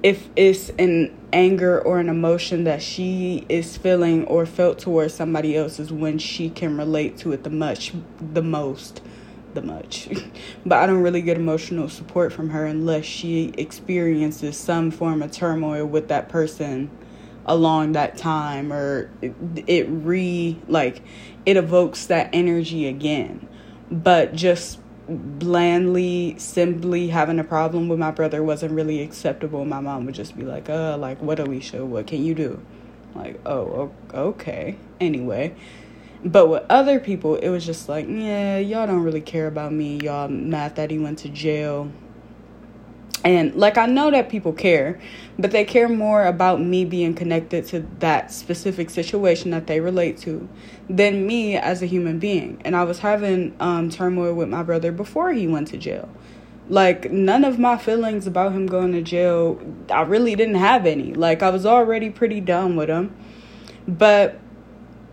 if 0.04 0.28
it's 0.36 0.70
an 0.72 1.18
anger 1.32 1.80
or 1.80 2.00
an 2.00 2.10
emotion 2.10 2.66
that 2.66 2.82
she 2.82 3.46
is 3.48 3.78
feeling 3.78 4.26
or 4.26 4.46
felt 4.46 4.78
towards 4.78 5.14
somebody 5.14 5.56
else 5.56 5.80
is 5.80 5.92
when 5.92 6.20
she 6.20 6.50
can 6.50 6.78
relate 6.78 7.18
to 7.18 7.32
it 7.32 7.44
the 7.44 7.50
much 7.50 7.94
the 8.20 8.44
most 8.44 9.02
the 9.54 9.62
much. 9.62 10.10
but 10.66 10.80
I 10.80 10.86
don't 10.88 11.02
really 11.02 11.22
get 11.22 11.38
emotional 11.38 11.88
support 11.88 12.34
from 12.34 12.50
her 12.50 12.66
unless 12.66 13.06
she 13.06 13.54
experiences 13.58 14.58
some 14.58 14.92
form 14.92 15.22
of 15.22 15.32
turmoil 15.32 15.86
with 15.86 16.10
that 16.10 16.28
person 16.28 16.90
along 17.46 17.92
that 17.92 18.18
time 18.18 18.72
or 18.72 19.12
it, 19.22 19.34
it 19.68 19.86
re 19.90 20.58
like 20.68 21.02
it 21.46 21.56
evokes 21.56 22.08
that 22.08 22.30
energy 22.34 22.88
again. 22.88 23.48
But 23.92 24.34
just 24.34 24.80
blandly 25.08 26.36
simply 26.38 27.08
having 27.10 27.40
a 27.40 27.44
problem 27.44 27.90
with 27.90 28.00
my 28.00 28.12
brother 28.12 28.42
wasn't 28.42 28.72
really 28.72 29.02
acceptable 29.02 29.66
my 29.66 29.82
mom 29.82 30.06
would 30.06 30.16
just 30.16 30.38
be 30.38 30.44
like 30.44 30.70
uh 30.70 30.96
like 30.98 31.22
what 31.22 31.40
alicia 31.40 31.86
what 31.86 32.08
can 32.08 32.24
you 32.24 32.34
do 32.34 32.62
like 33.16 33.40
oh 33.46 33.92
okay 34.14 34.78
anyway 35.02 35.54
but 36.26 36.48
with 36.48 36.64
other 36.70 37.02
people, 37.02 37.36
it 37.36 37.50
was 37.50 37.66
just 37.66 37.90
like, 37.90 38.06
yeah, 38.08 38.58
y'all 38.58 38.88
don't 38.88 39.04
really 39.04 39.22
care 39.22 39.48
about 39.48 39.74
me. 39.74 39.98
Y'all 39.98 40.30
mad 40.30 40.78
that 40.78 40.90
he 40.90 40.98
went 40.98 41.20
to 41.20 41.30
jail. 41.30 41.92
And 43.24 43.56
like, 43.56 43.78
I 43.78 43.86
know 43.86 44.12
that 44.12 44.28
people 44.28 44.52
care, 44.52 45.00
but 45.40 45.52
they 45.52 45.64
care 45.64 45.88
more 45.88 46.26
about 46.26 46.60
me 46.60 46.84
being 46.84 47.14
connected 47.14 47.66
to 47.68 47.86
that 48.00 48.32
specific 48.32 48.90
situation 48.90 49.52
that 49.52 49.68
they 49.68 49.80
relate 49.80 50.18
to 50.20 50.48
than 50.90 51.26
me 51.26 51.56
as 51.56 51.82
a 51.82 51.86
human 51.86 52.20
being. 52.20 52.62
And 52.66 52.76
I 52.76 52.84
was 52.84 53.00
having 53.00 53.56
um, 53.60 53.90
turmoil 53.90 54.34
with 54.34 54.50
my 54.50 54.64
brother 54.64 54.92
before 54.92 55.32
he 55.32 55.48
went 55.48 55.70
to 55.70 55.78
jail. 55.78 56.10
Like, 56.70 57.12
none 57.12 57.44
of 57.44 57.60
my 57.60 57.78
feelings 57.78 58.26
about 58.28 58.54
him 58.54 58.68
going 58.68 58.94
to 58.94 59.02
jail, 59.02 59.62
I 59.90 60.02
really 60.02 60.36
didn't 60.36 60.56
have 60.56 60.86
any. 60.86 61.14
Like, 61.14 61.44
I 61.44 61.50
was 61.50 61.66
already 61.66 62.10
pretty 62.10 62.42
done 62.42 62.76
with 62.76 62.90
him. 62.90 63.16
But 63.88 64.40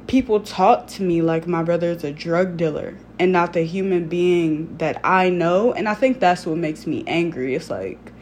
people 0.06 0.40
talk 0.40 0.86
to 0.88 1.02
me 1.02 1.22
like 1.22 1.46
my 1.46 1.62
brother's 1.62 2.02
a 2.02 2.12
drug 2.12 2.56
dealer 2.56 2.96
and 3.20 3.32
not 3.32 3.52
the 3.52 3.62
human 3.62 4.08
being 4.08 4.78
that 4.78 4.98
I 5.04 5.28
know. 5.28 5.74
And 5.74 5.88
I 5.88 5.94
think 5.94 6.20
that's 6.20 6.46
what 6.46 6.56
makes 6.56 6.86
me 6.86 7.04
angry. 7.06 7.54
It's 7.54 7.68
like 7.68 8.12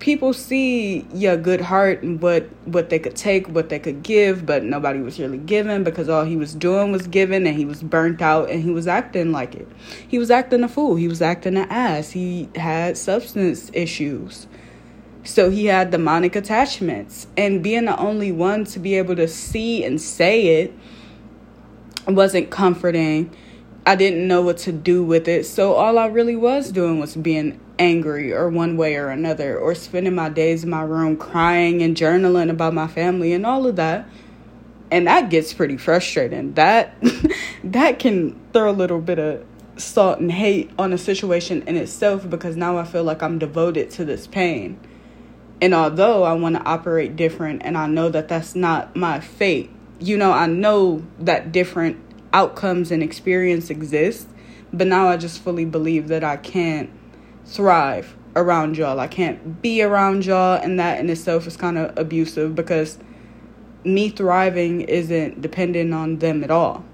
people 0.00 0.32
see 0.32 1.06
your 1.14 1.36
good 1.36 1.60
heart 1.60 2.02
and 2.02 2.20
what 2.20 2.48
what 2.66 2.90
they 2.90 2.98
could 2.98 3.14
take, 3.14 3.48
what 3.48 3.68
they 3.68 3.78
could 3.78 4.02
give, 4.02 4.44
but 4.44 4.64
nobody 4.64 5.00
was 5.00 5.20
really 5.20 5.38
giving 5.38 5.84
because 5.84 6.08
all 6.08 6.24
he 6.24 6.36
was 6.36 6.54
doing 6.54 6.90
was 6.90 7.06
giving 7.06 7.46
and 7.46 7.56
he 7.56 7.64
was 7.64 7.82
burnt 7.82 8.20
out 8.20 8.50
and 8.50 8.64
he 8.64 8.70
was 8.70 8.88
acting 8.88 9.30
like 9.30 9.54
it. 9.54 9.68
He 10.08 10.18
was 10.18 10.30
acting 10.30 10.64
a 10.64 10.68
fool. 10.68 10.96
He 10.96 11.06
was 11.06 11.22
acting 11.22 11.56
an 11.56 11.68
ass. 11.70 12.10
He 12.10 12.48
had 12.56 12.98
substance 12.98 13.70
issues. 13.72 14.48
So 15.22 15.50
he 15.50 15.66
had 15.66 15.92
demonic 15.92 16.34
attachments. 16.34 17.28
And 17.36 17.62
being 17.62 17.84
the 17.84 17.96
only 17.96 18.32
one 18.32 18.64
to 18.66 18.80
be 18.80 18.96
able 18.96 19.14
to 19.16 19.28
see 19.28 19.84
and 19.84 20.00
say 20.00 20.62
it 20.62 20.74
wasn't 22.08 22.50
comforting. 22.50 23.30
I 23.86 23.96
didn't 23.96 24.28
know 24.28 24.42
what 24.42 24.58
to 24.58 24.72
do 24.72 25.02
with 25.02 25.28
it. 25.28 25.46
So 25.46 25.74
all 25.74 25.98
I 25.98 26.06
really 26.06 26.36
was 26.36 26.70
doing 26.70 27.00
was 27.00 27.16
being 27.16 27.58
angry 27.78 28.32
or 28.32 28.48
one 28.48 28.76
way 28.76 28.96
or 28.96 29.08
another, 29.08 29.58
or 29.58 29.74
spending 29.74 30.14
my 30.14 30.28
days 30.28 30.64
in 30.64 30.70
my 30.70 30.82
room 30.82 31.16
crying 31.16 31.82
and 31.82 31.96
journaling 31.96 32.50
about 32.50 32.74
my 32.74 32.86
family 32.86 33.32
and 33.32 33.46
all 33.46 33.66
of 33.66 33.76
that. 33.76 34.06
And 34.90 35.06
that 35.06 35.30
gets 35.30 35.52
pretty 35.52 35.76
frustrating. 35.76 36.54
That 36.54 36.94
that 37.64 37.98
can 37.98 38.38
throw 38.52 38.70
a 38.70 38.72
little 38.72 39.00
bit 39.00 39.18
of 39.18 39.44
salt 39.76 40.18
and 40.18 40.32
hate 40.32 40.70
on 40.78 40.92
a 40.92 40.98
situation 40.98 41.62
in 41.66 41.76
itself 41.76 42.28
because 42.28 42.56
now 42.56 42.78
I 42.78 42.84
feel 42.84 43.04
like 43.04 43.22
I'm 43.22 43.38
devoted 43.38 43.90
to 43.92 44.04
this 44.04 44.26
pain. 44.26 44.78
And 45.60 45.74
although 45.74 46.22
I 46.22 46.34
want 46.34 46.56
to 46.56 46.62
operate 46.62 47.16
different 47.16 47.62
and 47.64 47.76
I 47.76 47.86
know 47.86 48.08
that 48.08 48.28
that's 48.28 48.54
not 48.54 48.94
my 48.94 49.20
fate, 49.20 49.70
you 49.98 50.16
know, 50.16 50.32
I 50.32 50.46
know 50.46 51.04
that 51.18 51.52
different 51.52 51.98
outcomes 52.32 52.90
and 52.90 53.02
experience 53.02 53.70
exist, 53.70 54.28
but 54.72 54.86
now 54.86 55.08
I 55.08 55.16
just 55.16 55.40
fully 55.40 55.64
believe 55.64 56.08
that 56.08 56.22
I 56.22 56.36
can't 56.36 56.90
thrive 57.44 58.16
around 58.36 58.76
y'all. 58.76 59.00
I 59.00 59.06
can't 59.06 59.62
be 59.62 59.82
around 59.82 60.26
y'all, 60.26 60.60
and 60.60 60.78
that 60.78 61.00
in 61.00 61.08
itself 61.10 61.46
is 61.46 61.56
kind 61.56 61.78
of 61.78 61.96
abusive 61.98 62.54
because 62.54 62.98
me 63.84 64.10
thriving 64.10 64.82
isn't 64.82 65.40
dependent 65.40 65.94
on 65.94 66.18
them 66.18 66.44
at 66.44 66.50
all. 66.50 66.84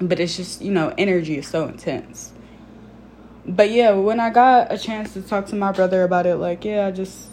But 0.00 0.20
it's 0.20 0.36
just, 0.36 0.62
you 0.62 0.72
know, 0.72 0.94
energy 0.96 1.38
is 1.38 1.48
so 1.48 1.66
intense. 1.66 2.32
But 3.44 3.70
yeah, 3.70 3.92
when 3.92 4.20
I 4.20 4.30
got 4.30 4.72
a 4.72 4.78
chance 4.78 5.12
to 5.14 5.22
talk 5.22 5.46
to 5.46 5.56
my 5.56 5.72
brother 5.72 6.04
about 6.04 6.26
it, 6.26 6.36
like, 6.36 6.64
yeah, 6.64 6.86
I 6.86 6.90
just 6.90 7.26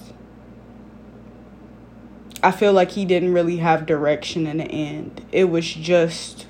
I 2.41 2.52
feel 2.52 2.72
like 2.72 2.91
he 2.91 3.06
didn't 3.06 3.34
really 3.34 3.58
have 3.58 3.86
direction 3.86 4.48
in 4.48 4.58
the 4.58 4.66
end. 4.66 5.26
It 5.32 5.45
was 5.45 5.66
just 5.66 6.47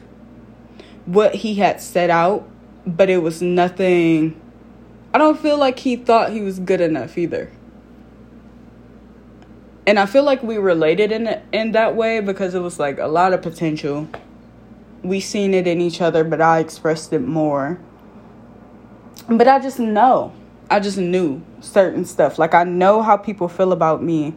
what 1.07 1.33
he 1.33 1.55
had 1.55 1.81
set 1.81 2.11
out, 2.11 2.47
but 2.85 3.09
it 3.09 3.23
was 3.23 3.41
nothing. 3.41 4.39
I 5.13 5.17
don't 5.17 5.39
feel 5.39 5.57
like 5.57 5.79
he 5.79 5.95
thought 5.95 6.31
he 6.31 6.41
was 6.41 6.59
good 6.59 6.81
enough 6.81 7.17
either. 7.17 7.49
And 9.87 9.97
I 9.97 10.05
feel 10.05 10.23
like 10.23 10.43
we 10.43 10.57
related 10.57 11.11
in 11.11 11.41
in 11.51 11.71
that 11.71 11.95
way 11.95 12.19
because 12.19 12.53
it 12.53 12.59
was 12.59 12.77
like 12.77 12.99
a 12.99 13.07
lot 13.07 13.33
of 13.33 13.41
potential. 13.41 14.07
We 15.01 15.19
seen 15.19 15.53
it 15.53 15.65
in 15.65 15.81
each 15.81 16.01
other, 16.01 16.23
but 16.23 16.41
I 16.41 16.59
expressed 16.59 17.13
it 17.13 17.19
more. 17.19 17.79
But 19.27 19.47
I 19.47 19.59
just 19.59 19.79
know. 19.79 20.33
I 20.69 20.81
just 20.81 20.97
knew 20.97 21.41
certain 21.61 22.03
stuff. 22.03 22.37
Like 22.37 22.53
I 22.53 22.65
know 22.65 23.01
how 23.01 23.15
people 23.17 23.47
feel 23.47 23.71
about 23.71 24.03
me 24.03 24.35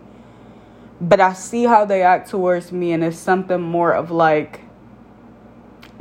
but 1.01 1.21
I 1.21 1.33
see 1.33 1.65
how 1.65 1.85
they 1.85 2.03
act 2.03 2.29
towards 2.29 2.73
me, 2.73 2.93
and 2.93 3.03
it's 3.03 3.19
something 3.19 3.61
more 3.61 3.93
of 3.93 4.11
like 4.11 4.61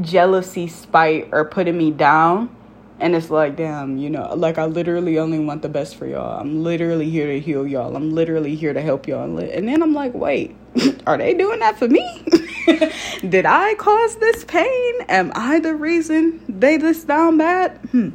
jealousy, 0.02 0.68
spite, 0.68 1.30
or 1.32 1.46
putting 1.46 1.78
me 1.78 1.92
down. 1.92 2.56
And 3.00 3.16
it's 3.16 3.30
like, 3.30 3.56
damn, 3.56 3.98
you 3.98 4.10
know, 4.10 4.34
like 4.36 4.58
I 4.58 4.66
literally 4.66 5.20
only 5.20 5.40
want 5.40 5.62
the 5.62 5.70
best 5.70 5.96
for 5.96 6.06
y'all. 6.06 6.40
I'm 6.40 6.64
literally 6.64 7.10
here 7.10 7.28
to 7.28 7.40
heal 7.40 7.66
y'all. 7.66 7.96
I'm 7.96 8.12
literally 8.12 8.56
here 8.56 8.74
to 8.74 8.82
help 8.82 9.08
y'all. 9.08 9.38
And 9.38 9.68
then 9.68 9.82
I'm 9.82 9.94
like, 9.94 10.14
wait, 10.14 10.56
are 11.08 11.18
they 11.18 11.34
doing 11.34 11.60
that 11.60 11.80
for 11.80 11.88
me? 11.88 12.26
Did 13.30 13.46
I 13.46 13.76
cause 13.76 14.18
this 14.18 14.44
pain? 14.44 15.02
Am 15.08 15.32
I 15.34 15.60
the 15.60 15.76
reason 15.76 16.44
they 16.50 16.76
this 16.76 17.06
down 17.06 17.38
bad? 17.38 17.78
Hmm. 17.92 18.10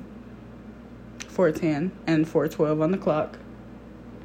410 1.28 1.90
and 2.06 2.28
412 2.28 2.80
on 2.80 2.90
the 2.90 2.98
clock. 2.98 3.38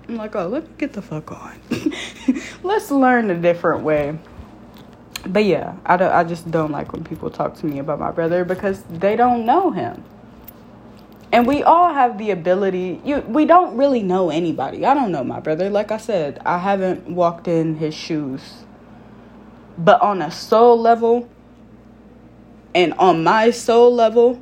I'm 0.07 0.16
like, 0.16 0.36
oh, 0.36 0.47
let 0.47 0.64
me 0.64 0.70
get 0.78 0.93
the 0.93 1.01
fuck 1.01 1.32
on. 1.32 1.60
Let's 2.64 2.91
learn 2.91 3.30
a 3.30 3.39
different 3.39 3.84
way. 3.84 4.18
But 5.26 5.45
yeah, 5.45 5.76
I, 5.86 5.97
don't, 5.97 6.11
I 6.11 6.24
just 6.24 6.49
don't 6.49 6.72
like 6.72 6.93
when 6.93 7.03
people 7.03 7.30
talk 7.30 7.55
to 7.55 7.65
me 7.65 7.80
about 7.80 7.99
my 7.99 8.11
brother 8.11 8.45
because 8.45 8.84
they 8.84 9.15
don't 9.15 9.45
know 9.45 9.72
him. 9.72 10.03
And 11.32 11.45
we 11.45 11.61
all 11.61 11.93
have 11.93 12.17
the 12.17 12.32
ability, 12.32 13.01
you, 13.03 13.20
we 13.28 13.45
don't 13.45 13.78
really 13.78 14.01
know 14.01 14.30
anybody. 14.30 14.86
I 14.86 14.93
don't 14.93 15.11
know 15.11 15.24
my 15.24 15.39
brother. 15.39 15.70
Like 15.70 15.91
I 15.91 15.97
said, 15.97 16.41
I 16.45 16.57
haven't 16.57 17.07
walked 17.07 17.47
in 17.47 17.76
his 17.76 17.93
shoes. 17.93 18.63
But 19.78 20.01
on 20.01 20.22
a 20.22 20.32
soul 20.32 20.80
level, 20.80 21.30
and 22.74 22.93
on 22.93 23.24
my 23.24 23.51
soul 23.51 23.93
level, 23.93 24.41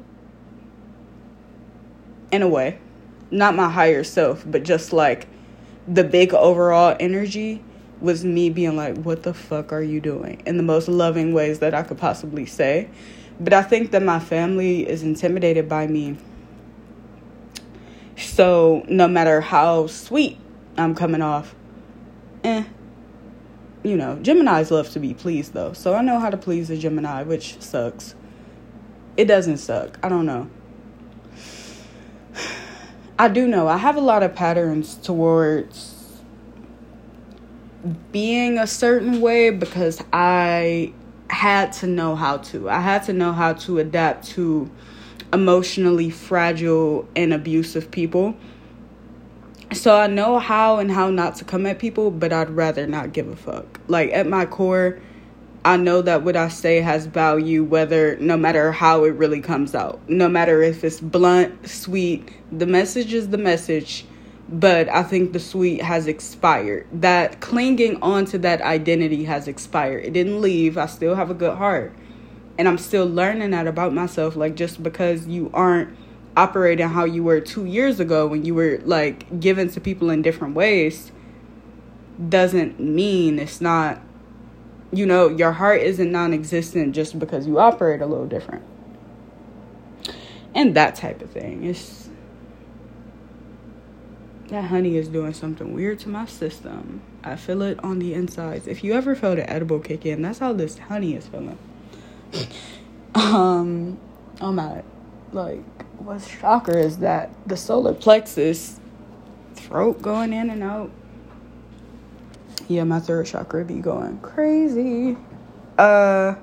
in 2.32 2.41
a 2.41 2.47
way, 2.47 2.80
not 3.32 3.55
my 3.55 3.69
higher 3.69 4.03
self, 4.03 4.43
but 4.45 4.63
just 4.63 4.93
like 4.93 5.28
the 5.88 6.03
big 6.03 6.34
overall 6.34 6.95
energy, 6.99 7.63
was 7.99 8.23
me 8.23 8.49
being 8.49 8.75
like, 8.75 8.97
what 8.97 9.23
the 9.23 9.33
fuck 9.33 9.73
are 9.73 9.81
you 9.81 9.99
doing? 9.99 10.41
In 10.45 10.57
the 10.57 10.63
most 10.63 10.87
loving 10.87 11.33
ways 11.33 11.59
that 11.59 11.73
I 11.73 11.83
could 11.83 11.97
possibly 11.97 12.45
say. 12.45 12.89
But 13.39 13.53
I 13.53 13.61
think 13.61 13.91
that 13.91 14.03
my 14.03 14.19
family 14.19 14.87
is 14.87 15.03
intimidated 15.03 15.69
by 15.69 15.87
me. 15.87 16.17
So 18.15 18.83
no 18.87 19.07
matter 19.07 19.41
how 19.41 19.87
sweet 19.87 20.39
I'm 20.75 20.95
coming 20.95 21.21
off, 21.21 21.55
eh. 22.43 22.63
You 23.83 23.95
know, 23.95 24.17
Geminis 24.21 24.71
love 24.71 24.89
to 24.91 24.99
be 24.99 25.13
pleased 25.13 25.53
though. 25.53 25.73
So 25.73 25.93
I 25.93 26.01
know 26.01 26.19
how 26.19 26.29
to 26.29 26.37
please 26.37 26.69
a 26.69 26.77
Gemini, 26.77 27.23
which 27.23 27.61
sucks. 27.61 28.15
It 29.15 29.25
doesn't 29.25 29.57
suck. 29.57 29.99
I 30.03 30.09
don't 30.09 30.25
know. 30.25 30.49
I 33.19 33.27
do 33.27 33.47
know 33.47 33.67
I 33.67 33.77
have 33.77 33.95
a 33.95 34.01
lot 34.01 34.23
of 34.23 34.35
patterns 34.35 34.95
towards 34.95 35.96
being 38.11 38.57
a 38.57 38.67
certain 38.67 39.21
way 39.21 39.49
because 39.49 40.03
I 40.11 40.93
had 41.30 41.73
to 41.73 41.88
know 41.88 42.15
how 42.15 42.38
to. 42.38 42.69
I 42.69 42.80
had 42.80 43.03
to 43.03 43.13
know 43.13 43.34
how 43.34 43.53
to 43.53 43.80
adapt 43.80 44.28
to 44.30 44.69
emotionally 45.34 46.09
fragile 46.09 47.07
and 47.15 47.34
abusive 47.34 47.91
people. 47.91 48.36
So 49.73 49.95
I 49.95 50.07
know 50.07 50.39
how 50.39 50.80
and 50.80 50.89
how 50.89 51.09
not 51.09 51.36
to 51.38 51.45
come 51.45 51.65
at 51.65 51.80
people, 51.80 52.09
but 52.09 52.32
I'd 52.32 52.49
rather 52.49 52.88
not 52.88 53.11
give 53.11 53.28
a 53.28 53.36
fuck. 53.36 53.80
Like 53.88 54.11
at 54.11 54.25
my 54.25 54.45
core, 54.45 54.99
I 55.65 55.75
know 55.75 56.01
that 56.01 56.23
what 56.23 56.38
I 56.38 56.47
say 56.47 56.80
has 56.80 57.05
value 57.05 57.63
whether 57.63 58.15
no 58.19 58.38
matter 58.38 58.71
how 58.71 59.03
it 59.03 59.09
really 59.09 59.41
comes 59.41 59.75
out. 59.75 59.99
No 60.09 60.30
matter 60.30 60.61
if 60.63 60.86
it's 60.86 61.01
blunt, 61.01 61.67
sweet, 61.67 62.32
the 62.51 62.65
message 62.65 63.13
is 63.13 63.30
the 63.30 63.38
message 63.38 64.05
but 64.49 64.87
I 64.89 65.03
think 65.03 65.33
the 65.33 65.39
sweet 65.39 65.81
has 65.81 66.07
expired. 66.07 66.87
That 66.91 67.41
clinging 67.41 68.01
onto 68.01 68.37
that 68.39 68.61
identity 68.61 69.25
has 69.25 69.47
expired. 69.47 70.05
It 70.05 70.13
didn't 70.13 70.41
leave. 70.41 70.77
I 70.77 70.85
still 70.85 71.15
have 71.15 71.29
a 71.29 71.33
good 71.33 71.57
heart. 71.57 71.93
And 72.57 72.67
I'm 72.67 72.77
still 72.77 73.05
learning 73.05 73.51
that 73.51 73.67
about 73.67 73.93
myself. 73.93 74.35
Like, 74.35 74.55
just 74.55 74.81
because 74.81 75.27
you 75.27 75.51
aren't 75.53 75.95
operating 76.37 76.87
how 76.87 77.03
you 77.03 77.23
were 77.23 77.41
two 77.41 77.65
years 77.65 77.99
ago 77.99 78.27
when 78.27 78.45
you 78.45 78.53
were 78.53 78.79
like 78.85 79.39
given 79.39 79.67
to 79.69 79.81
people 79.81 80.11
in 80.11 80.21
different 80.21 80.53
ways 80.53 81.11
doesn't 82.29 82.79
mean 82.79 83.39
it's 83.39 83.59
not, 83.59 83.99
you 84.91 85.05
know, 85.05 85.29
your 85.29 85.51
heart 85.51 85.81
isn't 85.81 86.11
non 86.11 86.33
existent 86.33 86.95
just 86.95 87.17
because 87.19 87.47
you 87.47 87.59
operate 87.59 88.01
a 88.01 88.05
little 88.05 88.27
different. 88.27 88.63
And 90.55 90.75
that 90.75 90.95
type 90.95 91.21
of 91.21 91.31
thing. 91.31 91.63
It's 91.63 92.07
that 94.49 94.65
honey 94.65 94.97
is 94.97 95.07
doing 95.07 95.33
something 95.33 95.73
weird 95.73 95.99
to 95.99 96.09
my 96.09 96.25
system. 96.25 97.01
I 97.23 97.35
feel 97.35 97.61
it 97.61 97.83
on 97.83 97.99
the 97.99 98.13
insides. 98.13 98.67
If 98.67 98.83
you 98.83 98.93
ever 98.93 99.15
felt 99.15 99.39
an 99.39 99.49
edible 99.49 99.79
kick 99.79 100.05
in, 100.05 100.21
that's 100.21 100.39
how 100.39 100.53
this 100.53 100.77
honey 100.77 101.15
is 101.15 101.27
feeling. 101.27 101.57
um, 103.15 103.97
oh 104.39 104.51
my, 104.51 104.83
like, 105.33 105.63
what's 105.99 106.27
shocker 106.27 106.77
is 106.77 106.99
that 106.99 107.29
the 107.45 107.57
solar 107.57 107.93
plexus, 107.93 108.79
throat 109.55 110.01
going 110.01 110.31
in 110.31 110.49
and 110.49 110.63
out. 110.63 110.91
Yeah, 112.67 112.83
my 112.83 112.99
third 112.99 113.25
chakra 113.25 113.65
be 113.65 113.75
going 113.75 114.19
crazy. 114.19 115.17
Uh, 115.77 116.35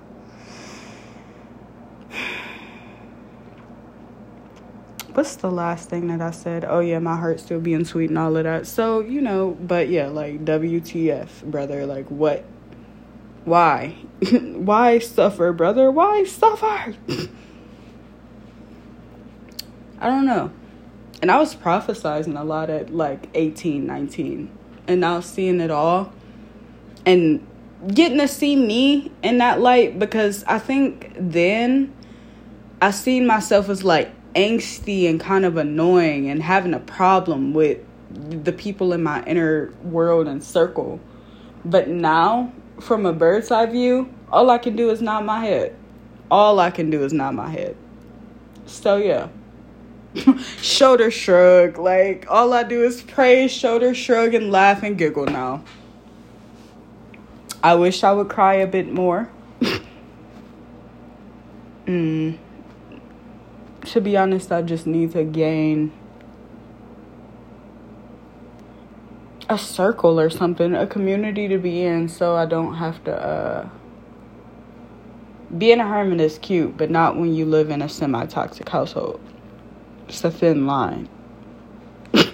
what's 5.15 5.37
the 5.37 5.51
last 5.51 5.89
thing 5.89 6.09
that 6.09 6.21
I 6.21 6.33
said? 6.33 6.65
Oh 6.65 6.81
yeah, 6.81 6.99
my 6.99 7.17
heart 7.17 7.41
still 7.41 7.61
being 7.61 7.85
sweet 7.85 8.11
and 8.11 8.19
all 8.19 8.37
of 8.37 8.45
that. 8.45 8.67
So, 8.67 9.01
you 9.01 9.21
know, 9.21 9.57
but 9.61 9.89
yeah, 9.89 10.09
like 10.09 10.45
WTF, 10.45 11.45
brother, 11.45 11.87
like 11.87 12.11
what 12.11 12.45
why? 13.45 13.97
why 14.31 14.99
suffer, 14.99 15.53
brother? 15.53 15.91
Why 15.91 16.25
suffer? 16.25 16.95
I 20.01 20.09
don't 20.09 20.27
know. 20.27 20.51
And 21.23 21.31
I 21.31 21.39
was 21.39 21.55
prophesizing 21.55 22.39
a 22.39 22.45
lot 22.45 22.69
at 22.69 22.95
like 22.95 23.29
18, 23.35 23.87
19. 23.87 24.51
And 24.87 25.01
now 25.01 25.21
seeing 25.21 25.61
it 25.61 25.71
all 25.71 26.12
and 27.07 27.47
getting 27.89 28.19
to 28.19 28.29
see 28.29 28.57
me 28.57 29.12
in 29.23 29.39
that 29.39 29.61
light 29.61 29.99
because 29.99 30.45
I 30.45 30.59
think 30.59 31.12
then 31.19 31.95
I 32.81 32.91
seen 32.91 33.27
myself 33.27 33.69
as 33.69 33.85
like 33.85 34.11
angsty 34.35 35.09
and 35.09 35.20
kind 35.20 35.45
of 35.45 35.57
annoying 35.57 36.28
and 36.28 36.43
having 36.43 36.74
a 36.74 36.80
problem 36.80 37.55
with 37.55 37.78
the 38.11 38.53
people 38.53 38.93
in 38.93 39.03
my 39.03 39.22
inner 39.24 39.72
world 39.82 40.28
and 40.28 40.43
circle. 40.43 41.01
But 41.64 41.89
now, 41.89 42.53
from 42.80 43.07
a 43.07 43.12
bird's 43.12 43.51
eye 43.51 43.66
view, 43.66 44.12
all 44.30 44.51
I 44.51 44.59
can 44.59 44.76
do 44.76 44.91
is 44.91 45.01
nod 45.01 45.24
my 45.24 45.45
head. 45.45 45.76
All 46.30 46.61
I 46.61 46.70
can 46.70 46.91
do 46.91 47.05
is 47.05 47.12
nod 47.12 47.35
my 47.35 47.49
head. 47.49 47.76
So, 48.66 48.97
yeah. 48.97 49.28
shoulder 50.61 51.11
shrug. 51.11 51.78
Like, 51.78 52.26
all 52.28 52.53
I 52.53 52.62
do 52.62 52.82
is 52.82 53.03
praise, 53.03 53.53
shoulder 53.53 53.95
shrug, 53.95 54.35
and 54.35 54.51
laugh 54.51 54.82
and 54.82 54.99
giggle 54.99 55.26
now. 55.26 55.64
I 57.62 57.74
wish 57.74 58.05
I 58.05 58.12
would 58.12 58.28
cry 58.28 58.55
a 58.55 58.66
bit 58.66 58.93
more. 58.93 59.30
mm 61.87 62.39
to 63.87 64.01
be 64.01 64.16
honest, 64.16 64.53
I 64.53 64.62
just 64.62 64.87
need 64.87 65.12
to 65.12 65.24
gain 65.24 65.93
a 69.49 69.59
circle 69.59 70.18
or 70.18 70.30
something, 70.30 70.74
a 70.74 70.87
community 70.87 71.49
to 71.49 71.59
be 71.59 71.82
in 71.82 72.09
so 72.09 72.37
I 72.37 72.47
don't 72.47 72.74
have 72.74 73.03
to 73.05 73.12
uh 73.12 73.68
being 75.57 75.78
a 75.78 75.87
hermit 75.87 76.20
is 76.20 76.39
cute, 76.39 76.76
but 76.76 76.91
not 76.91 77.16
when 77.16 77.35
you 77.35 77.45
live 77.45 77.70
in 77.70 77.80
a 77.82 77.89
semi 77.89 78.26
toxic 78.26 78.68
household. 78.68 79.20
It's 80.09 80.24
a 80.24 80.30
thin 80.30 80.66
line. 80.66 81.09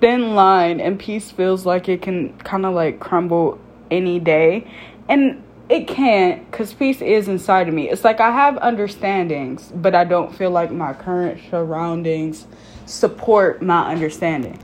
thin 0.00 0.34
line 0.34 0.80
and 0.80 0.98
peace 0.98 1.30
feels 1.30 1.66
like 1.66 1.88
it 1.88 2.00
can 2.00 2.36
kind 2.38 2.64
of 2.64 2.74
like 2.74 3.00
crumble 3.00 3.60
any 3.90 4.18
day. 4.18 4.66
And 5.08 5.42
it 5.70 5.86
can't 5.86 6.50
because 6.50 6.74
peace 6.74 7.00
is 7.00 7.28
inside 7.28 7.68
of 7.68 7.74
me. 7.74 7.88
It's 7.88 8.02
like 8.02 8.20
I 8.20 8.32
have 8.32 8.56
understandings, 8.56 9.70
but 9.72 9.94
I 9.94 10.02
don't 10.02 10.34
feel 10.34 10.50
like 10.50 10.72
my 10.72 10.92
current 10.92 11.40
surroundings 11.48 12.48
support 12.86 13.62
my 13.62 13.88
understanding. 13.88 14.58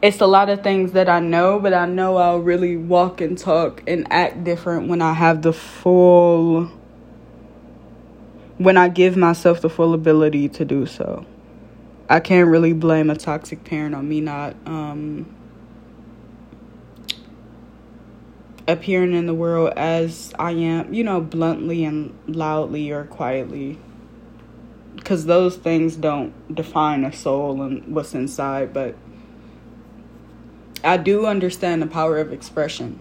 It's 0.00 0.20
a 0.20 0.26
lot 0.26 0.48
of 0.48 0.62
things 0.62 0.92
that 0.92 1.10
I 1.10 1.20
know, 1.20 1.58
but 1.58 1.74
I 1.74 1.84
know 1.84 2.16
I'll 2.16 2.40
really 2.40 2.76
walk 2.78 3.20
and 3.20 3.36
talk 3.36 3.82
and 3.86 4.06
act 4.10 4.44
different 4.44 4.88
when 4.88 5.02
I 5.02 5.12
have 5.12 5.42
the 5.42 5.52
full, 5.52 6.70
when 8.56 8.78
I 8.78 8.88
give 8.88 9.14
myself 9.14 9.60
the 9.60 9.68
full 9.68 9.92
ability 9.92 10.48
to 10.50 10.64
do 10.64 10.86
so. 10.86 11.26
I 12.08 12.20
can't 12.20 12.48
really 12.48 12.72
blame 12.72 13.10
a 13.10 13.16
toxic 13.16 13.64
parent 13.64 13.94
on 13.94 14.08
me 14.08 14.20
not 14.20 14.56
um, 14.66 15.26
appearing 18.66 19.12
in 19.12 19.26
the 19.26 19.34
world 19.34 19.72
as 19.76 20.32
I 20.38 20.52
am, 20.52 20.92
you 20.92 21.04
know, 21.04 21.20
bluntly 21.20 21.84
and 21.84 22.16
loudly 22.26 22.90
or 22.90 23.04
quietly. 23.04 23.78
Because 24.96 25.26
those 25.26 25.56
things 25.56 25.96
don't 25.96 26.54
define 26.54 27.04
a 27.04 27.12
soul 27.12 27.62
and 27.62 27.94
what's 27.94 28.14
inside, 28.14 28.72
but 28.72 28.94
I 30.82 30.96
do 30.96 31.26
understand 31.26 31.82
the 31.82 31.86
power 31.86 32.18
of 32.18 32.32
expression. 32.32 32.98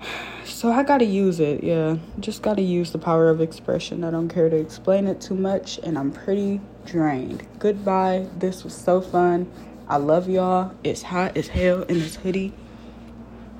So 0.44 0.70
I 0.70 0.82
gotta 0.82 1.06
use 1.06 1.40
it, 1.40 1.64
yeah. 1.64 1.96
Just 2.18 2.42
gotta 2.42 2.60
use 2.60 2.92
the 2.92 2.98
power 2.98 3.30
of 3.30 3.40
expression. 3.40 4.04
I 4.04 4.10
don't 4.10 4.28
care 4.28 4.50
to 4.50 4.56
explain 4.56 5.06
it 5.06 5.18
too 5.18 5.34
much, 5.34 5.80
and 5.82 5.96
I'm 5.96 6.12
pretty 6.12 6.60
drained. 6.84 7.46
Goodbye. 7.58 8.26
This 8.36 8.62
was 8.62 8.74
so 8.74 9.00
fun. 9.00 9.50
I 9.88 9.96
love 9.96 10.28
y'all. 10.28 10.74
It's 10.84 11.00
hot 11.00 11.34
as 11.38 11.48
hell 11.48 11.84
in 11.84 12.00
this 12.00 12.16
hoodie. 12.16 12.52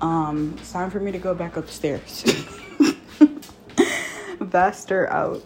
Um, 0.01 0.57
it's 0.59 0.73
time 0.73 0.91
for 0.91 1.01
me 1.01 1.13
to 1.13 1.19
go 1.19 1.35
back 1.35 1.57
upstairs. 1.57 2.25
Vaster 4.41 5.09
out. 5.11 5.43